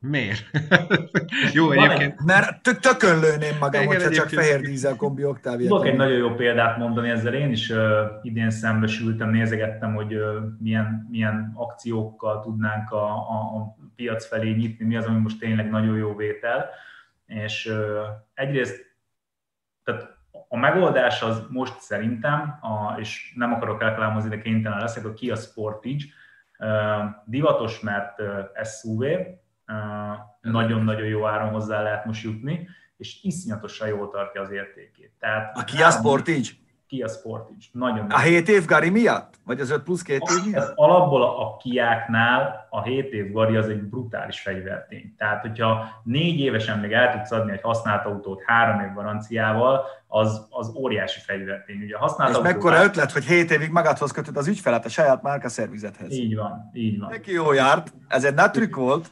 Miért? 0.06 0.44
jó 1.58 1.70
egyébként. 1.70 2.24
Mert 2.24 2.62
tök, 2.62 2.78
tökön 2.78 3.20
lőném 3.20 3.56
magam, 3.60 3.82
Igen, 3.82 3.94
hogyha 3.94 4.10
csak 4.10 4.28
fehér 4.28 4.60
dízel 4.60 4.96
kombi 4.96 5.24
oktáviával. 5.24 5.78
Tudok 5.78 5.92
egy 5.92 5.98
nagyon 5.98 6.16
jó 6.16 6.34
példát 6.34 6.76
mondani 6.76 7.10
ezzel. 7.10 7.34
Én 7.34 7.50
is 7.50 7.70
uh, 7.70 7.78
idén 8.22 8.50
szembesültem, 8.50 9.30
nézegettem, 9.30 9.94
hogy 9.94 10.14
uh, 10.14 10.36
milyen, 10.58 11.06
milyen 11.10 11.52
akciókkal 11.54 12.40
tudnánk 12.40 12.90
a, 12.90 13.04
a, 13.12 13.56
a 13.56 13.76
piac 13.96 14.26
felé 14.26 14.50
nyitni, 14.50 14.84
mi 14.84 14.96
az, 14.96 15.06
ami 15.06 15.18
most 15.18 15.38
tényleg 15.38 15.70
nagyon 15.70 15.96
jó 15.96 16.16
vétel. 16.16 16.68
És 17.26 17.66
uh, 17.66 18.06
egyrészt 18.34 18.92
tehát 19.84 20.16
a 20.48 20.56
megoldás 20.56 21.22
az 21.22 21.46
most 21.48 21.80
szerintem, 21.80 22.58
a, 22.60 22.98
és 22.98 23.32
nem 23.36 23.52
akarok 23.52 23.82
reklámozni, 23.82 24.28
de 24.28 24.38
kénytelen 24.42 24.78
leszek, 24.78 25.04
a 25.04 25.12
Kia 25.12 25.36
Sportage. 25.36 26.04
Divatos, 27.24 27.80
mert 27.80 28.22
SUV, 28.62 29.04
nagyon-nagyon 30.40 31.06
jó 31.06 31.26
áron 31.26 31.50
hozzá 31.50 31.82
lehet 31.82 32.04
most 32.04 32.22
jutni, 32.22 32.68
és 32.96 33.22
iszonyatosan 33.22 33.88
jól 33.88 34.10
tartja 34.10 34.40
az 34.40 34.50
értékét. 34.50 35.12
Tehát 35.18 35.56
a 35.56 35.64
Kia 35.64 35.90
Sportage? 35.90 36.48
Kia 36.86 37.08
Sportage. 37.08 37.64
Nagyon 37.72 38.10
a 38.10 38.18
7 38.18 38.48
év 38.48 38.64
Gari 38.64 38.90
miatt? 38.90 39.34
Vagy 39.44 39.60
az 39.60 39.70
5 39.70 39.82
plusz 39.82 40.02
2 40.02 40.20
év 40.38 40.50
miatt? 40.50 40.72
alapból 40.74 41.22
a 41.22 41.56
Kiáknál 41.56 42.66
a 42.70 42.82
7 42.82 43.12
év 43.12 43.32
Gari 43.32 43.56
az 43.56 43.68
egy 43.68 43.82
brutális 43.82 44.40
fegyvertény. 44.40 45.14
Tehát, 45.18 45.40
hogyha 45.40 45.84
négy 46.02 46.40
évesen 46.40 46.78
még 46.78 46.92
el 46.92 47.12
tudsz 47.12 47.30
adni 47.30 47.52
egy 47.52 47.60
használt 47.60 48.04
autót 48.06 48.42
három 48.46 48.80
év 48.80 48.94
garanciával, 48.94 49.84
az, 50.06 50.46
az 50.50 50.72
óriási 50.76 51.20
fegyvertény. 51.20 51.82
Ugye 51.82 51.96
használt 51.96 52.30
És 52.30 52.42
mekkora 52.42 52.76
át... 52.76 52.84
ötlet, 52.84 53.12
hogy 53.12 53.24
7 53.24 53.50
évig 53.50 53.70
magadhoz 53.70 54.12
kötöd 54.12 54.36
az 54.36 54.46
ügyfelet 54.46 54.84
a 54.84 54.88
saját 54.88 55.22
márka 55.22 55.48
szervizethez. 55.48 56.12
Így 56.12 56.36
van, 56.36 56.70
így 56.72 56.98
van. 56.98 57.08
Neki 57.10 57.32
jó 57.32 57.52
járt, 57.52 57.92
ez 58.08 58.24
egy 58.24 58.34
nagy 58.34 58.50
trükk 58.50 58.76
volt. 58.76 59.10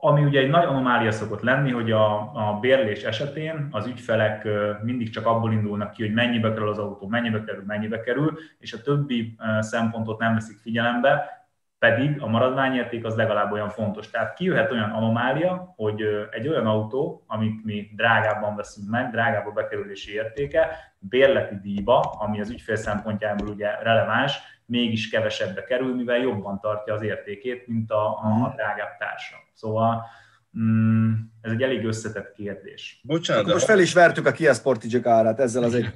Ami 0.00 0.24
ugye 0.24 0.40
egy 0.40 0.50
nagy 0.50 0.64
anomália 0.64 1.10
szokott 1.10 1.40
lenni, 1.40 1.70
hogy 1.70 1.90
a, 1.90 2.32
a 2.34 2.58
bérlés 2.60 3.02
esetén 3.02 3.68
az 3.70 3.86
ügyfelek 3.86 4.48
mindig 4.82 5.10
csak 5.10 5.26
abból 5.26 5.52
indulnak 5.52 5.92
ki, 5.92 6.02
hogy 6.02 6.14
mennyibe 6.14 6.52
kerül 6.52 6.68
az 6.68 6.78
autó, 6.78 7.06
mennyibe 7.06 7.44
kerül, 7.44 7.64
mennyibe 7.66 8.00
kerül, 8.00 8.38
és 8.58 8.72
a 8.72 8.82
többi 8.82 9.36
szempontot 9.60 10.18
nem 10.18 10.34
veszik 10.34 10.56
figyelembe, 10.56 11.40
pedig 11.78 12.20
a 12.20 12.26
maradványérték 12.26 13.04
az 13.04 13.16
legalább 13.16 13.52
olyan 13.52 13.68
fontos. 13.68 14.10
Tehát 14.10 14.34
kijöhet 14.34 14.72
olyan 14.72 14.90
anomália, 14.90 15.72
hogy 15.76 16.02
egy 16.30 16.48
olyan 16.48 16.66
autó, 16.66 17.24
amit 17.26 17.64
mi 17.64 17.90
drágábban 17.96 18.56
veszünk 18.56 18.88
meg, 18.88 19.10
drágább 19.10 19.46
a 19.46 19.50
bekerülési 19.50 20.12
értéke, 20.12 20.94
bérleti 20.98 21.54
díjba, 21.62 22.00
ami 22.00 22.40
az 22.40 22.50
ügyfél 22.50 22.76
szempontjából 22.76 23.48
ugye 23.48 23.78
releváns, 23.82 24.38
mégis 24.72 25.08
kevesebbe 25.08 25.64
kerül, 25.64 25.94
mivel 25.94 26.18
jobban 26.18 26.60
tartja 26.60 26.94
az 26.94 27.02
értékét, 27.02 27.66
mint 27.66 27.90
a, 27.90 28.18
a 28.18 28.28
mhm. 28.28 28.54
drágább 28.54 28.96
társa. 28.98 29.36
Szóval 29.54 30.04
mm, 30.58 31.12
ez 31.40 31.52
egy 31.52 31.62
elég 31.62 31.84
összetett 31.84 32.32
kérdés. 32.32 33.00
Bocsánat, 33.02 33.52
most 33.52 33.64
fel 33.64 33.80
is 33.80 33.92
vertük 33.92 34.26
a 34.26 34.32
Kia 34.32 34.52
Sportage 34.52 35.10
árát 35.10 35.40
ezzel 35.40 35.62
az 35.62 35.74
egy... 35.74 35.88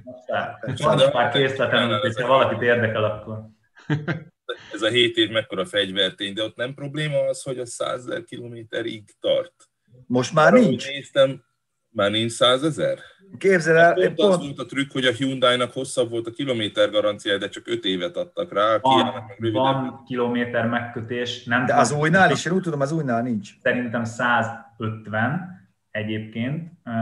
Van 0.77 1.01
már 1.13 1.33
készleten, 1.33 1.99
hogyha 1.99 2.27
valakit 2.27 2.63
érdekel, 2.63 3.05
akkor... 3.05 3.45
Ez 4.73 4.83
a 4.83 4.89
7 4.89 5.17
év 5.17 5.31
mekkora 5.31 5.65
fegyvertény, 5.65 6.35
de 6.35 6.43
ott 6.43 6.57
nem 6.57 6.75
probléma 6.75 7.19
az, 7.19 7.43
hogy 7.43 7.59
a 7.59 7.67
100 7.67 8.07
ezer 8.07 8.25
kilométerig 8.25 9.05
tart. 9.21 9.55
Most 10.07 10.35
már 10.35 10.53
Arra, 10.53 10.63
nincs? 10.63 10.89
Néztem, 10.89 11.45
már 11.89 12.11
nincs 12.11 12.33
100 12.33 12.63
ezer? 12.63 12.99
Képzeld 13.39 13.77
el, 13.77 13.95
pont, 13.95 14.15
pont 14.15 14.33
az 14.33 14.39
volt 14.39 14.59
a 14.59 14.67
trükk, 14.67 14.93
hogy 14.93 15.05
a 15.05 15.13
Hyundai-nak 15.13 15.73
hosszabb 15.73 16.11
volt 16.11 16.27
a 16.27 16.31
kilométer 16.31 16.91
garancia, 16.91 17.39
de 17.39 17.49
csak 17.49 17.69
5 17.69 17.85
évet 17.85 18.17
adtak 18.17 18.53
rá. 18.53 18.79
Van, 18.81 19.13
van 19.53 20.03
kilométer 20.07 20.67
megkötés. 20.67 21.45
Nem 21.45 21.67
de 21.67 21.75
az 21.75 21.93
újnál 21.93 22.31
is, 22.31 22.45
én 22.45 22.53
úgy 22.53 22.63
tudom, 22.63 22.81
az 22.81 22.93
újnál 22.93 23.23
nincs. 23.23 23.51
Szerintem 23.63 24.05
150 24.05 25.69
egyébként. 25.91 26.73
Uh, 26.85 26.95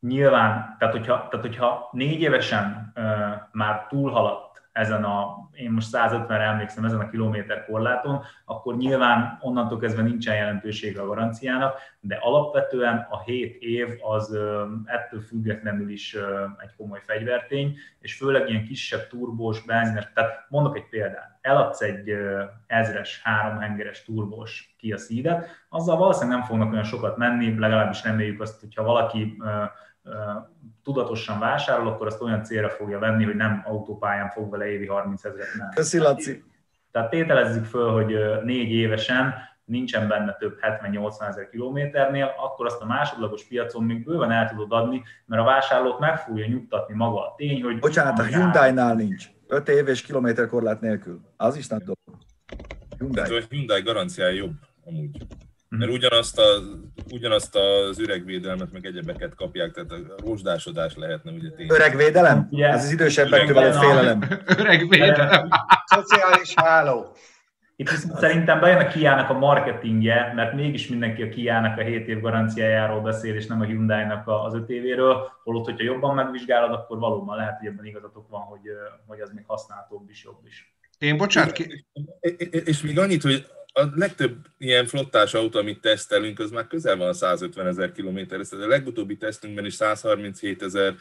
nyilván, 0.00 0.76
tehát 0.78 0.94
hogyha, 0.94 1.26
tehát 1.30 1.46
hogyha 1.46 1.88
négy 1.92 2.20
évesen 2.20 2.92
uh, 2.96 3.04
már 3.52 3.86
túlhaladt 3.88 4.47
ezen 4.78 5.04
a, 5.04 5.48
én 5.52 5.70
most 5.70 5.88
150-re 5.92 6.42
emlékszem, 6.42 6.84
ezen 6.84 7.00
a 7.00 7.08
kilométer 7.08 7.64
korláton, 7.64 8.22
akkor 8.44 8.76
nyilván 8.76 9.38
onnantól 9.40 9.78
kezdve 9.78 10.02
nincsen 10.02 10.34
jelentősége 10.34 11.00
a 11.00 11.06
garanciának, 11.06 11.78
de 12.00 12.18
alapvetően 12.20 13.06
a 13.10 13.22
7 13.22 13.56
év 13.62 13.88
az 14.02 14.36
ettől 14.84 15.20
függetlenül 15.20 15.90
is 15.90 16.16
egy 16.58 16.74
komoly 16.76 17.00
fegyvertény, 17.06 17.76
és 18.00 18.16
főleg 18.16 18.48
ilyen 18.48 18.64
kisebb 18.64 19.08
turbós, 19.08 19.64
benzines, 19.64 20.12
tehát 20.14 20.46
mondok 20.48 20.76
egy 20.76 20.88
példát, 20.88 21.38
eladsz 21.40 21.80
egy 21.80 22.12
ezres, 22.66 23.20
háromhengeres 23.22 24.04
turbós 24.04 24.74
Kia 24.78 24.96
Ceed-et, 24.96 25.46
azzal 25.68 25.96
valószínűleg 25.96 26.38
nem 26.38 26.46
fognak 26.46 26.72
olyan 26.72 26.84
sokat 26.84 27.16
menni, 27.16 27.58
legalábbis 27.58 28.02
reméljük 28.04 28.40
azt, 28.40 28.60
hogyha 28.60 28.82
valaki 28.82 29.36
tudatosan 30.82 31.38
vásárol, 31.38 31.88
akkor 31.88 32.06
azt 32.06 32.22
olyan 32.22 32.42
célra 32.42 32.68
fogja 32.68 32.98
venni, 32.98 33.24
hogy 33.24 33.36
nem 33.36 33.62
autópályán 33.64 34.30
fog 34.30 34.50
vele 34.50 34.66
évi 34.66 34.86
30 34.86 35.24
ezeret 35.24 35.54
menni. 35.58 35.74
Köszi, 35.74 35.98
Laci. 35.98 36.44
Tehát 36.90 37.10
tételezzük 37.10 37.64
föl, 37.64 37.90
hogy 37.90 38.14
négy 38.44 38.70
évesen 38.70 39.34
nincsen 39.64 40.08
benne 40.08 40.36
több 40.38 40.58
70-80 40.60 41.28
ezer 41.28 41.48
kilométernél, 41.48 42.34
akkor 42.36 42.66
azt 42.66 42.82
a 42.82 42.86
másodlagos 42.86 43.44
piacon 43.44 43.84
még 43.84 44.04
bőven 44.04 44.30
el 44.30 44.48
tudod 44.48 44.72
adni, 44.72 45.02
mert 45.26 45.42
a 45.42 45.44
vásárlót 45.44 45.98
meg 45.98 46.18
fogja 46.18 46.46
nyugtatni 46.46 46.94
maga 46.94 47.20
a 47.20 47.34
tény, 47.36 47.62
hogy... 47.62 47.78
Bocsánat, 47.78 48.18
a 48.18 48.22
Hyundai-nál 48.22 48.94
nincs. 48.94 49.26
5 49.46 49.68
év 49.68 49.88
és 49.88 50.02
kilométerkorlát 50.02 50.80
nélkül. 50.80 51.20
Az 51.36 51.56
is 51.56 51.66
nem 51.66 51.78
dolog. 51.78 51.98
Hyundai. 52.98 53.38
a 53.38 53.42
Hyundai 53.48 53.82
garanciája 53.82 54.34
jobb 54.34 54.52
amúgy. 54.84 55.26
Mhm. 55.68 55.80
Mert 55.80 55.92
ugyanazt, 55.92 56.38
a, 56.38 56.44
ugyanazt 57.12 57.56
az 57.56 57.98
üregvédelmet, 57.98 58.72
meg 58.72 58.86
egyebeket 58.86 59.34
kapják, 59.34 59.72
tehát 59.72 59.90
a 59.90 60.14
rozsdásodás 60.24 60.96
lehetne 60.96 61.30
ugye 61.30 61.50
tényleg. 61.50 61.80
Öregvédelem? 61.80 62.48
Yeah. 62.50 62.74
Ez 62.74 62.84
az 62.84 62.90
idősebbek 62.90 63.52
való 63.52 63.72
félelem. 63.72 64.22
Öregvédelem. 64.46 65.48
Szociális 65.84 66.54
háló. 66.54 67.16
Itt 67.76 67.90
viszont 67.90 68.18
szerintem 68.18 68.60
bejön 68.60 68.78
a 68.78 68.88
Kiának 68.88 69.30
a 69.30 69.38
marketingje, 69.38 70.32
mert 70.34 70.54
mégis 70.54 70.88
mindenki 70.88 71.22
a 71.22 71.28
Kiának 71.28 71.78
a 71.78 71.82
7 71.82 72.08
év 72.08 72.20
garanciájáról 72.20 73.00
beszél, 73.00 73.34
és 73.34 73.46
nem 73.46 73.60
a 73.60 73.64
Hyundai-nak 73.64 74.28
az 74.28 74.54
5 74.54 74.70
évéről, 74.70 75.30
holott, 75.44 75.64
hogyha 75.64 75.84
jobban 75.84 76.14
megvizsgálod, 76.14 76.72
akkor 76.72 76.98
valóban 76.98 77.36
lehet, 77.36 77.58
hogy 77.58 77.68
ebben 77.68 77.84
igazatok 77.84 78.28
van, 78.28 78.40
hogy, 78.40 78.60
hogy 79.06 79.20
az 79.20 79.30
még 79.34 79.44
használhatóbb 79.46 80.10
is, 80.10 80.24
jobb 80.24 80.46
is. 80.46 80.74
Én 80.98 81.16
bocsánat 81.16 81.52
ki... 81.52 81.84
És 82.64 82.82
még 82.82 82.98
annyit, 82.98 83.22
hogy 83.22 83.46
a 83.78 83.88
legtöbb 83.94 84.36
ilyen 84.58 84.86
flottás 84.86 85.34
autó, 85.34 85.58
amit 85.58 85.80
tesztelünk, 85.80 86.38
az 86.38 86.50
már 86.50 86.66
közel 86.66 86.96
van 86.96 87.08
a 87.08 87.12
150 87.12 87.66
ezer 87.66 87.92
kilométer. 87.92 88.40
A 88.50 88.66
legutóbbi 88.66 89.16
tesztünkben 89.16 89.64
is 89.64 89.74
137 89.74 90.62
ezer, 90.62 90.94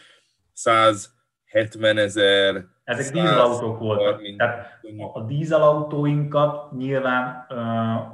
170 0.54 1.98
ezer. 1.98 2.66
Ezek 2.84 3.14
dízelautók 3.14 3.80
voltak. 3.80 4.22
Tehát 4.38 4.80
a 5.14 5.22
dízelautóinkat 5.22 6.72
nyilván 6.72 7.46
ö, 7.50 7.56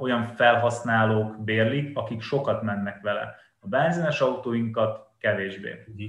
olyan 0.02 0.34
felhasználók 0.36 1.44
bérlik, 1.44 1.96
akik 1.96 2.20
sokat 2.20 2.62
mennek 2.62 3.00
vele. 3.02 3.34
A 3.60 3.68
benzines 3.68 4.20
autóinkat 4.20 5.08
kevésbé. 5.18 5.84
Mhm. 5.86 6.04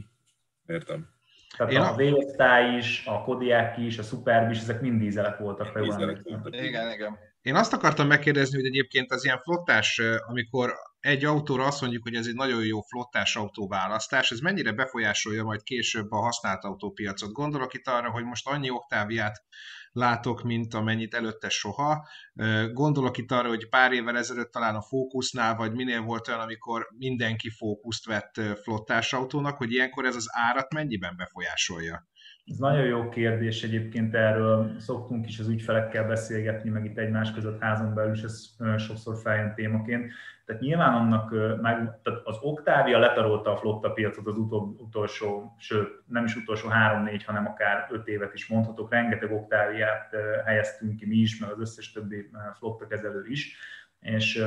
Értem. 0.67 1.13
Tehát 1.57 1.73
Én 1.73 1.79
a 1.79 1.95
v 1.95 1.99
is, 2.77 3.03
a 3.05 3.21
Kodiaq 3.23 3.77
is, 3.81 3.97
a 3.97 4.03
Superb 4.03 4.51
is, 4.51 4.59
ezek 4.59 4.81
mind 4.81 4.99
dízelek 4.99 5.37
voltak. 5.37 5.79
Dízelek 5.79 6.21
voltak. 6.23 6.55
Igen, 6.55 6.91
igen. 6.91 7.17
Én 7.45 7.55
azt 7.55 7.73
akartam 7.73 8.07
megkérdezni, 8.07 8.55
hogy 8.55 8.65
egyébként 8.65 9.11
az 9.11 9.25
ilyen 9.25 9.41
flottás, 9.41 10.01
amikor 10.27 10.73
egy 10.99 11.25
autóra 11.25 11.65
azt 11.65 11.81
mondjuk, 11.81 12.03
hogy 12.03 12.15
ez 12.15 12.27
egy 12.27 12.33
nagyon 12.33 12.65
jó 12.65 12.81
flottás 12.81 13.35
autóválasztás, 13.35 14.31
ez 14.31 14.39
mennyire 14.39 14.71
befolyásolja 14.71 15.43
majd 15.43 15.63
később 15.63 16.11
a 16.11 16.21
használt 16.21 16.63
autópiacot? 16.63 17.31
Gondolok 17.31 17.73
itt 17.73 17.87
arra, 17.87 18.09
hogy 18.09 18.23
most 18.23 18.47
annyi 18.47 18.69
oktáviát 18.69 19.43
látok, 19.91 20.43
mint 20.43 20.73
amennyit 20.73 21.13
előtte 21.13 21.49
soha. 21.49 22.07
Gondolok 22.71 23.17
itt 23.17 23.31
arra, 23.31 23.47
hogy 23.47 23.69
pár 23.69 23.91
évvel 23.91 24.17
ezelőtt 24.17 24.51
talán 24.51 24.75
a 24.75 24.81
Focusnál, 24.81 25.55
vagy 25.55 25.73
minél 25.73 26.01
volt 26.01 26.27
olyan, 26.27 26.39
amikor 26.39 26.87
mindenki 26.97 27.49
Focust 27.49 28.05
vett 28.05 28.41
flottás 28.63 29.13
autónak, 29.13 29.57
hogy 29.57 29.71
ilyenkor 29.71 30.05
ez 30.05 30.15
az 30.15 30.25
árat 30.31 30.73
mennyiben 30.73 31.15
befolyásolja? 31.15 32.07
Ez 32.51 32.57
nagyon 32.57 32.85
jó 32.85 33.09
kérdés 33.09 33.63
egyébként, 33.63 34.15
erről 34.15 34.79
szoktunk 34.79 35.27
is 35.27 35.39
az 35.39 35.47
ügyfelekkel 35.47 36.07
beszélgetni, 36.07 36.69
meg 36.69 36.85
itt 36.85 36.97
egymás 36.97 37.31
között 37.31 37.59
házon 37.59 37.93
belül 37.93 38.13
is 38.13 38.21
ez 38.21 38.55
sokszor 38.77 39.17
feljön 39.17 39.53
témaként. 39.55 40.11
Tehát 40.45 40.61
nyilván 40.61 40.93
annak, 40.93 41.31
meg, 41.61 41.99
tehát 42.03 42.21
az 42.23 42.37
Octavia 42.41 42.99
letarolta 42.99 43.51
a 43.51 43.57
flotta 43.57 43.91
piacot 43.91 44.27
az 44.27 44.37
utol, 44.37 44.75
utolsó, 44.77 45.55
sőt 45.57 46.03
nem 46.07 46.25
is 46.25 46.35
utolsó 46.35 46.67
három-négy, 46.67 47.23
hanem 47.23 47.47
akár 47.47 47.87
öt 47.91 48.07
évet 48.07 48.33
is 48.33 48.47
mondhatok, 48.47 48.91
rengeteg 48.91 49.31
Octaviát 49.31 50.15
helyeztünk 50.45 50.95
ki 50.95 51.05
mi 51.05 51.15
is, 51.15 51.39
meg 51.39 51.49
az 51.49 51.59
összes 51.59 51.91
többi 51.91 52.29
flotta 52.57 52.87
kezelő 52.87 53.25
is 53.27 53.57
és 54.05 54.43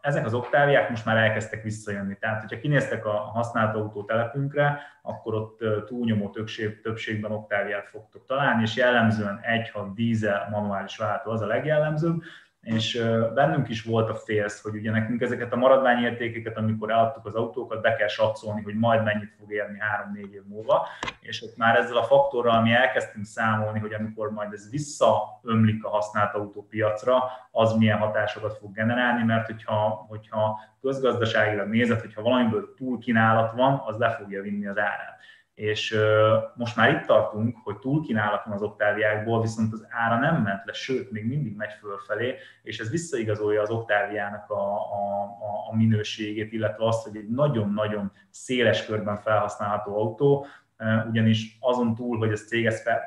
ezek 0.00 0.26
az 0.26 0.34
oktáviák 0.34 0.90
most 0.90 1.04
már 1.04 1.16
elkezdtek 1.16 1.62
visszajönni. 1.62 2.16
Tehát, 2.20 2.40
hogyha 2.40 2.60
kinéztek 2.60 3.06
a 3.06 3.10
használt 3.10 3.74
autó 3.74 4.04
telepünkre, 4.04 4.80
akkor 5.02 5.34
ott 5.34 5.58
túlnyomó 5.86 6.30
többség, 6.30 6.80
többségben 6.80 7.32
oktáviát 7.32 7.88
fogtok 7.88 8.26
találni, 8.26 8.62
és 8.62 8.76
jellemzően 8.76 9.40
egy, 9.42 9.70
ha 9.70 9.92
dízel 9.94 10.48
manuális 10.50 10.96
váltó 10.96 11.30
az 11.30 11.40
a 11.40 11.46
legjellemzőbb, 11.46 12.22
és 12.62 13.04
bennünk 13.34 13.68
is 13.68 13.82
volt 13.82 14.08
a 14.08 14.14
félsz, 14.14 14.62
hogy 14.62 14.74
ugye 14.74 14.90
nekünk 14.90 15.20
ezeket 15.20 15.52
a 15.52 15.56
maradványértékeket, 15.56 16.56
amikor 16.56 16.90
eladtuk 16.90 17.26
az 17.26 17.34
autókat, 17.34 17.80
be 17.80 17.94
kell 17.94 18.08
satszolni, 18.08 18.62
hogy 18.62 18.74
majd 18.74 19.02
mennyit 19.02 19.34
fog 19.38 19.52
érni 19.52 19.78
3-4 20.14 20.32
év 20.32 20.42
múlva, 20.44 20.86
és 21.20 21.42
ott 21.42 21.56
már 21.56 21.76
ezzel 21.76 21.96
a 21.96 22.04
faktorral 22.04 22.62
mi 22.62 22.72
elkezdtünk 22.72 23.26
számolni, 23.26 23.78
hogy 23.78 23.92
amikor 23.92 24.30
majd 24.30 24.52
ez 24.52 24.70
visszaömlik 24.70 25.84
a 25.84 25.88
használt 25.88 26.34
autópiacra, 26.34 27.22
az 27.50 27.72
milyen 27.72 27.98
hatásokat 27.98 28.58
fog 28.58 28.72
generálni, 28.72 29.24
mert 29.24 29.46
hogyha, 29.46 30.06
hogyha 30.08 30.60
közgazdaságilag 30.80 31.68
nézed, 31.68 32.00
hogyha 32.00 32.22
valamiből 32.22 32.74
túl 32.74 32.98
kínálat 32.98 33.52
van, 33.52 33.82
az 33.86 33.98
le 33.98 34.10
fogja 34.10 34.42
vinni 34.42 34.66
az 34.66 34.78
árát 34.78 35.20
és 35.54 35.96
most 36.54 36.76
már 36.76 36.90
itt 36.92 37.06
tartunk, 37.06 37.56
hogy 37.64 37.78
túlkínálat 37.78 38.44
van 38.44 38.54
az 38.54 38.62
oktáviákból, 38.62 39.40
viszont 39.40 39.72
az 39.72 39.86
ára 39.88 40.18
nem 40.18 40.42
ment 40.42 40.64
le, 40.64 40.72
sőt, 40.72 41.10
még 41.10 41.26
mindig 41.26 41.56
megy 41.56 41.72
fölfelé, 41.72 42.36
és 42.62 42.78
ez 42.78 42.90
visszaigazolja 42.90 43.62
az 43.62 43.70
oktáviának 43.70 44.50
a, 44.50 44.74
a, 44.74 45.28
a 45.70 45.76
minőségét, 45.76 46.52
illetve 46.52 46.86
azt, 46.86 47.02
hogy 47.02 47.16
egy 47.16 47.28
nagyon-nagyon 47.28 48.12
széles 48.30 48.86
körben 48.86 49.16
felhasználható 49.16 49.96
autó, 49.96 50.46
ugyanis 51.08 51.56
azon 51.60 51.94
túl, 51.94 52.18
hogy 52.18 52.32
ez 52.32 52.46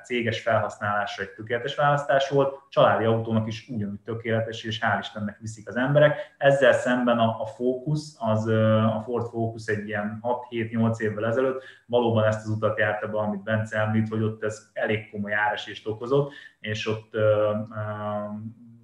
céges, 0.04 0.42
felhasználásra 0.42 1.24
egy 1.24 1.30
tökéletes 1.30 1.76
választás 1.76 2.30
volt, 2.30 2.60
családi 2.70 3.04
autónak 3.04 3.48
is 3.48 3.68
ugyanúgy 3.70 4.00
tökéletes, 4.00 4.64
és 4.64 4.80
hál' 4.82 5.00
Istennek 5.00 5.40
viszik 5.40 5.68
az 5.68 5.76
emberek. 5.76 6.36
Ezzel 6.38 6.74
szemben 6.74 7.18
a, 7.18 7.42
a 7.42 7.46
Focus, 7.46 8.02
az, 8.18 8.48
a 8.48 9.02
Ford 9.06 9.26
Focus 9.26 9.66
egy 9.66 9.88
ilyen 9.88 10.20
6-7-8 10.50 11.00
évvel 11.00 11.26
ezelőtt 11.26 11.64
valóban 11.86 12.24
ezt 12.24 12.46
az 12.46 12.50
utat 12.50 12.80
járta 12.80 13.08
be, 13.08 13.18
amit 13.18 13.44
Bence 13.44 13.80
említ, 13.80 14.10
hogy 14.10 14.22
ott 14.22 14.44
ez 14.44 14.70
elég 14.74 15.10
komoly 15.10 15.34
árasést 15.34 15.88
okozott, 15.88 16.32
és 16.60 16.88
ott 16.88 17.14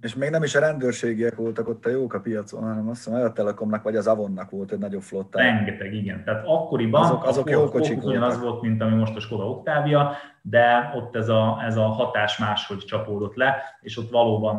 És 0.02 0.14
még 0.14 0.30
nem 0.30 0.42
is 0.42 0.54
a 0.54 0.60
rendőrségiek 0.60 1.34
voltak 1.34 1.68
ott 1.68 1.86
a 1.86 1.90
jók 1.90 2.14
a 2.14 2.20
piacon, 2.20 2.62
hanem 2.62 2.88
azt 2.88 3.04
hiszem, 3.04 3.22
a 3.22 3.32
Telekomnak 3.32 3.82
vagy 3.82 3.96
az 3.96 4.06
Avonnak 4.06 4.50
volt 4.50 4.72
egy 4.72 4.78
nagyobb 4.78 5.02
flotta. 5.02 5.38
Rengeteg, 5.38 5.94
igen. 5.94 6.24
Tehát 6.24 6.44
akkoriban 6.46 7.02
azok, 7.02 7.24
azok 7.24 7.50
jó 7.50 7.68
kocsik 7.68 8.04
ugyanaz 8.04 8.40
volt, 8.40 8.62
mint 8.62 8.82
ami 8.82 8.94
most 8.94 9.16
a 9.16 9.20
Skoda 9.20 9.48
Octavia, 9.48 10.12
de 10.42 10.92
ott 10.94 11.16
ez 11.16 11.28
a, 11.28 11.62
ez 11.64 11.76
a 11.76 11.82
hatás 11.82 12.38
máshogy 12.38 12.78
csapódott 12.78 13.34
le, 13.34 13.62
és 13.80 13.98
ott 13.98 14.10
valóban 14.10 14.56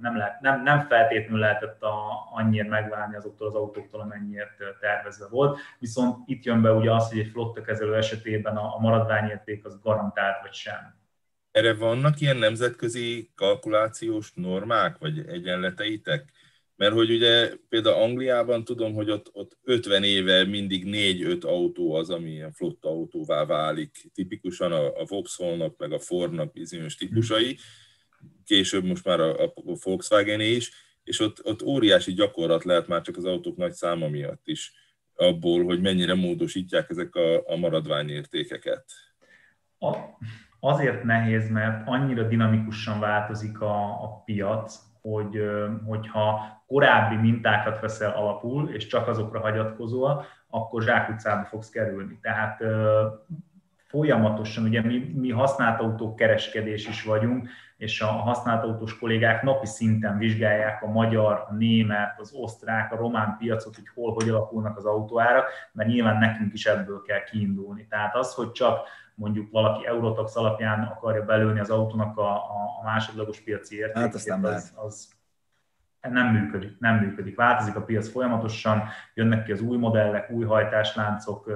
nem, 0.00 0.16
lehet, 0.16 0.40
nem, 0.40 0.62
nem 0.62 0.80
feltétlenül 0.80 1.38
lehetett 1.38 1.82
a, 1.82 1.94
annyira 2.32 2.68
megválni 2.68 3.16
azoktól 3.16 3.46
az 3.46 3.54
autóktól, 3.54 4.00
amennyiért 4.00 4.50
tervezve 4.80 5.26
volt. 5.30 5.58
Viszont 5.78 6.16
itt 6.26 6.44
jön 6.44 6.62
be 6.62 6.72
ugye 6.72 6.92
az, 6.92 7.08
hogy 7.08 7.18
egy 7.18 7.30
flotta 7.32 7.60
kezelő 7.60 7.96
esetében 7.96 8.56
a, 8.56 8.74
a 8.76 8.78
maradványérték 8.80 9.64
az 9.64 9.80
garantált 9.82 10.42
vagy 10.42 10.52
sem. 10.52 10.98
Erre 11.50 11.74
vannak 11.74 12.20
ilyen 12.20 12.36
nemzetközi 12.36 13.30
kalkulációs 13.34 14.32
normák, 14.34 14.98
vagy 14.98 15.18
egyenleteitek? 15.26 16.32
Mert 16.76 16.92
hogy 16.92 17.10
ugye 17.10 17.52
például 17.68 18.02
Angliában 18.02 18.64
tudom, 18.64 18.94
hogy 18.94 19.10
ott, 19.10 19.30
ott 19.32 19.58
50 19.62 20.02
éve 20.04 20.44
mindig 20.44 20.84
4-5 20.86 21.44
autó 21.44 21.94
az, 21.94 22.10
ami 22.10 22.30
ilyen 22.30 22.52
flotta 22.52 22.88
autóvá 22.88 23.44
válik. 23.44 24.10
Tipikusan 24.14 24.72
a, 24.72 25.00
a 25.00 25.04
Vauxhallnak, 25.08 25.76
meg 25.76 25.92
a 25.92 25.98
Fordnak 25.98 26.52
bizonyos 26.52 26.94
típusai, 26.94 27.58
később 28.44 28.84
most 28.84 29.04
már 29.04 29.20
a, 29.20 29.44
a 29.44 29.52
Volkswagen 29.82 30.40
is, 30.40 30.70
és 31.04 31.20
ott, 31.20 31.44
ott 31.44 31.62
óriási 31.62 32.12
gyakorlat 32.12 32.64
lehet 32.64 32.86
már 32.86 33.02
csak 33.02 33.16
az 33.16 33.24
autók 33.24 33.56
nagy 33.56 33.72
száma 33.72 34.08
miatt 34.08 34.48
is 34.48 34.72
abból, 35.14 35.64
hogy 35.64 35.80
mennyire 35.80 36.14
módosítják 36.14 36.90
ezek 36.90 37.14
a, 37.14 37.46
a 37.46 37.56
maradványértékeket. 37.56 38.84
A, 39.78 39.94
azért 40.60 41.02
nehéz, 41.02 41.50
mert 41.50 41.88
annyira 41.88 42.22
dinamikusan 42.22 43.00
változik 43.00 43.60
a, 43.60 44.02
a 44.02 44.22
piac, 44.24 44.78
hogy 45.02 45.42
hogyha 45.86 46.40
korábbi 46.66 47.16
mintákat 47.16 47.80
veszel 47.80 48.10
alapul, 48.10 48.68
és 48.68 48.86
csak 48.86 49.08
azokra 49.08 49.40
hagyatkozol, 49.40 50.24
akkor 50.48 50.82
zsákutcába 50.82 51.44
fogsz 51.44 51.70
kerülni. 51.70 52.18
Tehát 52.22 52.62
folyamatosan, 53.90 54.64
ugye 54.64 54.82
mi, 54.82 55.12
mi 55.14 55.30
használt 55.30 55.80
autók 55.80 56.16
kereskedés 56.16 56.88
is 56.88 57.04
vagyunk, 57.04 57.48
és 57.76 58.00
a 58.00 58.06
használt 58.06 58.64
autós 58.64 58.98
kollégák 58.98 59.42
napi 59.42 59.66
szinten 59.66 60.18
vizsgálják 60.18 60.82
a 60.82 60.90
magyar, 60.90 61.46
a 61.48 61.54
német, 61.54 62.20
az 62.20 62.32
osztrák, 62.32 62.92
a 62.92 62.96
román 62.96 63.36
piacot, 63.38 63.74
hogy 63.74 63.88
hol, 63.94 64.12
hogy 64.12 64.28
alakulnak 64.28 64.76
az 64.76 64.84
autóárak, 64.84 65.48
mert 65.72 65.88
nyilván 65.88 66.18
nekünk 66.18 66.52
is 66.52 66.66
ebből 66.66 67.02
kell 67.02 67.22
kiindulni. 67.22 67.86
Tehát 67.86 68.16
az, 68.16 68.34
hogy 68.34 68.52
csak 68.52 68.78
mondjuk 69.20 69.50
valaki 69.50 69.86
Eurotax 69.86 70.36
alapján 70.36 70.82
akarja 70.82 71.24
belőni 71.24 71.60
az 71.60 71.70
autónak 71.70 72.18
a, 72.18 72.34
a, 72.34 72.82
másodlagos 72.84 73.40
piaci 73.40 73.76
értékét, 73.76 74.12
hát 74.12 74.24
nem 74.24 74.44
az, 74.44 74.72
az 74.76 75.08
nem 76.00 76.26
működik, 76.26 76.78
nem 76.78 76.96
működik. 76.96 77.36
Változik 77.36 77.76
a 77.76 77.82
piac 77.82 78.10
folyamatosan, 78.10 78.82
jönnek 79.14 79.44
ki 79.44 79.52
az 79.52 79.60
új 79.60 79.76
modellek, 79.76 80.30
új 80.30 80.44
hajtásláncok, 80.44 81.52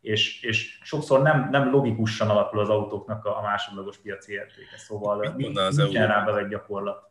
és, 0.00 0.42
és 0.42 0.78
sokszor 0.82 1.22
nem, 1.22 1.48
nem 1.50 1.70
logikusan 1.70 2.30
alakul 2.30 2.60
az 2.60 2.68
autóknak 2.68 3.24
a 3.24 3.40
másodlagos 3.42 3.98
piaci 3.98 4.32
értéke. 4.32 4.76
Szóval 4.76 5.34
Mit 5.36 5.58
az 5.58 5.76
nincsen 5.76 6.06
rá 6.06 6.36
egy 6.36 6.48
gyakorlat. 6.48 7.10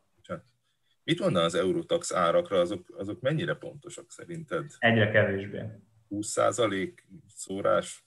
Mit 1.03 1.19
mondaná 1.19 1.45
az 1.45 1.55
Eurotax 1.55 2.13
árakra, 2.13 2.59
azok, 2.59 2.85
azok 2.97 3.21
mennyire 3.21 3.53
pontosak 3.53 4.05
szerinted? 4.11 4.65
Egyre 4.79 5.11
kevésbé. 5.11 5.61
20% 6.09 6.93
szórás? 7.27 8.04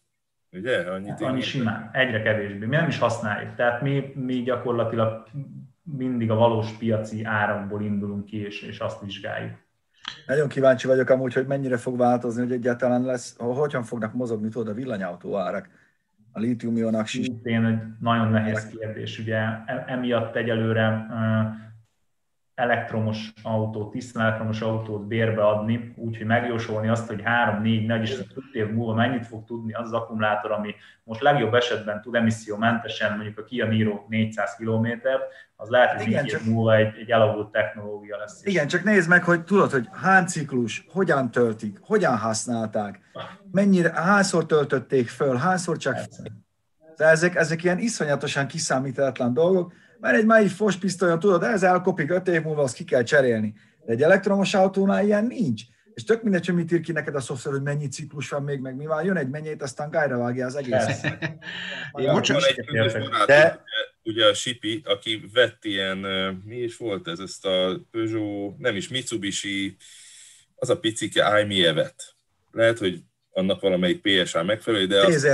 Ugye? 0.52 0.90
Annyit 0.90 1.20
annyi 1.20 1.40
simán, 1.40 1.90
egyre 1.92 2.22
kevésbé. 2.22 2.66
Mi 2.66 2.76
nem 2.76 2.88
is 2.88 2.98
használjuk. 2.98 3.54
Tehát 3.54 3.82
mi, 3.82 4.12
mi 4.14 4.42
gyakorlatilag 4.42 5.26
mindig 5.82 6.30
a 6.30 6.34
valós 6.34 6.70
piaci 6.70 7.24
árakból 7.24 7.82
indulunk 7.82 8.24
ki, 8.24 8.36
és, 8.36 8.62
és 8.62 8.78
azt 8.78 9.04
vizsgáljuk. 9.04 9.66
Nagyon 10.26 10.48
kíváncsi 10.48 10.86
vagyok 10.86 11.10
amúgy, 11.10 11.34
hogy 11.34 11.46
mennyire 11.46 11.76
fog 11.76 11.96
változni, 11.96 12.42
hogy 12.42 12.52
egyáltalán 12.52 13.02
lesz, 13.02 13.36
hogyan 13.38 13.82
fognak 13.82 14.12
mozogni 14.14 14.48
tudod 14.48 14.68
a 14.68 14.74
villanyautó 14.74 15.36
árak, 15.36 15.68
a 16.32 16.40
lítium-ionak 16.40 17.06
Szintén 17.06 17.64
egy 17.64 17.78
nagyon 18.00 18.30
nehéz 18.30 18.66
kérdés, 18.66 19.18
ugye 19.18 19.36
e, 19.36 19.84
emiatt 19.86 20.36
egyelőre 20.36 21.06
elektromos 22.58 23.32
autót, 23.42 23.90
tisztán 23.90 24.22
elektromos 24.22 24.60
autót 24.60 25.06
bérbe 25.06 25.46
adni, 25.46 25.94
úgyhogy 25.96 26.26
megjósolni 26.26 26.88
azt, 26.88 27.06
hogy 27.06 27.20
3, 27.24 27.62
4, 27.62 27.86
4 27.86 28.02
és 28.02 28.18
5 28.18 28.26
év 28.52 28.70
múlva 28.70 28.94
mennyit 28.94 29.26
fog 29.26 29.44
tudni 29.44 29.72
az, 29.72 29.86
az 29.86 29.92
akkumulátor, 29.92 30.52
ami 30.52 30.74
most 31.04 31.20
legjobb 31.20 31.54
esetben 31.54 32.02
tud 32.02 32.14
emissziómentesen, 32.14 33.12
mondjuk 33.16 33.38
a 33.38 33.44
Kia 33.44 33.66
Niro 33.66 34.04
400 34.08 34.56
km, 34.56 34.86
az 35.56 35.68
lehet, 35.68 35.96
hogy 35.96 36.06
Igen, 36.06 36.24
csak... 36.24 36.44
múlva 36.44 36.76
egy, 36.76 36.98
egy 37.00 37.10
elavult 37.10 37.50
technológia 37.50 38.16
lesz. 38.16 38.44
Igen, 38.44 38.66
csak 38.66 38.84
nézd 38.84 39.08
meg, 39.08 39.24
hogy 39.24 39.44
tudod, 39.44 39.70
hogy 39.70 39.88
hány 39.92 40.26
ciklus, 40.26 40.84
hogyan 40.92 41.30
töltik, 41.30 41.78
hogyan 41.80 42.16
használták, 42.16 43.00
mennyire, 43.50 43.92
hányszor 43.92 44.46
töltötték 44.46 45.08
föl, 45.08 45.36
hányszor 45.36 45.76
csak... 45.76 45.98
De 46.96 47.04
ezek, 47.06 47.34
ezek 47.34 47.64
ilyen 47.64 47.78
iszonyatosan 47.78 48.46
kiszámítatlan 48.46 49.34
dolgok, 49.34 49.72
mert 50.00 50.16
egy 50.16 50.24
mai 50.24 50.48
fospisztolyon, 50.48 51.18
tudod, 51.18 51.42
ez 51.42 51.62
elkopik 51.62 52.10
öt 52.10 52.28
év 52.28 52.42
múlva, 52.42 52.62
azt 52.62 52.74
ki 52.74 52.84
kell 52.84 53.02
cserélni. 53.02 53.54
De 53.84 53.92
egy 53.92 54.02
elektromos 54.02 54.54
autónál 54.54 55.04
ilyen 55.04 55.24
nincs. 55.26 55.62
És 55.94 56.04
tök 56.04 56.22
mindegy, 56.22 56.46
hogy 56.46 56.54
mit 56.54 56.72
ír 56.72 56.80
ki 56.80 56.92
neked 56.92 57.14
a 57.14 57.20
szoftver, 57.20 57.52
hogy 57.52 57.62
mennyi 57.62 57.88
ciklus 57.88 58.28
van 58.28 58.42
még, 58.42 58.60
meg 58.60 58.76
mi 58.76 58.86
van, 58.86 59.04
jön 59.04 59.16
egy 59.16 59.28
mennyét, 59.28 59.62
aztán 59.62 59.90
gájra 59.90 60.18
vágja 60.18 60.46
az 60.46 60.54
egész. 60.54 61.00
Bocsánat, 61.92 62.54
de... 63.26 63.62
ugye 64.02 64.26
a 64.26 64.34
Sipi, 64.34 64.82
aki 64.84 65.30
vett 65.32 65.64
ilyen, 65.64 65.98
mi 66.44 66.56
is 66.56 66.76
volt 66.76 67.08
ez, 67.08 67.18
ezt 67.18 67.46
a 67.46 67.80
Peugeot, 67.90 68.58
nem 68.58 68.76
is 68.76 68.88
Mitsubishi, 68.88 69.76
az 70.54 70.70
a 70.70 70.78
picike 70.78 71.40
iMi-evet. 71.40 72.14
Lehet, 72.50 72.78
hogy 72.78 73.02
annak 73.30 73.60
valamelyik 73.60 74.00
PSA 74.00 74.42
megfelelő, 74.42 74.86
de 74.86 75.04
az, 75.04 75.28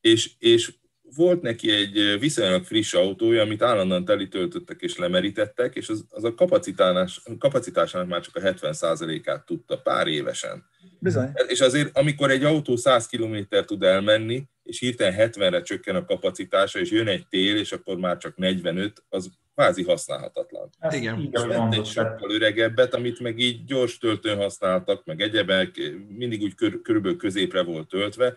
és, 0.00 0.30
és 0.38 0.72
volt 1.16 1.42
neki 1.42 1.70
egy 1.70 2.16
viszonylag 2.20 2.64
friss 2.64 2.94
autója, 2.94 3.42
amit 3.42 3.62
állandóan 3.62 4.04
telítöltöttek 4.04 4.80
és 4.80 4.96
lemerítettek, 4.96 5.74
és 5.74 5.88
az, 5.88 6.04
az 6.10 6.24
a 6.24 6.34
kapacitás, 6.34 7.22
kapacitásának 7.38 8.08
már 8.08 8.20
csak 8.20 8.36
a 8.36 8.40
70%-át 8.40 9.46
tudta 9.46 9.78
pár 9.78 10.06
évesen. 10.06 10.64
Bizony. 10.98 11.30
És 11.46 11.60
azért, 11.60 11.96
amikor 11.98 12.30
egy 12.30 12.44
autó 12.44 12.76
100 12.76 13.06
km 13.06 13.36
tud 13.66 13.82
elmenni, 13.82 14.44
és 14.62 14.78
hirtelen 14.78 15.30
70-re 15.30 15.62
csökken 15.62 15.96
a 15.96 16.04
kapacitása, 16.04 16.78
és 16.78 16.90
jön 16.90 17.08
egy 17.08 17.26
tél, 17.28 17.56
és 17.56 17.72
akkor 17.72 17.96
már 17.96 18.16
csak 18.16 18.36
45, 18.36 19.04
az 19.08 19.30
kvázi 19.54 19.82
használhatatlan. 19.82 20.70
Ezt 20.78 20.96
Igen. 20.96 21.28
És 21.32 21.42
vett 21.46 21.74
egy 21.74 21.86
sokkal 21.86 22.30
öregebbet, 22.30 22.94
amit 22.94 23.20
meg 23.20 23.38
így 23.38 23.64
gyors 23.64 23.98
töltőn 23.98 24.36
használtak, 24.36 25.04
meg 25.04 25.20
egyebek, 25.20 25.92
mindig 26.08 26.42
úgy 26.42 26.54
kör, 26.54 26.82
körülbelül 26.82 27.16
középre 27.16 27.62
volt 27.62 27.88
töltve, 27.88 28.34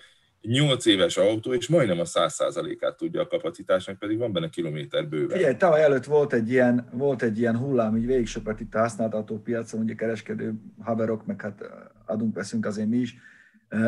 8 0.47 0.85
éves 0.85 1.17
autó, 1.17 1.53
és 1.53 1.67
majdnem 1.67 1.99
a 1.99 2.03
100%-át 2.03 2.97
tudja 2.97 3.21
a 3.21 3.27
kapacitásnak, 3.27 3.99
pedig 3.99 4.17
van 4.17 4.31
benne 4.31 4.49
kilométer 4.49 5.07
bőven. 5.07 5.37
Figyelj, 5.37 5.55
tavaly 5.55 5.83
előtt 5.83 6.05
volt 6.05 6.33
egy 6.33 6.49
ilyen, 6.49 6.89
volt 6.91 7.21
egy 7.21 7.39
ilyen 7.39 7.57
hullám, 7.57 7.97
így 7.97 8.05
végig 8.05 8.27
söpört 8.27 8.59
itt 8.59 8.75
a 8.75 8.79
használt 8.79 9.13
autópiacon, 9.13 9.81
ugye 9.81 9.95
kereskedő 9.95 10.53
haverok, 10.79 11.25
meg 11.25 11.41
hát 11.41 11.63
adunk, 12.05 12.35
veszünk 12.35 12.65
azért 12.65 12.87
mi 12.87 12.97
is. 12.97 13.15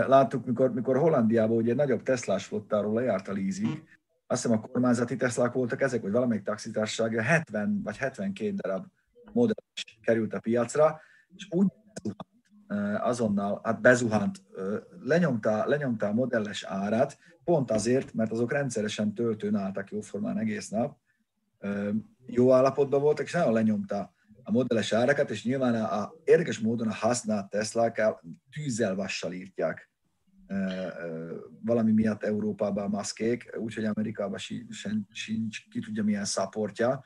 Láttuk, 0.08 0.46
mikor, 0.46 0.74
mikor 0.74 0.98
Hollandiában 0.98 1.58
ugye 1.58 1.72
egy 1.72 1.78
nagyobb 1.78 2.04
Teslás 2.04 2.46
flottáról 2.46 2.94
lejárt 2.94 3.28
a 3.28 3.34
leasing, 3.34 3.84
azt 4.28 4.42
hiszem 4.42 4.58
a 4.58 4.62
kormányzati 4.62 5.16
Teslák 5.16 5.54
voltak 5.54 5.82
ezek, 5.82 6.02
vagy 6.02 6.12
valamelyik 6.12 6.44
taxitársaság, 6.44 7.22
70 7.22 7.82
vagy 7.84 7.98
72 7.98 8.54
darab 8.54 8.86
modell 9.32 9.56
került 10.02 10.34
a 10.34 10.40
piacra, 10.40 11.02
és 11.36 11.48
úgy 11.50 11.68
azonnal 13.00 13.62
hát 13.64 13.82
bezuhant, 13.82 14.42
lenyomta, 15.04 15.66
lenyomta 15.68 16.08
a 16.08 16.14
modelles 16.14 16.64
árát, 16.64 17.18
pont 17.44 17.72
azért, 17.72 18.14
mert 18.14 18.32
azok 18.32 18.52
rendszeresen 18.52 19.14
töltőn 19.14 19.56
álltak 19.56 19.92
jóformán 19.92 20.38
egész 20.38 20.70
nap, 20.70 20.98
jó 22.26 22.54
állapotban 22.54 23.02
voltak, 23.02 23.26
és 23.26 23.32
nagyon 23.32 23.54
lenyomta 23.54 24.14
a 24.44 24.52
modelles 24.52 24.94
árakat, 24.94 25.30
és 25.30 25.44
nyilván 25.44 25.76
a, 25.76 26.02
a 26.02 26.16
érdekes 26.24 26.60
módon 26.60 26.88
a 26.88 26.94
használt 26.94 27.50
Teslák 27.50 28.02
tűzzel 28.52 28.96
vassal 28.96 29.34
írtják 29.34 29.90
valami 31.64 31.92
miatt 31.92 32.24
Európában 32.24 32.84
a 32.84 32.88
maszkék, 32.88 33.58
úgyhogy 33.60 33.86
Amerikában 33.86 34.38
sincs, 34.38 34.82
sincs 35.12 35.68
ki 35.70 35.80
tudja 35.80 36.04
milyen 36.04 36.26
szaportja 36.26 37.04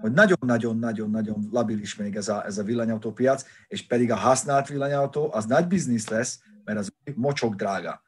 hogy 0.00 0.12
nagyon-nagyon-nagyon-nagyon 0.12 1.48
labilis 1.52 1.96
még 1.96 2.16
ez 2.16 2.28
a, 2.28 2.44
ez 2.44 2.58
a 2.58 2.62
villanyautópiac, 2.62 3.44
és 3.68 3.86
pedig 3.86 4.10
a 4.10 4.16
használt 4.16 4.68
villanyautó 4.68 5.30
az 5.32 5.46
nagy 5.46 5.66
biznisz 5.66 6.08
lesz, 6.08 6.42
mert 6.64 6.78
az 6.78 6.92
mocsok 7.14 7.54
drága. 7.54 8.02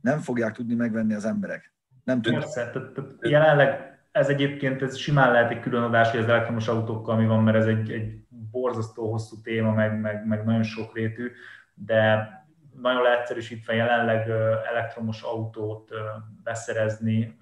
Nem 0.00 0.18
fogják 0.18 0.52
tudni 0.52 0.74
megvenni 0.74 1.14
az 1.14 1.24
emberek. 1.24 1.72
Nem 2.04 2.22
tudják. 2.22 2.42
Persze, 2.42 2.70
tehát, 2.70 2.92
tehát 2.92 3.10
jelenleg 3.20 3.98
ez 4.12 4.28
egyébként 4.28 4.82
ez 4.82 4.96
simán 4.96 5.32
lehet 5.32 5.50
egy 5.50 5.60
külön 5.60 5.82
adás, 5.82 6.10
hogy 6.10 6.20
az 6.20 6.28
elektromos 6.28 6.68
autókkal 6.68 7.16
mi 7.16 7.26
van, 7.26 7.42
mert 7.42 7.56
ez 7.56 7.66
egy, 7.66 7.90
egy 7.90 8.24
borzasztó 8.28 9.10
hosszú 9.10 9.40
téma, 9.42 9.72
meg, 9.72 10.00
meg, 10.00 10.26
meg 10.26 10.44
nagyon 10.44 10.62
sokrétű, 10.62 11.30
de 11.74 12.28
nagyon 12.80 13.02
leegyszerűsítve 13.02 13.74
jelenleg 13.74 14.28
elektromos 14.70 15.22
autót 15.22 15.90
beszerezni 16.42 17.38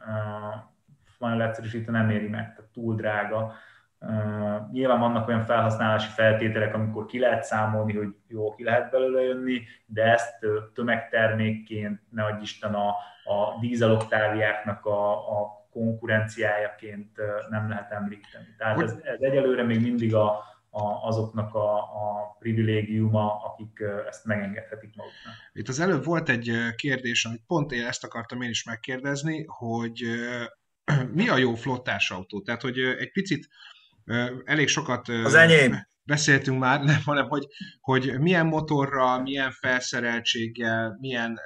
nagyon 1.19 1.37
leegyszerűsítve 1.37 1.93
nem 1.93 2.11
éri 2.11 2.29
meg, 2.29 2.55
tehát 2.55 2.71
túl 2.73 2.95
drága. 2.95 3.53
Uh, 4.01 4.71
nyilván 4.73 5.01
vannak 5.01 5.29
olyan 5.29 5.45
felhasználási 5.45 6.11
feltételek, 6.11 6.75
amikor 6.75 7.07
ki 7.07 7.19
lehet 7.19 7.45
számolni, 7.45 7.97
hogy 7.97 8.15
jó, 8.29 8.55
ki 8.55 8.65
lehet 8.65 8.91
belőle 8.91 9.21
jönni, 9.21 9.63
de 9.87 10.03
ezt 10.03 10.47
tömegtermékként, 10.75 12.01
ne 12.11 12.25
adj 12.25 12.43
Isten 12.43 12.75
a, 12.75 12.89
a 13.25 13.59
dízeloktáviáknak 13.61 14.85
a, 14.85 15.13
a 15.41 15.67
konkurenciájaként 15.71 17.21
nem 17.51 17.69
lehet 17.69 17.93
említeni. 17.93 18.55
Tehát 18.59 18.81
ez, 18.81 18.97
ez 19.03 19.21
egyelőre 19.21 19.63
még 19.63 19.81
mindig 19.81 20.15
a, 20.15 20.43
a, 20.71 21.07
azoknak 21.07 21.55
a, 21.55 21.77
a 21.77 22.37
privilégiuma, 22.39 23.41
akik 23.45 23.83
ezt 24.09 24.25
megengedhetik 24.25 24.97
maguknak. 24.97 25.35
Itt 25.53 25.69
az 25.69 25.81
előbb 25.81 26.05
volt 26.05 26.29
egy 26.29 26.53
kérdés, 26.77 27.25
amit 27.25 27.43
pont 27.47 27.73
én 27.73 27.87
ezt 27.87 28.05
akartam 28.05 28.43
én 28.43 28.51
is 28.51 28.65
megkérdezni, 28.65 29.45
hogy 29.47 30.03
mi 31.15 31.29
a 31.29 31.37
jó 31.37 31.55
flottás 31.55 32.11
autó? 32.11 32.41
Tehát, 32.41 32.63
hogy 32.63 32.79
egy 32.79 33.13
picit 33.13 33.49
elég 34.45 34.69
sokat... 34.69 35.09
Az 35.09 35.35
enyém 35.35 35.87
beszéltünk 36.09 36.59
már, 36.59 36.83
nem, 36.91 37.01
hanem 37.05 37.29
hogy, 37.29 37.47
hogy 37.81 38.15
milyen 38.21 38.47
motorral, 38.47 39.23
milyen 39.23 39.51
felszereltséggel, 39.51 40.97
milyen, 41.01 41.41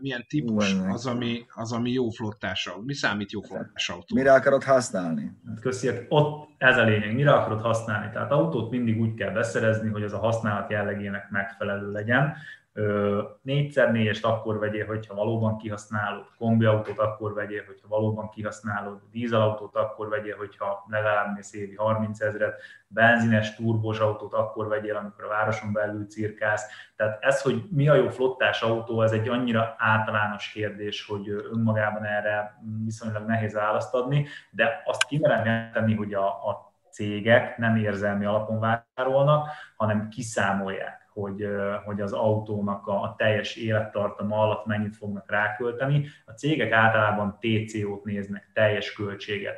milyen 0.00 0.24
típus 0.28 0.74
az 0.88 1.06
ami, 1.06 1.44
az, 1.54 1.72
ami 1.72 1.90
jó 1.90 2.08
flottás 2.08 2.66
autó. 2.66 2.82
Mi 2.82 2.94
számít 2.94 3.32
jó 3.32 3.40
flottás 3.40 3.88
autó? 3.88 4.14
Mire 4.14 4.32
akarod 4.32 4.64
használni? 4.64 5.30
Hát 5.46 5.60
köszönjük. 5.60 6.06
Ott 6.08 6.48
ez 6.58 6.76
a 6.76 6.84
lényeg. 6.84 7.14
Mire 7.14 7.32
akarod 7.32 7.60
használni? 7.60 8.12
Tehát 8.12 8.30
autót 8.30 8.70
mindig 8.70 9.00
úgy 9.00 9.14
kell 9.14 9.30
beszerezni, 9.30 9.88
hogy 9.88 10.02
az 10.02 10.12
a 10.12 10.18
használat 10.18 10.70
jellegének 10.70 11.30
megfelelő 11.30 11.90
legyen. 11.90 12.36
4x4-est 12.74 14.22
akkor 14.22 14.58
vegyél, 14.58 14.86
hogyha 14.86 15.14
valóban 15.14 15.56
kihasználod, 15.56 16.24
kombiautót 16.38 16.98
akkor 16.98 17.34
vegyél, 17.34 17.64
hogyha 17.66 17.88
valóban 17.88 18.28
kihasználod, 18.28 19.00
dízelautót 19.10 19.76
akkor 19.76 20.08
vegyél, 20.08 20.36
hogyha 20.36 20.84
legalább 20.88 21.34
mész 21.34 21.54
évi 21.54 21.74
30 21.74 22.20
ezeret, 22.20 22.60
benzines, 22.86 23.54
turbos 23.54 23.98
autót 23.98 24.32
akkor 24.32 24.68
vegyél, 24.68 24.96
amikor 24.96 25.24
a 25.24 25.28
városon 25.28 25.72
belül 25.72 26.06
cirkálsz. 26.06 26.66
Tehát 26.96 27.24
ez, 27.24 27.42
hogy 27.42 27.62
mi 27.70 27.88
a 27.88 27.94
jó 27.94 28.08
flottás 28.08 28.62
autó, 28.62 29.02
ez 29.02 29.12
egy 29.12 29.28
annyira 29.28 29.74
általános 29.78 30.48
kérdés, 30.48 31.06
hogy 31.06 31.28
önmagában 31.28 32.04
erre 32.04 32.60
viszonylag 32.84 33.26
nehéz 33.26 33.54
választ 33.54 33.94
adni, 33.94 34.26
de 34.50 34.82
azt 34.84 35.04
kimerem 35.04 35.72
tenni, 35.72 35.94
hogy 35.94 36.14
a, 36.14 36.26
a 36.26 36.72
cégek 36.90 37.56
nem 37.56 37.76
érzelmi 37.76 38.24
alapon 38.24 38.60
vásárolnak, 38.60 39.48
hanem 39.76 40.08
kiszámolják 40.08 41.09
hogy, 41.20 41.46
hogy 41.84 42.00
az 42.00 42.12
autónak 42.12 42.86
a, 42.86 43.02
a 43.02 43.14
teljes 43.18 43.56
élettartama 43.56 44.42
alatt 44.42 44.66
mennyit 44.66 44.96
fognak 44.96 45.30
rákölteni. 45.30 46.06
A 46.24 46.30
cégek 46.30 46.72
általában 46.72 47.38
TCO-t 47.40 48.04
néznek, 48.04 48.50
teljes 48.54 48.92
költséget. 48.92 49.56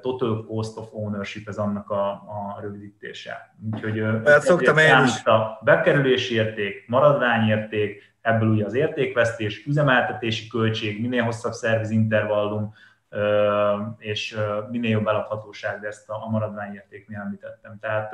Total 0.00 0.44
Cost 0.44 0.76
of 0.76 0.88
Ownership, 0.92 1.48
ez 1.48 1.56
annak 1.58 1.90
a, 1.90 2.08
a 2.10 2.58
rövidítése. 2.60 3.54
Úgyhogy 3.72 4.02
hát 4.24 4.40
szoktam 4.40 4.78
én 4.78 5.04
is. 5.04 5.24
A 5.24 5.60
bekerülési 5.64 6.34
érték, 6.34 6.84
maradványérték, 6.88 8.16
ebből 8.20 8.48
ugye 8.48 8.64
az 8.64 8.74
értékvesztés, 8.74 9.66
üzemeltetési 9.66 10.48
költség, 10.48 11.00
minél 11.00 11.22
hosszabb 11.22 11.52
szervizintervallum, 11.52 12.74
és 13.98 14.36
minél 14.70 14.90
jobb 14.90 15.06
eladhatóság, 15.06 15.80
de 15.80 15.86
ezt 15.86 16.10
a 16.10 16.28
maradványértéknél 16.28 17.18
említettem. 17.18 17.78
Tehát 17.80 18.12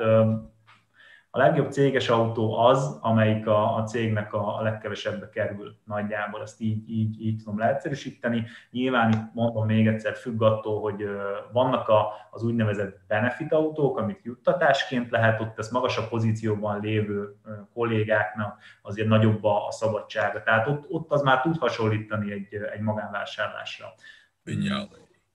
a 1.35 1.37
legjobb 1.37 1.71
céges 1.71 2.09
autó 2.09 2.57
az, 2.57 2.97
amelyik 3.01 3.47
a, 3.47 3.75
a 3.75 3.83
cégnek 3.83 4.33
a, 4.33 4.57
a 4.57 4.61
legkevesebbe 4.61 5.29
kerül 5.29 5.75
nagyjából, 5.85 6.41
ezt 6.41 6.61
így, 6.61 6.89
így, 6.89 7.21
így 7.25 7.37
tudom 7.37 7.59
leegyszerűsíteni. 7.59 8.45
Nyilván 8.71 9.11
itt 9.11 9.33
mondom 9.33 9.65
még 9.65 9.87
egyszer, 9.87 10.15
függ 10.15 10.41
attól, 10.41 10.81
hogy 10.81 11.05
vannak 11.51 11.87
a, 11.87 12.11
az 12.31 12.43
úgynevezett 12.43 12.99
benefit 13.07 13.53
autók, 13.53 13.97
amit 13.97 14.23
juttatásként 14.23 15.09
lehet, 15.09 15.41
ott 15.41 15.59
ez 15.59 15.69
magasabb 15.71 16.07
pozícióban 16.09 16.79
lévő 16.79 17.35
kollégáknak 17.73 18.57
azért 18.81 19.07
nagyobb 19.07 19.43
a, 19.43 19.67
a 19.67 19.71
szabadsága. 19.71 20.43
Tehát 20.43 20.67
ott, 20.67 20.85
ott 20.89 21.11
az 21.11 21.21
már 21.21 21.41
tud 21.41 21.57
hasonlítani 21.57 22.31
egy, 22.31 22.47
egy 22.73 22.81
magánvásárlásra. 22.81 23.93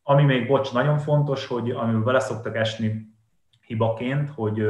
Ami 0.03 0.22
még, 0.22 0.46
bocs, 0.46 0.72
nagyon 0.72 0.98
fontos, 0.98 1.46
hogy 1.46 1.70
amivel 1.70 2.03
bele 2.03 2.20
szoktak 2.20 2.57
esni 2.57 3.09
hibaként, 3.66 4.30
hogy 4.30 4.62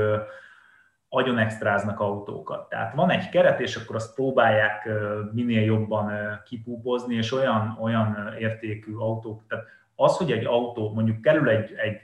agyon 1.13 1.39
extráznak 1.39 2.01
autókat. 2.01 2.69
Tehát 2.69 2.95
van 2.95 3.11
egy 3.11 3.29
keret, 3.29 3.61
és 3.61 3.77
akkor 3.77 3.97
azt 3.97 4.15
próbálják 4.15 4.89
minél 5.33 5.63
jobban 5.63 6.13
kipúpozni, 6.45 7.15
és 7.15 7.33
olyan, 7.33 7.79
olyan 7.81 8.35
értékű 8.39 8.95
autók, 8.95 9.47
tehát 9.49 9.65
az, 9.95 10.17
hogy 10.17 10.33
egy 10.33 10.45
autó 10.45 10.93
mondjuk 10.93 11.21
kerül 11.21 11.49
egy, 11.49 11.73
egy 11.77 12.01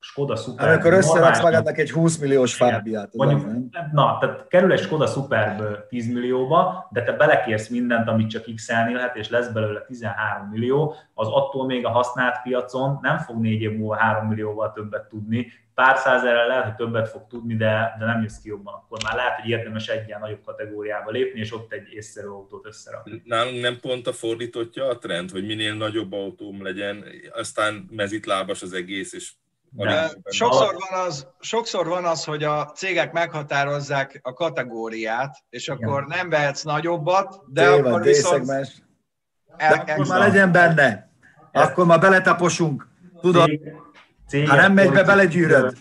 Skoda 0.00 0.36
Superb. 0.36 0.68
Amikor 0.68 0.92
összeraksz 0.92 1.42
magadnak 1.42 1.78
egy 1.78 1.90
20 1.90 2.18
milliós 2.18 2.54
fábiát. 2.54 3.14
Mondjuk, 3.14 3.46
nem? 3.46 3.70
Na, 3.92 4.18
tehát 4.20 4.46
kerül 4.48 4.72
egy 4.72 4.80
Skoda 4.80 5.06
Superb 5.06 5.62
10 5.88 6.12
millióba, 6.12 6.88
de 6.92 7.02
te 7.02 7.12
belekérsz 7.12 7.68
mindent, 7.68 8.08
amit 8.08 8.30
csak 8.30 8.44
x 8.54 8.68
lehet, 8.68 9.16
és 9.16 9.28
lesz 9.28 9.48
belőle 9.48 9.80
13 9.80 10.48
millió, 10.48 10.94
az 11.14 11.28
attól 11.28 11.66
még 11.66 11.86
a 11.86 11.90
használt 11.90 12.42
piacon 12.42 12.98
nem 13.02 13.18
fog 13.18 13.40
négy 13.40 13.62
év 13.62 13.76
múlva 13.76 13.96
3 13.96 14.28
millióval 14.28 14.72
többet 14.72 15.08
tudni, 15.08 15.46
pár 15.76 15.96
százerrel 15.96 16.46
lehet, 16.46 16.64
hogy 16.64 16.74
többet 16.74 17.08
fog 17.08 17.26
tudni, 17.28 17.56
de, 17.56 17.96
de 17.98 18.04
nem 18.04 18.22
jössz 18.22 18.40
ki 18.42 18.48
jobban, 18.48 18.74
akkor 18.74 18.98
már 19.04 19.14
lehet, 19.14 19.40
hogy 19.40 19.50
érdemes 19.50 19.88
egyen 19.88 20.20
nagyobb 20.20 20.42
kategóriába 20.44 21.10
lépni, 21.10 21.40
és 21.40 21.54
ott 21.54 21.72
egy 21.72 21.92
észszerű 21.92 22.26
autót 22.26 22.66
összerakni. 22.66 23.22
Nálunk 23.24 23.60
nem 23.60 23.78
pont 23.80 24.06
a 24.06 24.12
fordítottja 24.12 24.88
a 24.88 24.98
trend, 24.98 25.30
hogy 25.30 25.46
minél 25.46 25.74
nagyobb 25.74 26.12
autóm 26.12 26.62
legyen, 26.62 27.04
aztán 27.32 27.88
mezitlábas 27.90 28.62
az 28.62 28.72
egész, 28.72 29.12
és 29.12 29.32
sokszor 30.24 30.76
van, 30.88 31.06
az, 31.06 31.26
sokszor 31.40 31.86
van 31.86 32.04
az, 32.04 32.24
hogy 32.24 32.44
a 32.44 32.64
cégek 32.64 33.12
meghatározzák 33.12 34.20
a 34.22 34.32
kategóriát, 34.32 35.36
és 35.50 35.68
akkor 35.68 36.04
Igen. 36.04 36.18
nem 36.18 36.28
vehetsz 36.28 36.62
nagyobbat, 36.62 37.40
de 37.46 37.74
Téva, 37.74 37.88
akkor 37.88 38.02
viszont... 38.02 38.50
El, 39.56 39.84
de 39.84 39.92
akkor 39.92 40.06
már 40.06 40.18
legyen 40.18 40.52
benne. 40.52 41.10
Akkor 41.52 41.86
már 41.86 42.00
beletaposunk. 42.00 42.88
Tudod? 43.20 43.50
Cég, 44.28 44.48
ha 44.48 44.56
nem 44.56 44.72
megy 44.72 44.90
be, 44.90 45.04
belegyűröd. 45.04 45.76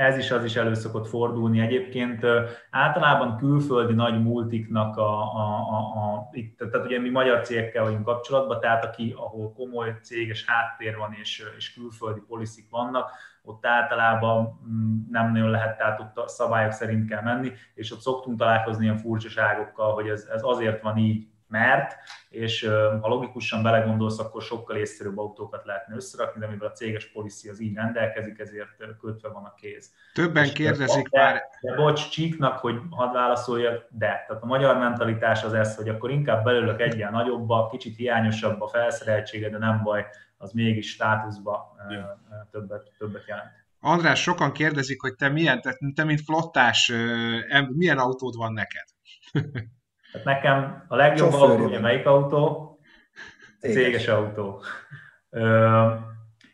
Ez 0.00 0.16
is 0.16 0.30
az 0.30 0.44
is 0.44 0.56
elő 0.56 0.74
szokott 0.74 1.08
fordulni. 1.08 1.60
Egyébként 1.60 2.26
általában 2.70 3.36
külföldi 3.36 3.92
nagy 3.92 4.22
multiknak 4.22 4.96
a, 4.96 5.34
a, 5.34 5.68
a, 5.70 5.78
a 5.78 6.28
itt, 6.32 6.58
tehát 6.58 6.86
ugye 6.86 6.98
mi 6.98 7.08
magyar 7.08 7.40
cégekkel 7.40 7.82
vagyunk 7.82 8.04
kapcsolatban, 8.04 8.60
tehát 8.60 8.84
aki, 8.84 9.14
ahol 9.16 9.52
komoly 9.52 9.98
céges 10.02 10.44
háttér 10.46 10.96
van 10.96 11.16
és, 11.20 11.44
és 11.56 11.72
külföldi 11.72 12.20
poliszik 12.28 12.70
vannak, 12.70 13.10
ott 13.42 13.66
általában 13.66 14.60
mm, 14.68 14.98
nem 15.10 15.32
nagyon 15.32 15.50
lehet, 15.50 15.76
tehát 15.76 16.00
ott 16.00 16.16
a 16.16 16.28
szabályok 16.28 16.72
szerint 16.72 17.08
kell 17.08 17.22
menni, 17.22 17.52
és 17.74 17.92
ott 17.92 18.00
szoktunk 18.00 18.38
találkozni 18.38 18.84
ilyen 18.84 18.96
furcsaságokkal, 18.96 19.92
hogy 19.92 20.08
ez, 20.08 20.28
ez 20.32 20.40
azért 20.42 20.82
van 20.82 20.96
így, 20.96 21.28
mert, 21.50 21.96
és 22.28 22.64
ha 23.00 23.08
logikusan 23.08 23.62
belegondolsz, 23.62 24.18
akkor 24.18 24.42
sokkal 24.42 24.76
észszerűbb 24.76 25.18
autókat 25.18 25.64
lehetne 25.64 25.94
összerakni, 25.94 26.40
de 26.40 26.46
mivel 26.46 26.68
a 26.68 26.72
céges 26.72 27.06
policy 27.06 27.48
az 27.48 27.60
így 27.60 27.74
rendelkezik, 27.74 28.38
ezért 28.38 28.68
kötve 29.00 29.28
van 29.28 29.44
a 29.44 29.54
kéz. 29.54 29.92
Többen 30.14 30.44
és 30.44 30.52
kérdezik 30.52 31.08
de, 31.08 31.20
már. 31.20 31.42
De 31.60 31.74
bocs, 31.74 32.08
csíknak, 32.08 32.58
hogy 32.58 32.80
hadd 32.90 33.12
válaszoljak, 33.12 33.86
de. 33.90 34.24
Tehát 34.26 34.42
a 34.42 34.46
magyar 34.46 34.78
mentalitás 34.78 35.44
az 35.44 35.54
ez, 35.54 35.76
hogy 35.76 35.88
akkor 35.88 36.10
inkább 36.10 36.44
belőlök 36.44 36.80
egyen 36.80 37.12
nagyobba, 37.12 37.68
kicsit 37.70 37.96
hiányosabb 37.96 38.60
a 38.60 38.68
felszereltsége, 38.68 39.48
de 39.50 39.58
nem 39.58 39.82
baj, 39.82 40.06
az 40.38 40.52
mégis 40.52 40.90
státuszba 40.90 41.76
yeah. 41.88 42.04
többet, 42.50 42.92
többet 42.98 43.26
jelent. 43.26 43.50
András, 43.80 44.22
sokan 44.22 44.52
kérdezik, 44.52 45.00
hogy 45.00 45.14
te 45.14 45.28
milyen, 45.28 45.60
te, 45.60 45.78
te 45.94 46.04
mint 46.04 46.20
flottás, 46.20 46.92
milyen 47.68 47.98
autód 47.98 48.36
van 48.36 48.52
neked? 48.52 48.84
Tehát 50.12 50.26
nekem 50.26 50.84
a 50.88 50.96
legjobb 50.96 51.30
Sofőr 51.30 51.50
autó, 51.50 51.64
ugye 51.64 51.80
melyik 51.80 52.06
autó? 52.06 52.68
Céges 53.60 54.08
autó. 54.08 54.62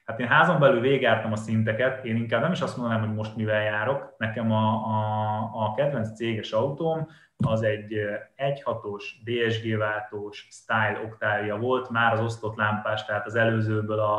Hát 0.05 0.21
én 0.21 0.27
házon 0.27 0.59
belül 0.59 0.81
végigjártam 0.81 1.33
a 1.33 1.37
szinteket, 1.37 2.05
én 2.05 2.17
inkább 2.17 2.41
nem 2.41 2.53
is 2.53 2.61
azt 2.61 2.77
mondanám, 2.77 3.07
hogy 3.07 3.15
most 3.15 3.37
mivel 3.37 3.63
járok. 3.63 4.15
Nekem 4.19 4.53
a, 4.53 4.73
a, 4.73 5.65
a 5.65 5.75
kedvenc 5.75 6.15
céges 6.17 6.53
autóm 6.53 7.09
az 7.37 7.63
egy 7.63 7.93
1.6-os 8.37 9.05
DSG 9.25 9.77
váltós 9.77 10.49
Style 10.51 11.01
Octavia 11.05 11.57
volt, 11.57 11.91
már 11.91 12.13
az 12.13 12.21
osztott 12.21 12.57
lámpás, 12.57 13.05
tehát 13.05 13.27
az 13.27 13.35
előzőből 13.35 13.99
a, 13.99 14.19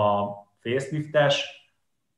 a 0.00 0.28
faceliftes, 0.60 1.56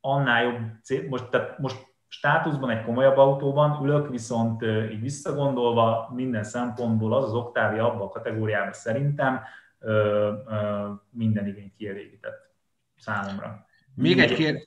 annál 0.00 0.42
jobb, 0.42 1.08
most, 1.08 1.28
tehát 1.28 1.58
most 1.58 1.89
státuszban 2.12 2.70
egy 2.70 2.84
komolyabb 2.84 3.16
autóban 3.16 3.84
ülök, 3.84 4.08
viszont 4.08 4.62
így 4.92 5.00
visszagondolva 5.00 6.12
minden 6.14 6.44
szempontból 6.44 7.14
az 7.14 7.24
az 7.24 7.34
Octavia 7.34 7.92
abban 7.92 8.06
a 8.06 8.08
kategóriában 8.08 8.72
szerintem 8.72 9.40
ö, 9.78 10.32
ö, 10.46 10.88
minden 11.10 11.46
igényt 11.46 11.74
kielégített 11.76 12.54
számomra. 12.96 13.66
Még 13.94 14.18
egy, 14.18 14.34
kér... 14.34 14.64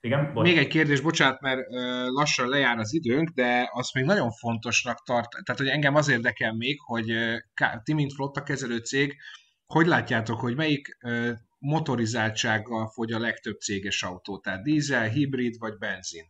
Igen, 0.00 0.30
Még 0.34 0.58
egy 0.58 0.66
kérdés, 0.66 1.00
bocsánat, 1.00 1.40
mert 1.40 1.60
lassan 2.08 2.48
lejár 2.48 2.78
az 2.78 2.94
időnk, 2.94 3.28
de 3.28 3.70
azt 3.72 3.94
még 3.94 4.04
nagyon 4.04 4.30
fontosnak 4.30 5.02
tart, 5.02 5.28
tehát 5.44 5.60
hogy 5.60 5.68
engem 5.68 5.94
az 5.94 6.08
érdekel 6.08 6.52
még, 6.54 6.80
hogy 6.80 7.12
ti, 7.82 7.94
mint 7.94 8.12
flotta 8.12 8.42
kezelő 8.42 8.76
cég, 8.76 9.16
hogy 9.66 9.86
látjátok, 9.86 10.40
hogy 10.40 10.56
melyik 10.56 10.98
motorizáltsággal 11.58 12.88
fogy 12.88 13.12
a 13.12 13.18
legtöbb 13.18 13.58
céges 13.58 14.02
autó? 14.02 14.38
Tehát 14.38 14.62
dízel, 14.62 15.08
hibrid 15.08 15.58
vagy 15.58 15.78
benzin? 15.78 16.24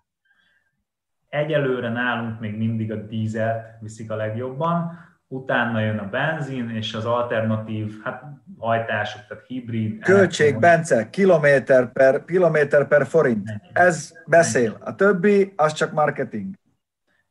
Egyelőre 1.30 1.88
nálunk 1.88 2.40
még 2.40 2.56
mindig 2.56 2.92
a 2.92 2.96
dízelt 2.96 3.66
viszik 3.80 4.10
a 4.10 4.16
legjobban, 4.16 4.98
utána 5.28 5.80
jön 5.80 5.98
a 5.98 6.08
benzin, 6.08 6.70
és 6.70 6.94
az 6.94 7.04
alternatív 7.04 8.00
hát, 8.04 8.22
hajtások, 8.58 9.26
tehát 9.28 9.44
hibrid. 9.46 10.02
Költség, 10.02 10.58
Bence, 10.58 11.10
kilométer 11.10 11.92
per, 11.92 12.24
kilométer 12.24 12.88
per 12.88 13.06
forint. 13.06 13.48
Ez 13.72 14.12
beszél. 14.26 14.76
A 14.80 14.94
többi, 14.94 15.52
az 15.56 15.72
csak 15.72 15.92
marketing. 15.92 16.54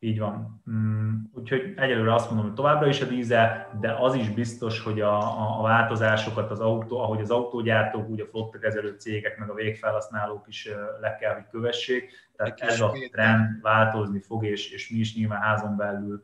Így 0.01 0.19
van. 0.19 0.61
Mm, 0.71 1.13
úgyhogy 1.33 1.73
egyelőre 1.75 2.13
azt 2.13 2.27
mondom, 2.29 2.45
hogy 2.45 2.55
továbbra 2.55 2.87
is 2.87 3.01
a 3.01 3.05
dízel, 3.05 3.77
de 3.79 3.91
az 3.91 4.13
is 4.13 4.29
biztos, 4.29 4.81
hogy 4.81 5.01
a, 5.01 5.17
a, 5.17 5.59
a 5.59 5.61
változásokat 5.61 6.51
az 6.51 6.59
autó, 6.59 6.99
ahogy 6.99 7.21
az 7.21 7.31
autógyártók, 7.31 8.09
úgy 8.09 8.21
a 8.21 8.25
flottakezelő 8.25 8.95
cégek, 8.97 9.37
meg 9.37 9.49
a 9.49 9.53
végfelhasználók 9.53 10.47
is 10.47 10.69
le 11.01 11.15
kell, 11.15 11.33
hogy 11.33 11.47
kövessék. 11.51 12.11
Tehát 12.35 12.59
ez 12.59 12.81
a 12.81 12.91
trend 13.11 13.61
változni 13.61 14.19
fog, 14.19 14.45
és, 14.45 14.71
és 14.71 14.89
mi 14.89 14.99
is 14.99 15.15
nyilván 15.15 15.41
házon 15.41 15.75
belül 15.75 16.23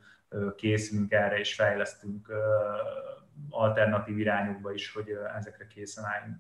készülünk 0.56 1.12
erre, 1.12 1.40
és 1.40 1.54
fejlesztünk 1.56 2.32
alternatív 3.50 4.20
irányokba 4.20 4.74
is, 4.74 4.94
hogy 4.94 5.18
ezekre 5.38 5.68
készen 5.68 6.04
álljunk. 6.04 6.38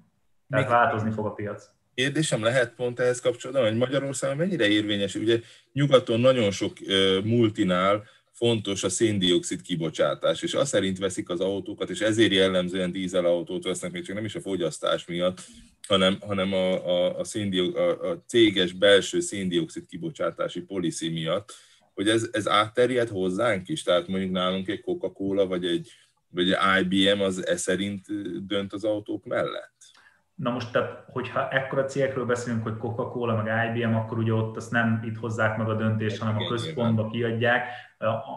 Tehát 0.49 0.65
Még 0.65 0.75
változni 0.75 1.11
fog 1.11 1.25
a 1.25 1.33
piac. 1.33 1.69
Kérdésem 1.95 2.43
lehet 2.43 2.73
pont 2.75 2.99
ehhez 2.99 3.19
kapcsolatban, 3.19 3.67
hogy 3.69 3.77
Magyarországon 3.77 4.37
mennyire 4.37 4.67
érvényes? 4.67 5.15
Ugye 5.15 5.39
nyugaton 5.73 6.19
nagyon 6.19 6.51
sok 6.51 6.77
multinál 7.23 8.03
fontos 8.31 8.83
a 8.83 8.89
széndiokszid 8.89 9.61
kibocsátás, 9.61 10.41
és 10.41 10.53
azt 10.53 10.69
szerint 10.69 10.97
veszik 10.97 11.29
az 11.29 11.39
autókat, 11.39 11.89
és 11.89 11.99
ezért 11.99 12.31
jellemzően 12.31 12.91
dízelautót 12.91 13.63
vesznek, 13.63 13.91
még 13.91 14.05
csak 14.05 14.15
nem 14.15 14.25
is 14.25 14.35
a 14.35 14.41
fogyasztás 14.41 15.05
miatt, 15.05 15.41
hanem, 15.87 16.17
hanem 16.19 16.53
a, 16.53 16.87
a, 16.87 17.19
a, 17.19 17.23
széndiok, 17.23 17.77
a, 17.77 18.09
a 18.09 18.23
céges 18.27 18.71
belső 18.71 19.19
széndiokszid 19.19 19.85
kibocsátási 19.85 20.61
policy 20.61 21.09
miatt, 21.09 21.53
hogy 21.93 22.09
ez, 22.09 22.29
ez 22.31 22.47
átterjed 22.47 23.09
hozzánk 23.09 23.67
is, 23.67 23.83
tehát 23.83 24.07
mondjuk 24.07 24.31
nálunk 24.31 24.67
egy 24.67 24.81
Coca-Cola 24.81 25.47
vagy 25.47 25.65
egy, 25.65 25.91
vagy 26.29 26.51
egy 26.51 26.91
IBM 26.91 27.21
az 27.21 27.47
e 27.47 27.57
szerint 27.57 28.05
dönt 28.47 28.73
az 28.73 28.83
autók 28.83 29.25
mellett? 29.25 29.74
Na 30.36 30.51
most, 30.51 30.71
tehát, 30.71 31.03
hogyha 31.07 31.49
ekkora 31.49 31.86
cégekről 31.86 32.25
beszélünk, 32.25 32.63
hogy 32.63 32.77
Coca-Cola, 32.77 33.43
meg 33.43 33.75
IBM, 33.75 33.95
akkor 33.95 34.17
ugye 34.17 34.33
ott 34.33 34.55
azt 34.55 34.71
nem 34.71 35.01
itt 35.03 35.17
hozzák 35.17 35.57
meg 35.57 35.69
a 35.69 35.75
döntést, 35.75 36.19
hanem 36.19 36.38
a 36.38 36.47
központba 36.47 37.07
kiadják. 37.07 37.67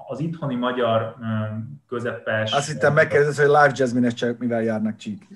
Az 0.09 0.21
itthoni 0.21 0.55
magyar 0.55 1.17
közepes... 1.89 2.53
Azt 2.53 2.73
hittem 2.73 2.93
megkérdezed, 2.93 3.47
hogy 3.47 3.55
Live 3.55 3.73
Jasmine 3.75 4.09
csak 4.09 4.39
mivel 4.39 4.63
járnak 4.63 4.97
csík. 4.97 5.27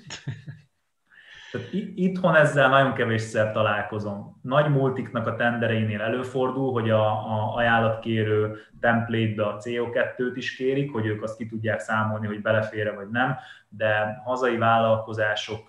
Tehát 1.53 1.67
itthon 1.95 2.35
ezzel 2.35 2.69
nagyon 2.69 2.93
kevésszer 2.93 3.51
találkozom. 3.51 4.39
Nagy 4.41 4.69
multiknak 4.69 5.27
a 5.27 5.35
tendereinél 5.35 6.01
előfordul, 6.01 6.71
hogy 6.71 6.89
a, 6.89 7.07
a 7.07 7.55
ajánlatkérő 7.55 8.57
template-be 8.79 9.45
a 9.45 9.57
CO2-t 9.57 10.31
is 10.33 10.55
kérik, 10.55 10.91
hogy 10.91 11.05
ők 11.05 11.23
azt 11.23 11.37
ki 11.37 11.45
tudják 11.45 11.79
számolni, 11.79 12.27
hogy 12.27 12.41
belefére 12.41 12.93
vagy 12.93 13.09
nem, 13.09 13.35
de 13.69 14.21
hazai 14.25 14.57
vállalkozások 14.57 15.67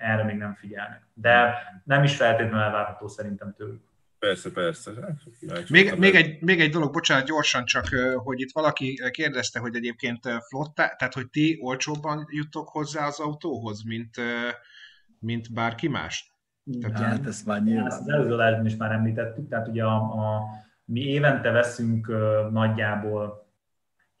erre 0.00 0.24
még 0.24 0.36
nem 0.36 0.54
figyelnek. 0.54 1.06
De 1.14 1.54
nem 1.84 2.02
is 2.02 2.16
feltétlenül 2.16 2.60
elvárható 2.60 3.08
szerintem 3.08 3.54
tőlük. 3.56 3.88
Persze, 4.18 4.50
persze. 4.50 4.90
Még, 5.68 5.94
még, 5.98 6.14
egy, 6.14 6.42
még 6.42 6.60
egy 6.60 6.70
dolog, 6.70 6.92
bocsánat, 6.92 7.26
gyorsan 7.26 7.64
csak, 7.64 7.84
hogy 8.16 8.40
itt 8.40 8.52
valaki 8.52 9.00
kérdezte, 9.10 9.58
hogy 9.58 9.76
egyébként 9.76 10.20
flotta, 10.48 10.94
tehát 10.98 11.14
hogy 11.14 11.30
ti 11.30 11.58
olcsóbban 11.62 12.26
jutok 12.30 12.68
hozzá 12.68 13.06
az 13.06 13.20
autóhoz, 13.20 13.82
mint, 13.82 14.16
mint 15.18 15.52
bárki 15.52 15.88
más? 15.88 16.34
Tehát 16.80 16.98
hát, 16.98 17.16
ilyen... 17.16 17.28
ezt 17.28 17.46
már 17.46 17.62
nyilván. 17.62 17.86
Ezt 17.86 18.00
az 18.00 18.08
előző 18.08 18.64
is 18.64 18.76
már 18.76 18.92
említettük, 18.92 19.48
tehát 19.48 19.68
ugye 19.68 19.84
a, 19.84 19.96
a, 19.96 20.42
mi 20.84 21.00
évente 21.00 21.50
veszünk 21.50 22.12
nagyjából 22.50 23.49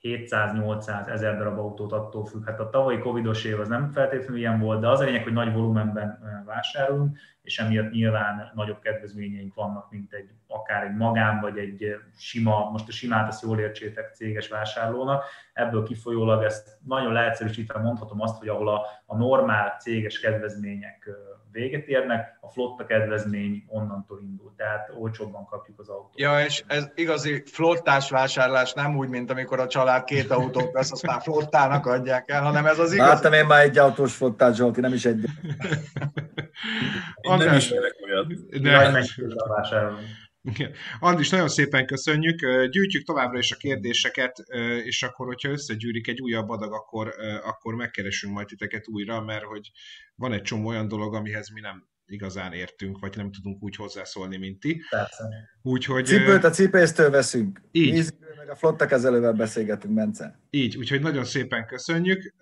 700-800 0.02 1.08
ezer 1.08 1.36
darab 1.36 1.58
autót 1.58 1.92
attól 1.92 2.24
függ. 2.24 2.46
Hát 2.46 2.60
a 2.60 2.70
tavalyi 2.70 2.98
covidos 2.98 3.44
év 3.44 3.60
az 3.60 3.68
nem 3.68 3.90
feltétlenül 3.90 4.38
ilyen 4.38 4.60
volt, 4.60 4.80
de 4.80 4.88
az 4.88 5.00
a 5.00 5.04
lényeg, 5.04 5.22
hogy 5.22 5.32
nagy 5.32 5.52
volumenben 5.52 6.42
vásárolunk, 6.46 7.18
és 7.42 7.58
emiatt 7.58 7.90
nyilván 7.90 8.50
nagyobb 8.54 8.80
kedvezményeink 8.80 9.54
vannak, 9.54 9.90
mint 9.90 10.12
egy 10.12 10.30
akár 10.46 10.82
egy 10.82 10.96
magán, 10.96 11.40
vagy 11.40 11.58
egy 11.58 11.96
sima, 12.16 12.70
most 12.70 12.88
a 12.88 12.92
simát 12.92 13.28
azt 13.28 13.42
jól 13.42 13.58
értsétek 13.58 14.14
céges 14.14 14.48
vásárlónak. 14.48 15.24
Ebből 15.52 15.82
kifolyólag 15.82 16.42
ezt 16.42 16.78
nagyon 16.86 17.12
leegyszerűsítve 17.12 17.78
mondhatom 17.78 18.20
azt, 18.20 18.38
hogy 18.38 18.48
ahol 18.48 18.68
a, 18.68 18.86
a 19.06 19.16
normál 19.16 19.76
céges 19.78 20.20
kedvezmények 20.20 21.08
véget 21.52 21.86
érnek, 21.86 22.38
a 22.40 22.48
flotta 22.48 22.86
kedvezmény 22.86 23.64
onnantól 23.66 24.20
indul, 24.22 24.52
tehát 24.56 24.90
olcsóbban 24.98 25.46
kapjuk 25.46 25.78
az 25.78 25.88
autót. 25.88 26.18
Ja, 26.20 26.44
és 26.44 26.64
ez 26.66 26.88
igazi 26.94 27.42
flottás 27.46 28.10
vásárlás, 28.10 28.72
nem 28.72 28.96
úgy, 28.96 29.08
mint 29.08 29.30
amikor 29.30 29.60
a 29.60 29.66
család 29.66 30.04
két 30.04 30.30
autót 30.30 30.72
vesz, 30.72 30.92
aztán 30.92 31.20
flottának 31.20 31.86
adják 31.86 32.30
el, 32.30 32.42
hanem 32.42 32.66
ez 32.66 32.78
az 32.78 32.92
igazi. 32.92 33.10
Láttam 33.10 33.32
én 33.32 33.46
már 33.46 33.62
egy 33.62 33.78
autós 33.78 34.14
flottát, 34.14 34.54
Zsolti, 34.54 34.80
nem 34.80 34.92
is 34.92 35.04
egy. 35.04 35.24
Én 37.20 37.36
nem 37.36 37.54
ismerek 37.54 37.94
olyat. 38.04 38.60
De... 38.60 39.04
Andris, 40.98 41.28
nagyon 41.28 41.48
szépen 41.48 41.86
köszönjük. 41.86 42.40
Gyűjtjük 42.70 43.04
továbbra 43.04 43.38
is 43.38 43.52
a 43.52 43.56
kérdéseket, 43.56 44.38
és 44.84 45.02
akkor, 45.02 45.26
hogyha 45.26 45.50
összegyűrik 45.50 46.08
egy 46.08 46.20
újabb 46.20 46.48
adag, 46.48 46.72
akkor, 46.72 47.14
akkor 47.42 47.74
megkeresünk 47.74 48.34
majd 48.34 48.46
titeket 48.46 48.88
újra, 48.88 49.20
mert 49.20 49.44
hogy 49.44 49.70
van 50.14 50.32
egy 50.32 50.42
csomó 50.42 50.68
olyan 50.68 50.88
dolog, 50.88 51.14
amihez 51.14 51.50
mi 51.50 51.60
nem 51.60 51.88
igazán 52.06 52.52
értünk, 52.52 52.98
vagy 52.98 53.16
nem 53.16 53.32
tudunk 53.32 53.62
úgy 53.62 53.76
hozzászólni, 53.76 54.36
mint 54.36 54.60
ti. 54.60 54.82
Persze. 54.90 55.24
Úgyhogy, 55.62 56.06
Cipőt 56.06 56.44
a 56.44 56.50
cipésztől 56.50 57.10
veszünk. 57.10 57.60
Így. 57.70 57.92
Vízből 57.92 58.34
meg 58.36 58.50
a 58.50 58.56
flotta 58.56 58.86
kezelővel 58.86 59.32
beszélgetünk, 59.32 59.94
Bence. 59.94 60.40
Így, 60.50 60.76
úgyhogy 60.76 61.00
nagyon 61.00 61.24
szépen 61.24 61.66
köszönjük. 61.66 62.34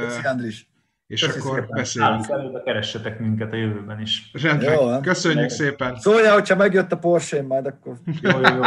Köszi, 0.00 0.26
Andris 0.26 0.70
és 1.12 1.26
Köszi 1.26 1.38
akkor 1.38 1.58
szépen. 1.60 1.76
beszélünk. 1.76 2.28
Előbb 2.28 2.62
keressetek 2.64 3.18
minket 3.18 3.52
a 3.52 3.56
jövőben 3.56 4.00
is. 4.00 4.30
Rendben, 4.42 4.72
jó, 4.72 5.00
köszönjük 5.00 5.50
jó. 5.50 5.56
szépen. 5.56 5.96
Szólja, 5.98 6.32
hogyha 6.32 6.56
megjött 6.56 6.92
a 6.92 6.98
porsche 6.98 7.42
majd 7.42 7.66
akkor... 7.66 7.96
Jó, 8.20 8.30
jó, 8.30 8.54
jó. 8.54 8.62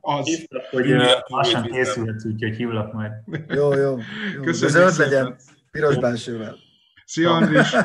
Az. 0.00 0.24
Hívlak, 0.24 0.64
hogy 0.70 0.86
lassan 1.26 1.62
készülhetsz, 1.62 2.24
úgyhogy 2.24 2.56
hívlak 2.56 2.92
majd. 2.92 3.10
Jó, 3.48 3.74
jó. 3.74 3.96
jó. 4.36 4.42
Köszönjük 4.42 4.76
Zöld 4.76 4.90
szépen. 4.90 5.12
legyen, 5.12 5.36
piros 5.70 5.98
belsővel. 5.98 6.56
Szia, 7.04 7.30
Andris! 7.30 7.76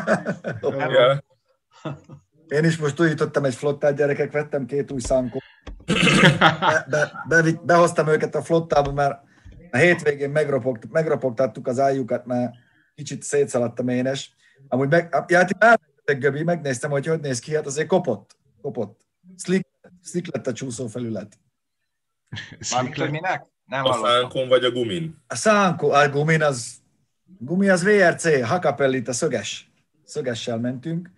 Én 2.47 2.63
is 2.63 2.77
most 2.77 2.99
újítottam 2.99 3.45
egy 3.45 3.55
flottát, 3.55 3.95
gyerekek, 3.95 4.31
vettem 4.31 4.65
két 4.65 4.91
új 4.91 4.99
szánkot. 4.99 5.41
Be, 6.49 6.85
be, 6.89 7.41
be, 7.41 7.51
behoztam 7.63 8.07
őket 8.07 8.35
a 8.35 8.41
flottába, 8.41 8.91
mert 8.91 9.19
a 9.71 9.77
hétvégén 9.77 10.29
megropogt, 10.29 10.91
megropogtattuk 10.91 11.67
az 11.67 11.79
ájukat, 11.79 12.25
mert 12.25 12.53
kicsit 12.95 13.23
szétszaladt 13.23 13.79
a 13.79 13.83
ménes. 13.83 14.35
Amúgy 14.67 14.89
meg, 14.89 15.25
játék 15.27 15.57
Göbi, 16.05 16.43
megnéztem, 16.43 16.91
hogy 16.91 17.05
hogy 17.05 17.19
néz 17.19 17.39
ki, 17.39 17.55
hát 17.55 17.65
azért 17.65 17.87
kopott. 17.87 18.37
Kopott. 18.61 19.01
Slick, 19.37 19.67
slick 20.03 20.33
lett 20.33 20.47
a 20.47 20.53
csúszó 20.53 20.87
felület. 20.87 21.39
Mármint, 22.71 22.97
hogy 22.97 23.11
minek? 23.11 23.45
Nem 23.65 23.85
a 23.85 23.93
szánkon 23.93 24.47
vagy 24.47 24.63
a 24.63 24.71
gumin? 24.71 25.23
A 25.27 25.35
szánkon, 25.35 25.91
a 25.91 26.09
gumin 26.09 26.41
az, 26.41 26.73
gumi 27.37 27.69
az 27.69 27.83
VRC, 27.83 28.45
Hakapellit 28.45 29.07
a 29.07 29.13
szöges. 29.13 29.71
Szögessel 30.05 30.57
mentünk, 30.57 31.09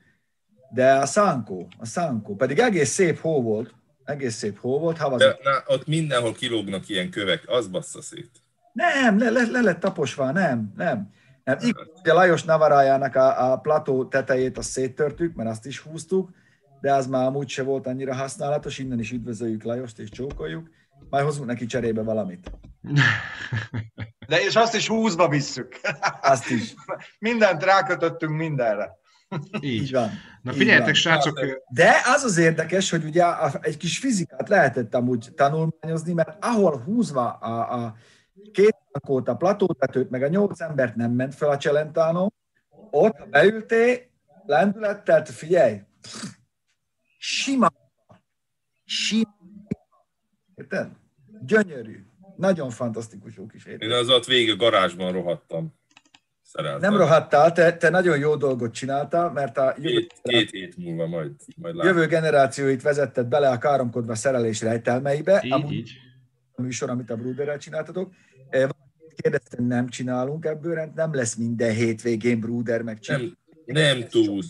de 0.73 0.93
a 0.93 1.05
szánkó, 1.05 1.67
a 1.78 1.86
szánkó, 1.86 2.36
pedig 2.36 2.59
egész 2.59 2.89
szép 2.89 3.19
hó 3.19 3.41
volt, 3.41 3.73
egész 4.03 4.36
szép 4.36 4.59
hó 4.59 4.80
volt, 4.80 4.97
havazott. 4.97 5.43
De, 5.43 5.49
na, 5.49 5.63
ott 5.73 5.88
mindenhol 5.88 6.34
kilógnak 6.34 6.89
ilyen 6.89 7.09
kövek, 7.09 7.43
az 7.45 7.67
bassza 7.67 8.01
szét. 8.01 8.32
Nem, 8.73 9.19
le, 9.19 9.30
le, 9.30 9.45
le 9.45 9.61
lett 9.61 9.80
taposva, 9.80 10.32
nem, 10.32 10.73
nem. 10.76 11.13
Hogy 11.46 12.10
a 12.10 12.14
Lajos 12.14 12.43
Navarájának 12.43 13.16
a, 13.16 13.52
a 13.52 13.58
plató 13.58 14.06
tetejét 14.06 14.58
azt 14.58 14.70
széttörtük, 14.70 15.36
mert 15.36 15.50
azt 15.50 15.66
is 15.66 15.80
húztuk, 15.80 16.30
de 16.82 16.93
az 16.93 17.08
már 17.08 17.26
amúgy 17.26 17.50
se 17.50 17.64
volt 17.64 17.88
annyira 17.88 18.16
használatos, 18.16 18.78
innen 18.78 19.00
is 19.00 19.12
üdvözöljük 19.12 19.64
Lajost 19.64 20.00
és 20.00 20.10
csókoljuk, 20.10 20.70
majd 21.10 21.26
hozunk 21.26 21.48
neki 21.48 21.66
cserébe 21.66 22.02
valamit. 22.02 22.52
De 24.28 24.41
és 24.41 24.56
azt 24.56 24.76
is 24.76 24.88
húzva 24.88 25.28
visszük. 25.28 25.80
Azt 26.22 26.50
is. 26.50 26.74
Mindent 27.20 27.64
rákötöttünk 27.64 28.36
mindenre. 28.36 28.91
Így, 29.62 29.64
Így 29.64 29.91
van. 29.91 30.10
Na 30.41 30.54
figyeljetek, 30.54 30.96
srácok! 30.96 31.39
De 31.70 31.93
az 32.16 32.24
az 32.24 32.38
érdekes, 32.38 32.89
hogy 32.89 33.04
ugye 33.04 33.24
egy 33.62 33.78
kis 33.78 33.98
fizikát 33.98 34.50
lehetett 34.50 34.96
amúgy 34.96 35.30
tanulmányozni, 35.36 36.14
mert 36.14 36.46
ahol 36.46 36.78
húzva 36.78 37.30
a, 37.30 37.84
a 37.84 37.96
két 38.52 38.78
lakót, 38.91 39.28
a 39.28 39.36
platótetőt, 39.36 40.10
meg 40.10 40.24
a 40.24 40.28
nyolc 40.28 40.62
embert 40.62 40.96
nem 40.96 41.12
ment 41.12 41.36
fel 41.36 41.50
a 41.50 41.58
Celentano, 41.58 42.28
ott, 42.91 43.30
beültél, 43.30 44.00
lendülettel, 44.46 45.26
figyelj, 45.26 45.82
sima, 47.18 47.72
sima, 48.84 49.36
érted? 50.56 50.89
Gyönyörű, 51.46 52.06
nagyon 52.38 52.70
fantasztikus 52.70 53.36
jó 53.36 53.46
kis 53.46 53.66
Én 53.66 53.91
az 53.91 54.10
ott 54.10 54.26
végig 54.26 54.58
garázsban 54.58 55.12
rohadtam. 55.12 55.74
szereltem. 56.41 56.91
Nem 56.91 57.00
rohadtál, 57.00 57.52
te, 57.52 57.78
te 57.78 57.89
nagyon 57.89 58.18
jó 58.18 58.36
dolgot 58.36 58.74
csináltál, 58.74 59.32
mert 59.32 59.58
a 59.58 59.76
jövő, 59.78 59.96
két, 60.00 60.14
két 60.22 60.50
hét 60.50 60.78
múlva 60.78 61.08
majd, 61.08 61.32
majd 61.56 61.76
jövő 61.76 62.06
generációit 62.08 62.82
vezetted 62.82 63.28
bele 63.28 63.50
a 63.50 63.58
káromkodva 63.58 64.16
szerelés 64.16 64.62
rejtelmeibe. 64.62 65.41
Így, 65.43 65.52
Amúgy 65.52 65.72
így. 65.72 65.91
A 66.56 66.62
műsor, 66.62 66.89
amit 66.89 67.10
a 67.10 67.16
Bruderrel 67.16 67.58
csináltatok. 67.58 68.14
Kérdeztem, 69.16 69.66
nem 69.66 69.89
csinálunk 69.89 70.46
ebből, 70.46 70.91
nem 70.96 71.14
lesz 71.14 71.36
minden 71.36 71.74
hétvégén 71.74 72.39
Bruder 72.39 72.82
meg 72.82 73.00
Nem, 73.08 73.38
nem 73.66 74.08
tud. 74.08 74.43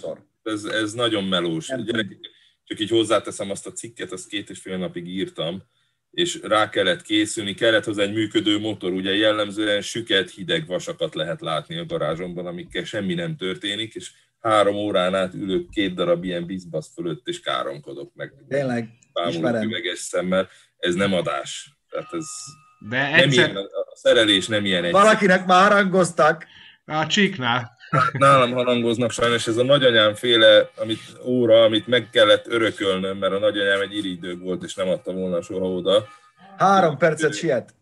Ez, 0.43 0.63
ez 0.63 0.93
nagyon 0.93 1.23
melós. 1.23 1.67
Nem 1.67 1.83
Gyerek, 1.83 2.17
csak 2.63 2.79
így 2.79 2.89
hozzáteszem 2.89 3.49
azt 3.49 3.67
a 3.67 3.71
cikket, 3.71 4.11
azt 4.11 4.27
két 4.27 4.49
és 4.49 4.59
fél 4.59 4.77
napig 4.77 5.07
írtam, 5.07 5.63
és 6.11 6.39
rá 6.41 6.69
kellett 6.69 7.01
készülni, 7.01 7.53
kellett 7.53 7.83
hozzá 7.83 8.03
egy 8.03 8.13
működő 8.13 8.59
motor, 8.59 8.91
ugye 8.91 9.15
jellemzően 9.15 9.81
süket, 9.81 10.31
hideg 10.31 10.67
vasakat 10.67 11.15
lehet 11.15 11.41
látni 11.41 11.77
a 11.77 11.85
garázsomban, 11.85 12.45
amikkel 12.45 12.83
semmi 12.83 13.13
nem 13.13 13.35
történik, 13.35 13.95
és 13.95 14.11
három 14.39 14.75
órán 14.75 15.15
át 15.15 15.33
ülök 15.33 15.69
két 15.69 15.93
darab 15.93 16.23
ilyen 16.23 16.45
bizbasz 16.45 16.93
fölött, 16.93 17.27
és 17.27 17.39
káromkodok 17.39 18.13
meg. 18.13 18.33
Tényleg, 18.47 18.89
ismerem. 19.27 19.63
üveges 19.63 19.99
szemmel. 19.99 20.49
Ez 20.77 20.95
nem 20.95 21.13
adás. 21.13 21.77
Tehát 21.89 22.13
ez 22.13 22.25
De 22.89 23.09
nem 23.09 23.13
egyszer... 23.13 23.57
a 23.95 23.97
szerelés 23.97 24.47
nem 24.47 24.65
ilyen 24.65 24.83
egyszerű. 24.83 25.03
Valakinek 25.03 25.45
már 25.45 25.71
harangoztak. 25.71 26.45
A 26.85 27.07
csíknál. 27.07 27.77
Nálam 28.11 28.51
harangoznak 28.51 29.11
sajnos 29.11 29.47
ez 29.47 29.57
a 29.57 29.63
nagyanyám 29.63 30.13
féle 30.13 30.69
amit, 30.75 30.99
óra, 31.23 31.63
amit 31.63 31.87
meg 31.87 32.09
kellett 32.09 32.47
örökölnöm, 32.47 33.17
mert 33.17 33.33
a 33.33 33.39
nagyanyám 33.39 33.81
egy 33.81 33.97
irigydőg 33.97 34.41
volt, 34.41 34.63
és 34.63 34.75
nem 34.75 34.89
adta 34.89 35.13
volna 35.13 35.41
soha 35.41 35.65
oda. 35.65 36.07
Három 36.57 36.97
percet 36.97 37.33
siet. 37.33 37.75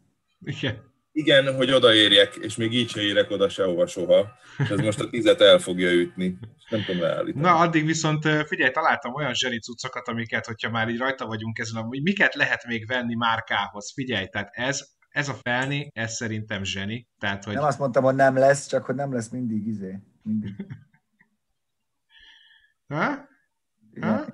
Igen. 0.45 0.91
Igen, 1.11 1.55
hogy 1.55 1.71
odaérjek, 1.71 2.35
és 2.35 2.55
még 2.55 2.73
így 2.73 2.89
se 2.89 3.01
érek 3.01 3.31
oda 3.31 3.49
sehova 3.49 3.87
soha. 3.87 4.31
És 4.57 4.69
ez 4.69 4.79
most 4.79 4.99
a 4.99 5.09
tizet 5.09 5.41
el 5.41 5.59
fogja 5.59 5.91
ütni. 5.91 6.37
Nem 6.69 6.83
tudom 6.85 7.01
leállítani. 7.01 7.43
Na, 7.43 7.55
addig 7.55 7.85
viszont 7.85 8.27
figyelj, 8.47 8.71
találtam 8.71 9.13
olyan 9.13 9.33
zseni 9.33 9.59
cuccokat, 9.59 10.07
amiket, 10.07 10.45
hogyha 10.45 10.69
már 10.69 10.89
így 10.89 10.97
rajta 10.97 11.25
vagyunk 11.25 11.59
ezen, 11.59 11.83
hogy 11.83 12.01
miket 12.01 12.35
lehet 12.35 12.65
még 12.65 12.87
venni 12.87 13.15
márkához. 13.15 13.91
Figyelj, 13.93 14.25
tehát 14.25 14.49
ez 14.51 14.81
ez 15.13 15.29
a 15.29 15.33
felni, 15.33 15.91
ez 15.93 16.13
szerintem 16.13 16.63
zseni. 16.63 17.07
Tehát, 17.19 17.43
hogy... 17.43 17.53
Nem 17.53 17.63
azt 17.63 17.79
mondtam, 17.79 18.03
hogy 18.03 18.15
nem 18.15 18.35
lesz, 18.37 18.67
csak 18.67 18.85
hogy 18.85 18.95
nem 18.95 19.13
lesz 19.13 19.29
mindig 19.29 19.67
izé. 19.67 19.99
Mindig. 20.21 20.53
Ha? 22.87 23.27
Ha? 24.01 24.25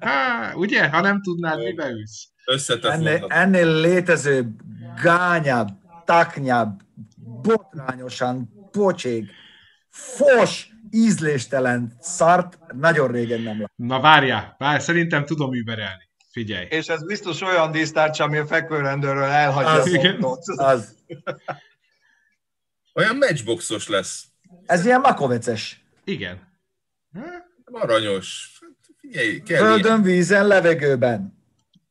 Ha? 0.00 0.54
Ugye? 0.54 0.88
Ha 0.88 1.00
nem 1.00 1.22
tudnád, 1.22 1.58
mi 1.58 1.72
beülsz. 1.72 2.28
Ennél, 2.82 3.26
ennél 3.28 3.80
létező 3.80 4.54
gányább, 5.02 5.68
taknyább, 6.04 6.82
botrányosan 7.42 8.68
pocsék, 8.70 9.30
fos, 9.88 10.70
ízléstelen 10.90 11.96
szart 11.98 12.58
nagyon 12.72 13.10
régen 13.10 13.40
nem 13.40 13.60
lát. 13.60 13.72
Na 13.74 14.00
várjál, 14.00 14.54
várjál, 14.58 14.80
szerintem 14.80 15.24
tudom 15.24 15.54
überelni. 15.54 16.09
Figyelj. 16.30 16.66
És 16.70 16.86
ez 16.86 17.04
biztos 17.04 17.40
olyan 17.40 17.70
dísztárcs, 17.70 18.20
ami 18.20 18.38
a 18.38 18.46
fekvőrendőről 18.46 19.22
elhagyja 19.22 19.70
az, 19.70 20.58
a. 20.58 20.64
Az. 20.64 20.94
Olyan 22.94 23.16
matchboxos 23.16 23.88
lesz. 23.88 24.24
Ez 24.66 24.84
ilyen 24.84 25.00
makoveces. 25.00 25.84
Igen. 26.04 26.48
Aranyos. 27.64 28.58
Figyelj, 29.00 29.42
kell 29.42 29.58
Földön, 29.58 29.84
ilyen. 29.84 30.02
vízen, 30.02 30.46
levegőben. 30.46 31.38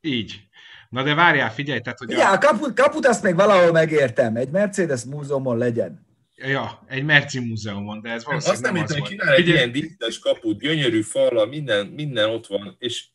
Így. 0.01 0.47
Na 0.89 1.03
de 1.03 1.13
várjál, 1.13 1.53
figyelj, 1.53 1.79
tehát 1.79 1.99
hogy... 1.99 2.09
Ja, 2.09 2.31
a 2.31 2.37
kaput, 2.37 2.73
kaput 2.73 3.05
azt 3.05 3.23
még 3.23 3.35
valahol 3.35 3.71
megértem. 3.71 4.35
Egy 4.35 4.49
Mercedes 4.49 5.03
múzeumon 5.03 5.57
legyen. 5.57 6.07
Ja, 6.35 6.83
egy 6.87 7.03
Merci 7.03 7.39
múzeumon, 7.39 8.01
de 8.01 8.09
ez 8.09 8.25
valószínűleg 8.25 8.63
azt 8.63 8.73
nem, 8.73 8.73
nem 8.73 8.83
az 8.83 8.97
volt. 8.97 9.37
egy 9.37 9.47
ilyen 9.47 9.71
díszes 9.71 10.19
kaput, 10.19 10.59
gyönyörű 10.59 11.01
fala, 11.01 11.45
minden, 11.45 11.87
minden 11.87 12.29
ott 12.29 12.47
van, 12.47 12.75
és 12.79 13.07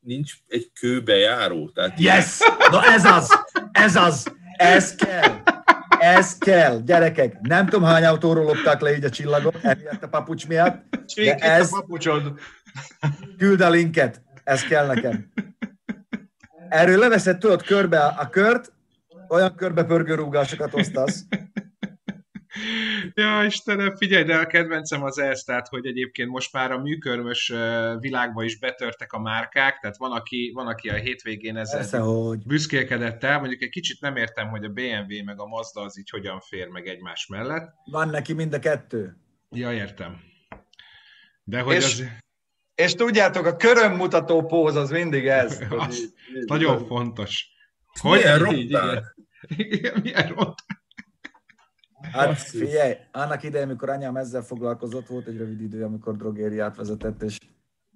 nincs 0.00 0.32
egy 0.46 0.70
kőbejáró. 0.80 1.70
Tehát 1.70 2.00
yes! 2.00 2.38
Na 2.70 2.84
ez 2.84 3.04
az! 3.04 3.44
Ez 3.72 3.96
az! 3.96 4.32
Ez 4.56 4.94
kell! 4.94 5.42
Ez 5.98 6.38
kell, 6.38 6.80
gyerekek! 6.84 7.40
Nem 7.40 7.66
tudom, 7.66 7.88
hány 7.88 8.04
autóról 8.04 8.44
lopták 8.44 8.80
le 8.80 8.96
így 8.96 9.04
a 9.04 9.10
csillagot, 9.10 9.58
emiatt 9.62 10.02
a 10.02 10.08
papucs 10.08 10.46
miatt. 10.46 10.84
De 11.14 11.34
ez... 11.34 11.72
a 11.72 11.80
papucsod. 11.80 12.38
Küld 13.38 13.60
a 13.60 13.70
linket, 13.70 14.22
ez 14.44 14.62
kell 14.62 14.86
nekem. 14.86 15.32
Erről 16.68 16.98
leveszed, 16.98 17.38
tudod, 17.38 17.62
körbe 17.62 18.00
a 18.00 18.28
kört, 18.28 18.72
olyan 19.28 19.54
körbe 19.54 19.84
pörgő 19.84 20.14
rúgásokat 20.14 20.74
osztasz. 20.74 21.24
Ja, 23.14 23.44
Istenem, 23.44 23.96
figyelj, 23.96 24.24
de 24.24 24.36
a 24.36 24.46
kedvencem 24.46 25.02
az 25.02 25.18
ez, 25.18 25.42
tehát, 25.42 25.68
hogy 25.68 25.86
egyébként 25.86 26.28
most 26.30 26.52
már 26.52 26.72
a 26.72 26.78
műkörmös 26.78 27.52
világba 27.98 28.42
is 28.42 28.58
betörtek 28.58 29.12
a 29.12 29.20
márkák, 29.20 29.78
tehát 29.78 29.96
van, 29.96 30.12
aki, 30.12 30.50
van, 30.54 30.66
aki 30.66 30.88
a 30.88 30.94
hétvégén 30.94 31.56
ezzel 31.56 31.78
Persze, 31.78 31.98
hogy... 31.98 32.38
büszkélkedett 32.46 33.24
el, 33.24 33.38
mondjuk 33.38 33.62
egy 33.62 33.68
kicsit 33.68 34.00
nem 34.00 34.16
értem, 34.16 34.48
hogy 34.48 34.64
a 34.64 34.68
BMW 34.68 35.24
meg 35.24 35.40
a 35.40 35.46
Mazda 35.46 35.80
az 35.80 35.98
így 35.98 36.10
hogyan 36.10 36.40
fér 36.40 36.68
meg 36.68 36.86
egymás 36.86 37.26
mellett. 37.26 37.74
Van 37.84 38.08
neki 38.08 38.32
mind 38.32 38.52
a 38.52 38.58
kettő. 38.58 39.16
Ja, 39.50 39.72
értem. 39.72 40.20
De 41.44 41.60
hogy 41.60 41.74
és, 41.74 41.84
az... 41.84 42.04
és 42.74 42.94
tudjátok, 42.94 43.46
a 43.46 43.56
körömmutató 43.56 44.46
póz 44.46 44.76
az 44.76 44.90
mindig 44.90 45.26
ez. 45.26 45.60
az, 45.78 45.98
így, 45.98 46.12
így, 46.36 46.44
nagyon 46.46 46.80
így. 46.80 46.86
fontos. 46.86 47.48
Hogy 48.00 48.18
milyen 48.18 48.54
így, 48.54 48.70
igen. 48.70 49.14
igen, 49.48 50.00
milyen 50.02 50.28
rontál. 50.28 50.79
Hát 52.12 52.38
figyelj, 52.38 52.94
annak 53.12 53.42
idején, 53.42 53.66
amikor 53.66 53.88
anyám 53.88 54.16
ezzel 54.16 54.42
foglalkozott, 54.42 55.06
volt 55.06 55.26
egy 55.26 55.36
rövid 55.36 55.60
idő, 55.60 55.84
amikor 55.84 56.16
drogériát 56.16 56.76
vezetett, 56.76 57.22
és 57.22 57.38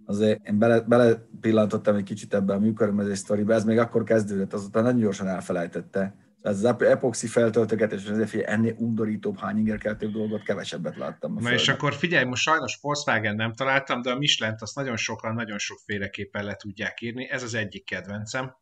azért 0.04 0.48
én 0.48 0.58
bele, 0.58 0.80
bele 0.80 1.26
pillantottam 1.40 1.96
egy 1.96 2.04
kicsit 2.04 2.34
ebbe 2.34 2.52
a 2.52 2.58
műkörmezés 2.58 3.18
sztoriba, 3.18 3.52
ez 3.52 3.64
még 3.64 3.78
akkor 3.78 4.04
kezdődött, 4.04 4.52
azután 4.52 4.82
nagyon 4.82 5.00
gyorsan 5.00 5.28
elfelejtette. 5.28 6.14
Ez 6.42 6.64
az 6.64 6.76
epoxi 6.80 7.26
feltöltöket, 7.26 7.92
és 7.92 8.08
azért 8.08 8.28
figyelj, 8.28 8.52
ennél 8.52 8.74
undorítóbb, 8.78 9.38
hányingerkeltőbb 9.38 10.12
dolgot 10.12 10.42
kevesebbet 10.42 10.96
láttam. 10.96 11.34
Na 11.40 11.52
és 11.52 11.68
akkor 11.68 11.94
figyelj, 11.94 12.24
most 12.24 12.42
sajnos 12.42 12.78
Volkswagen 12.80 13.36
nem 13.36 13.52
találtam, 13.52 14.02
de 14.02 14.10
a 14.10 14.18
Michelin 14.18 14.56
azt 14.58 14.74
nagyon 14.74 14.96
sokan, 14.96 15.34
nagyon 15.34 15.58
sokféleképpen 15.58 16.44
le 16.44 16.54
tudják 16.54 17.00
írni. 17.00 17.30
Ez 17.30 17.42
az 17.42 17.54
egyik 17.54 17.84
kedvencem. 17.84 18.56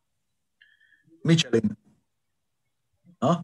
Michelin. 1.21 1.77
Ha? 3.19 3.41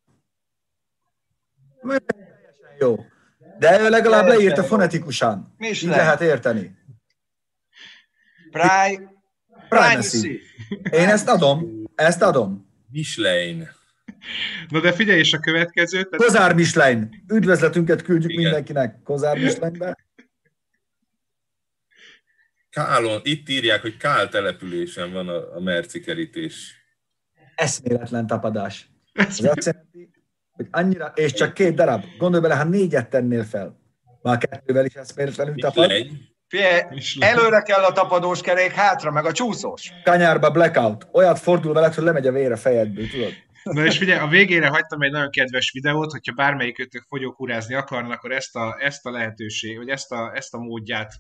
Teljesen 1.82 2.76
jó. 2.80 3.06
De 3.58 3.82
ő 3.82 3.90
legalább 3.90 4.28
leírta 4.28 4.64
fonetikusan. 4.64 5.56
Így 5.60 5.82
lehet 5.82 6.22
érteni. 6.22 6.78
Pri- 8.52 9.08
privacy. 9.70 10.42
Én 10.92 11.08
ezt 11.08 11.28
adom. 11.28 11.84
Ezt 11.96 12.22
adom. 12.22 12.70
Michelin. 12.92 13.70
Na 14.70 14.80
de 14.80 14.92
figyelj, 14.92 15.20
és 15.20 15.34
a 15.34 15.40
következő... 15.40 16.04
Tehát... 16.04 16.26
Kozár 16.26 16.56
Michelin. 16.56 17.24
Üdvözletünket 17.28 18.02
küldjük 18.02 18.32
Igen. 18.32 18.44
mindenkinek 18.44 19.02
Kozár 19.04 19.38
Michelinbe. 19.38 19.96
Kálon, 22.70 23.22
itt 23.24 23.50
írják, 23.50 23.82
hogy 23.82 23.98
Kál 23.98 24.30
településen 24.30 25.12
van 25.12 25.30
a, 25.30 25.56
a 25.56 25.60
merci 25.60 26.00
kerítés. 26.00 26.84
Eszméletlen 27.56 28.28
tapadás. 28.28 28.90
Ez 29.14 29.28
azt 29.28 29.66
jelenti, 29.66 30.10
hogy 30.60 30.68
annyira, 30.72 31.12
és 31.16 31.34
csak 31.34 31.54
két 31.54 31.76
darab. 31.76 32.04
Gondolj 32.18 32.42
bele, 32.42 32.56
ha 32.56 32.64
négyet 32.64 33.10
tennél 33.10 33.44
fel. 33.44 33.80
Már 34.22 34.38
kettővel 34.38 34.86
is 34.86 34.94
eszméletlenül 34.94 35.56
tapad. 35.56 35.92
Figyelj, 36.48 36.82
előre 37.20 37.62
kell 37.62 37.84
a 37.84 37.92
tapadós 37.92 38.42
kerék, 38.42 38.72
hátra 38.72 39.12
meg 39.12 39.26
a 39.26 39.32
csúszós. 39.32 39.92
Kanyárba 40.04 40.52
blackout. 40.52 41.08
Olyat 41.12 41.40
fordul 41.40 41.74
veled, 41.74 41.94
hogy 41.94 42.04
lemegy 42.04 42.28
a 42.28 42.32
vére 42.32 42.56
fejedből, 42.56 43.10
tudod? 43.10 43.34
Na 43.64 43.86
és 43.86 43.98
figyelj, 43.98 44.20
a 44.20 44.28
végére 44.28 44.68
hagytam 44.68 45.02
egy 45.02 45.12
nagyon 45.12 45.30
kedves 45.30 45.72
videót, 45.72 46.12
hogyha 46.12 46.34
bármelyikőtök 46.34 47.04
fogyókúrázni 47.08 47.76
akarnak, 47.76 48.18
akkor 48.18 48.32
ezt 48.32 48.56
a, 48.56 48.78
ezt 48.80 49.06
a 49.06 49.12
lehetőség, 49.12 49.78
vagy 49.78 49.90
ezt 49.90 50.12
a, 50.12 50.32
ezt 50.36 50.54
a 50.54 50.58
módját 50.58 51.14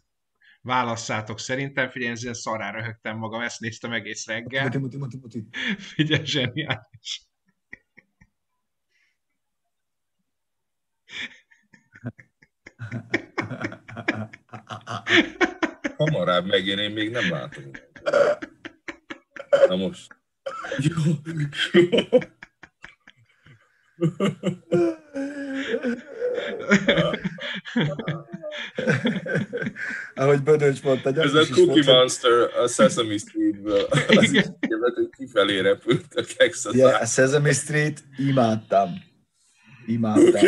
válasszátok 0.61 1.39
szerintem. 1.39 1.89
Figyelj, 1.89 2.11
ezzel 2.11 2.33
szarára 2.33 2.77
röhögtem 2.77 3.17
magam, 3.17 3.41
ezt 3.41 3.59
néztem 3.59 3.91
egész 3.91 4.27
reggel. 4.27 4.63
Muti, 4.63 4.77
muti, 4.77 4.97
muti, 4.97 5.17
muti. 5.17 5.47
Figyelj, 5.77 6.25
zseniális. 6.25 7.28
Hamarabb 15.97 16.45
megint 16.45 16.79
én 16.79 16.91
még 16.91 17.09
nem 17.11 17.29
látom. 17.29 17.63
Na 19.67 19.75
most. 19.75 20.17
Jó, 20.77 21.13
jó. 21.71 22.19
Ahogy 30.15 30.43
Bödöcs 30.43 30.83
mondta. 30.83 31.09
Ez 31.21 31.33
a 31.33 31.45
Cookie 31.45 31.65
mondta. 31.65 31.93
Monster 31.93 32.31
a 32.31 32.67
Sesame 32.67 33.17
Street-ből. 33.17 33.83
Az 34.07 34.51
kifelé 35.17 35.59
repült 35.59 36.15
a 36.15 36.23
kekszatán. 36.37 36.79
Yeah, 36.79 37.01
a 37.01 37.05
Sesame 37.05 37.53
Street 37.53 38.03
imádtam 38.17 39.07
Imádtam. 39.89 40.41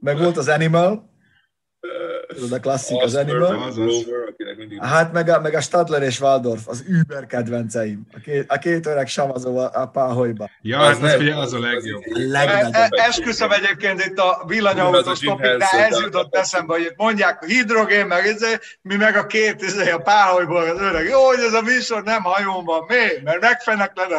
Meg 0.00 0.18
volt 0.18 0.36
az 0.36 0.48
Animal, 0.48 1.11
uh, 1.84 2.21
ez 2.28 2.52
a 2.52 2.60
klasszik, 2.60 3.02
az 3.02 3.14
Animal. 3.14 3.72
Hát 4.80 5.12
meg 5.12 5.28
a, 5.28 5.40
meg 5.40 5.54
a 5.54 5.60
Stadler 5.60 6.02
és 6.02 6.20
Waldorf, 6.20 6.68
az 6.68 6.84
über 6.88 7.26
kedvenceim. 7.26 8.06
A 8.12 8.18
két, 8.20 8.44
a 8.50 8.58
két 8.58 8.86
öreg 8.86 9.06
savazó 9.06 9.58
a 9.58 9.86
páholyban. 9.86 10.50
Ja, 10.60 10.78
az, 10.78 10.98
hát 10.98 11.20
az, 11.20 11.36
az 11.36 11.52
a 11.52 11.58
legjobb. 11.58 12.02
Legnagyobb. 12.06 12.72
Esküszöm 12.90 13.50
egyébként 13.50 14.04
itt 14.04 14.18
a 14.18 14.44
villanyautós 14.46 15.18
topik, 15.18 15.56
de 15.56 15.66
ez 15.70 16.00
jutott 16.00 16.34
eszembe, 16.34 16.72
hogy 16.72 16.92
mondják 16.96 17.42
a 17.42 17.46
hidrogén, 17.46 18.06
meg 18.06 18.26
ez, 18.26 18.42
mi 18.82 18.96
meg 18.96 19.16
a 19.16 19.26
két 19.26 19.62
ez, 19.62 19.76
a 19.76 19.98
páholyból 19.98 20.62
az 20.62 20.80
öreg. 20.80 21.08
Jó, 21.08 21.20
hogy 21.20 21.38
ez 21.46 21.52
a 21.52 21.62
műsor 21.62 22.02
nem 22.02 22.22
hajón 22.22 22.64
van. 22.64 22.84
Mi? 22.88 23.22
Mert 23.24 23.40
megfenek 23.40 23.92
lenne. 23.94 24.16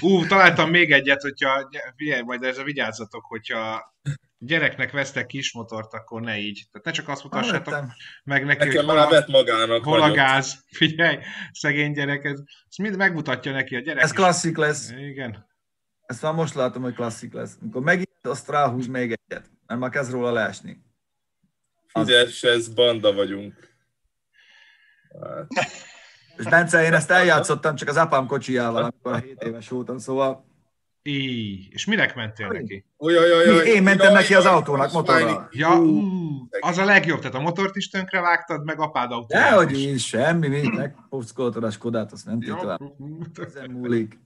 Ú, 0.00 0.26
találtam 0.26 0.70
még 0.70 0.92
egyet, 0.92 1.22
hogyha, 1.22 1.68
figyelj, 1.96 2.22
majd 2.22 2.42
ezzel 2.42 2.64
vigyázzatok, 2.64 3.24
hogyha 3.28 3.92
gyereknek 4.38 4.90
vesztek 4.90 5.27
kismotort, 5.28 5.92
akkor 5.92 6.20
ne 6.20 6.38
így. 6.38 6.66
Tehát 6.72 6.86
ne 6.86 6.92
csak 6.92 7.08
azt 7.08 7.22
mutassátok 7.22 7.74
ah, 7.74 7.84
meg 8.24 8.44
neki, 8.44 8.58
Nekem 8.64 8.86
hogy 8.86 8.94
hol, 8.94 8.98
a, 8.98 9.24
magának 9.26 9.84
hol 9.84 10.02
a 10.02 10.10
gáz. 10.10 10.64
Figyelj, 10.78 11.18
szegény 11.52 11.92
gyerek, 11.92 12.24
ez, 12.24 12.38
ez 12.68 12.76
mind 12.76 12.96
megmutatja 12.96 13.52
neki 13.52 13.76
a 13.76 13.80
gyerek. 13.80 14.02
Ez 14.02 14.12
klasszik 14.12 14.56
lesz. 14.56 14.90
Igen. 14.90 15.46
Ezt 16.06 16.22
már 16.22 16.34
most 16.34 16.54
látom, 16.54 16.82
hogy 16.82 16.94
klasszik 16.94 17.32
lesz. 17.32 17.56
Amikor 17.60 17.82
megint 17.82 18.18
azt 18.22 18.48
ráhúz 18.48 18.86
még 18.86 19.10
egyet, 19.12 19.50
mert 19.66 19.80
már 19.80 19.90
kezd 19.90 20.10
róla 20.12 20.30
leesni. 20.30 20.82
Figyelj, 21.86 22.28
ez 22.42 22.68
banda 22.68 23.12
vagyunk. 23.12 23.54
Hát. 25.20 25.46
És 26.36 26.44
Bence, 26.44 26.82
én 26.82 26.94
ezt 26.94 27.10
eljátszottam 27.10 27.74
csak 27.74 27.88
az 27.88 27.96
apám 27.96 28.26
kocsijával, 28.26 28.82
amikor 28.82 29.20
7 29.22 29.42
éves 29.42 29.68
voltam, 29.68 29.98
szóval 29.98 30.47
így. 31.08 31.68
És 31.70 31.84
minek 31.84 32.14
mentél 32.14 32.48
neki? 32.48 32.84
Én 33.64 33.82
mentem 33.82 34.12
neki 34.12 34.34
az 34.34 34.44
autónak 34.44 34.92
motorral. 34.92 35.48
Ja, 35.52 35.80
az 36.60 36.78
a 36.78 36.84
legjobb, 36.84 37.18
tehát 37.18 37.34
a 37.34 37.40
motort 37.40 37.76
is 37.76 37.88
tönkre 37.88 38.20
vágtad, 38.20 38.64
meg 38.64 38.80
apád 38.80 39.12
autóját 39.12 39.50
Dehogy 39.50 39.78
is, 39.78 40.06
semmi, 40.06 40.48
mi, 40.48 40.68
megpuszkoltad 40.68 41.64
a 41.64 41.70
Skodát, 41.70 42.12
azt 42.12 42.26
nem 42.26 42.40
tovább. 42.40 42.80
Ezen 43.46 43.70
múlik. 43.70 44.18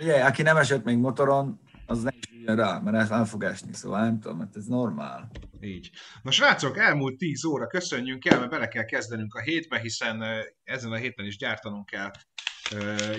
Ugye, 0.00 0.24
aki 0.24 0.42
nem 0.42 0.56
esett 0.56 0.84
még 0.84 0.96
motoron, 0.96 1.60
az 1.86 2.02
nem 2.02 2.14
is 2.20 2.28
rá, 2.44 2.78
mert 2.78 3.10
el 3.10 3.24
fog 3.24 3.44
esni, 3.44 3.72
szóval 3.72 4.00
nem 4.00 4.20
tudom, 4.20 4.38
mert 4.38 4.56
ez 4.56 4.66
normál. 4.66 5.30
Így. 5.60 5.90
Na 6.22 6.30
srácok, 6.30 6.78
elmúlt 6.78 7.16
10 7.16 7.44
óra, 7.44 7.66
köszönjünk 7.66 8.24
el, 8.24 8.38
mert 8.38 8.50
bele 8.50 8.68
kell 8.68 8.84
kezdenünk 8.84 9.34
a 9.34 9.40
hétbe, 9.40 9.78
hiszen 9.78 10.24
ezen 10.64 10.92
a 10.92 10.96
héten 10.96 11.26
is 11.26 11.36
gyártanunk 11.36 11.86
kell 11.86 12.10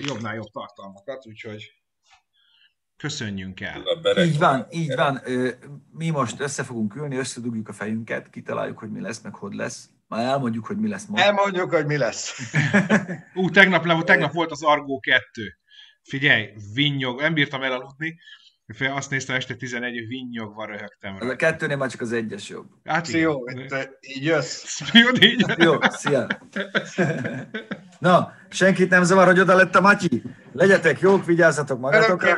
jobbnál 0.00 0.34
jobb 0.34 0.50
tartalmakat, 0.52 1.26
úgyhogy 1.26 1.79
köszönjünk 3.00 3.60
el. 3.60 3.82
Így 4.24 4.38
van, 4.38 4.66
így 4.70 4.94
van. 4.94 5.20
Mi 5.90 6.10
most 6.10 6.40
össze 6.40 6.62
fogunk 6.62 6.94
ülni, 6.94 7.16
összedugjuk 7.16 7.68
a 7.68 7.72
fejünket, 7.72 8.30
kitaláljuk, 8.30 8.78
hogy 8.78 8.90
mi 8.90 9.00
lesz, 9.00 9.20
meg 9.22 9.34
hogy 9.34 9.54
lesz. 9.54 9.88
Már 10.08 10.24
elmondjuk, 10.24 10.66
hogy 10.66 10.76
mi 10.76 10.88
lesz 10.88 11.06
most. 11.06 11.22
Elmondjuk, 11.22 11.70
hogy 11.74 11.86
mi 11.86 11.96
lesz. 11.96 12.52
Ú, 13.34 13.50
tegnap, 13.50 13.84
le, 13.84 14.02
tegnap 14.02 14.32
volt 14.32 14.50
az 14.50 14.62
Argó 14.62 15.00
2. 15.00 15.58
Figyelj, 16.02 16.48
vinnyog, 16.74 17.20
nem 17.20 17.34
bírtam 17.34 17.62
elaludni. 17.62 18.18
Azt 18.78 19.10
néztem 19.10 19.36
este 19.36 19.54
11, 19.54 20.06
vinnyogva 20.06 20.64
röhögtem. 20.64 21.16
Az 21.20 21.28
a 21.28 21.36
kettőnél 21.36 21.76
már 21.76 21.90
csak 21.90 22.00
az 22.00 22.12
egyes 22.12 22.48
jobb. 22.48 22.66
Hát 22.84 23.08
Jó, 23.08 23.48
így 24.00 24.24
jössz. 24.24 24.80
Jó, 24.92 25.08
így 25.20 25.44
Jó, 25.56 25.72
szia. 25.80 26.26
Na, 27.98 28.32
senkit 28.48 28.90
nem 28.90 29.02
zavar, 29.02 29.26
hogy 29.26 29.40
oda 29.40 29.54
lett 29.54 29.74
a 29.74 29.80
Matyi. 29.80 30.22
Legyetek 30.52 31.00
jók, 31.00 31.24
vigyázzatok 31.24 31.80
magatokra. 31.80 32.36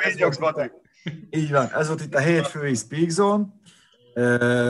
Így 1.30 1.50
van, 1.50 1.72
ez 1.74 1.86
volt 1.86 2.00
itt 2.00 2.14
a 2.14 2.20
hétfői 2.20 2.74
Speak 2.74 3.08
Zone. 3.08 3.46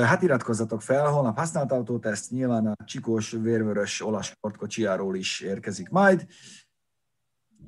Hát 0.04 0.22
iratkozzatok 0.22 0.82
fel, 0.82 1.06
holnap 1.06 1.38
használt 1.38 1.72
autóteszt, 1.72 2.30
nyilván 2.30 2.66
a 2.66 2.84
csikós, 2.84 3.30
vérvörös 3.30 4.00
olasz 4.00 4.26
sportkocsiáról 4.26 5.16
is 5.16 5.40
érkezik 5.40 5.88
majd. 5.88 6.26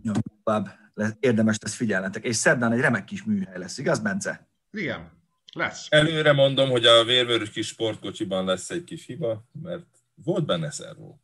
Jó, 0.03 0.13
tovább 0.45 0.84
érdemes 1.21 1.57
lesz 1.61 1.75
figyelnetek. 1.75 2.25
És 2.25 2.37
szerdán 2.37 2.73
egy 2.73 2.81
remek 2.81 3.05
kis 3.05 3.25
műhely 3.25 3.59
lesz, 3.59 3.79
igaz, 3.79 3.99
Bence? 3.99 4.47
Igen, 4.73 5.11
lesz. 5.53 5.87
Előre 5.91 6.33
mondom, 6.33 6.71
hogy 6.71 6.85
a 6.85 7.05
vérvörös 7.05 7.51
kis 7.51 7.67
sportkocsiban 7.67 8.45
lesz 8.45 8.71
egy 8.71 8.85
kis 8.85 9.07
hiba, 9.07 9.45
mert 9.63 9.87
volt 10.15 10.47
benne 10.47 10.71
szervó. 10.71 11.19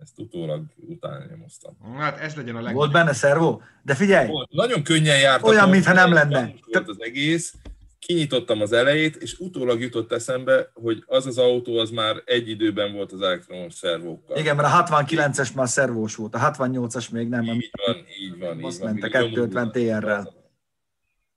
Ezt 0.00 0.18
utólag 0.18 0.64
utána 0.76 1.24
nyomoztam. 1.30 1.76
Hát 1.96 2.18
ez 2.18 2.34
legyen 2.34 2.56
a 2.56 2.60
legjobb. 2.60 2.76
Volt 2.76 2.92
benne 2.92 3.12
szervó? 3.12 3.62
De 3.82 3.94
figyelj! 3.94 4.26
Volt. 4.26 4.52
Nagyon 4.52 4.82
könnyen 4.82 5.18
járt. 5.18 5.42
Olyan, 5.42 5.68
mintha 5.68 5.92
nem 5.92 6.12
lenne. 6.12 6.52
Volt 6.72 6.88
az 6.88 6.96
egész, 7.00 7.54
kinyitottam 8.00 8.60
az 8.60 8.72
elejét, 8.72 9.16
és 9.16 9.38
utólag 9.38 9.80
jutott 9.80 10.12
eszembe, 10.12 10.70
hogy 10.74 11.02
az 11.06 11.26
az 11.26 11.38
autó 11.38 11.78
az 11.78 11.90
már 11.90 12.22
egy 12.24 12.48
időben 12.48 12.92
volt 12.92 13.12
az 13.12 13.20
elektromos 13.20 13.74
szervókkal. 13.74 14.36
Igen, 14.36 14.56
mert 14.56 14.68
a 14.68 14.84
69-es 14.84 15.54
már 15.54 15.68
szervós 15.68 16.14
volt, 16.14 16.34
a 16.34 16.38
68-as 16.38 17.10
még 17.10 17.28
nem. 17.28 17.44
Így 17.44 17.70
van, 17.86 17.96
így 18.20 18.38
van. 18.38 18.56
Most 18.56 18.82
ment 18.82 19.02
a 19.02 19.08
250 19.08 19.72
TR-rel. 19.72 20.34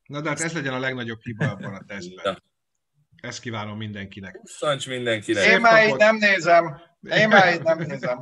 Na 0.05 0.21
de 0.21 0.29
hát 0.29 0.39
ez 0.39 0.53
legyen 0.53 0.73
a 0.73 0.79
legnagyobb 0.79 1.19
hiba 1.21 1.45
abban 1.45 1.73
a 1.73 1.83
tesztben. 1.87 2.43
Ezt 3.21 3.41
kívánom 3.41 3.77
mindenkinek. 3.77 4.39
Szancs 4.43 4.87
mindenkinek. 4.87 5.45
Én 5.45 5.61
már 5.61 5.87
így 5.87 5.95
nem 5.95 6.15
nézem. 6.15 6.81
Én 7.01 7.27
már 7.27 7.53
így 7.53 7.61
nem 7.61 7.77
nézem. 7.77 8.19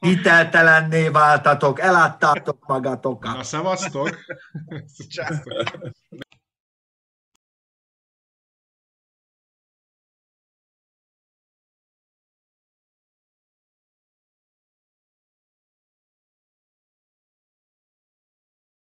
Hiteltelenné 0.00 1.08
váltatok, 1.08 1.80
eláttátok 1.80 2.66
magatokat. 2.66 3.36
Na, 3.36 3.42
szevasztok! 3.42 4.10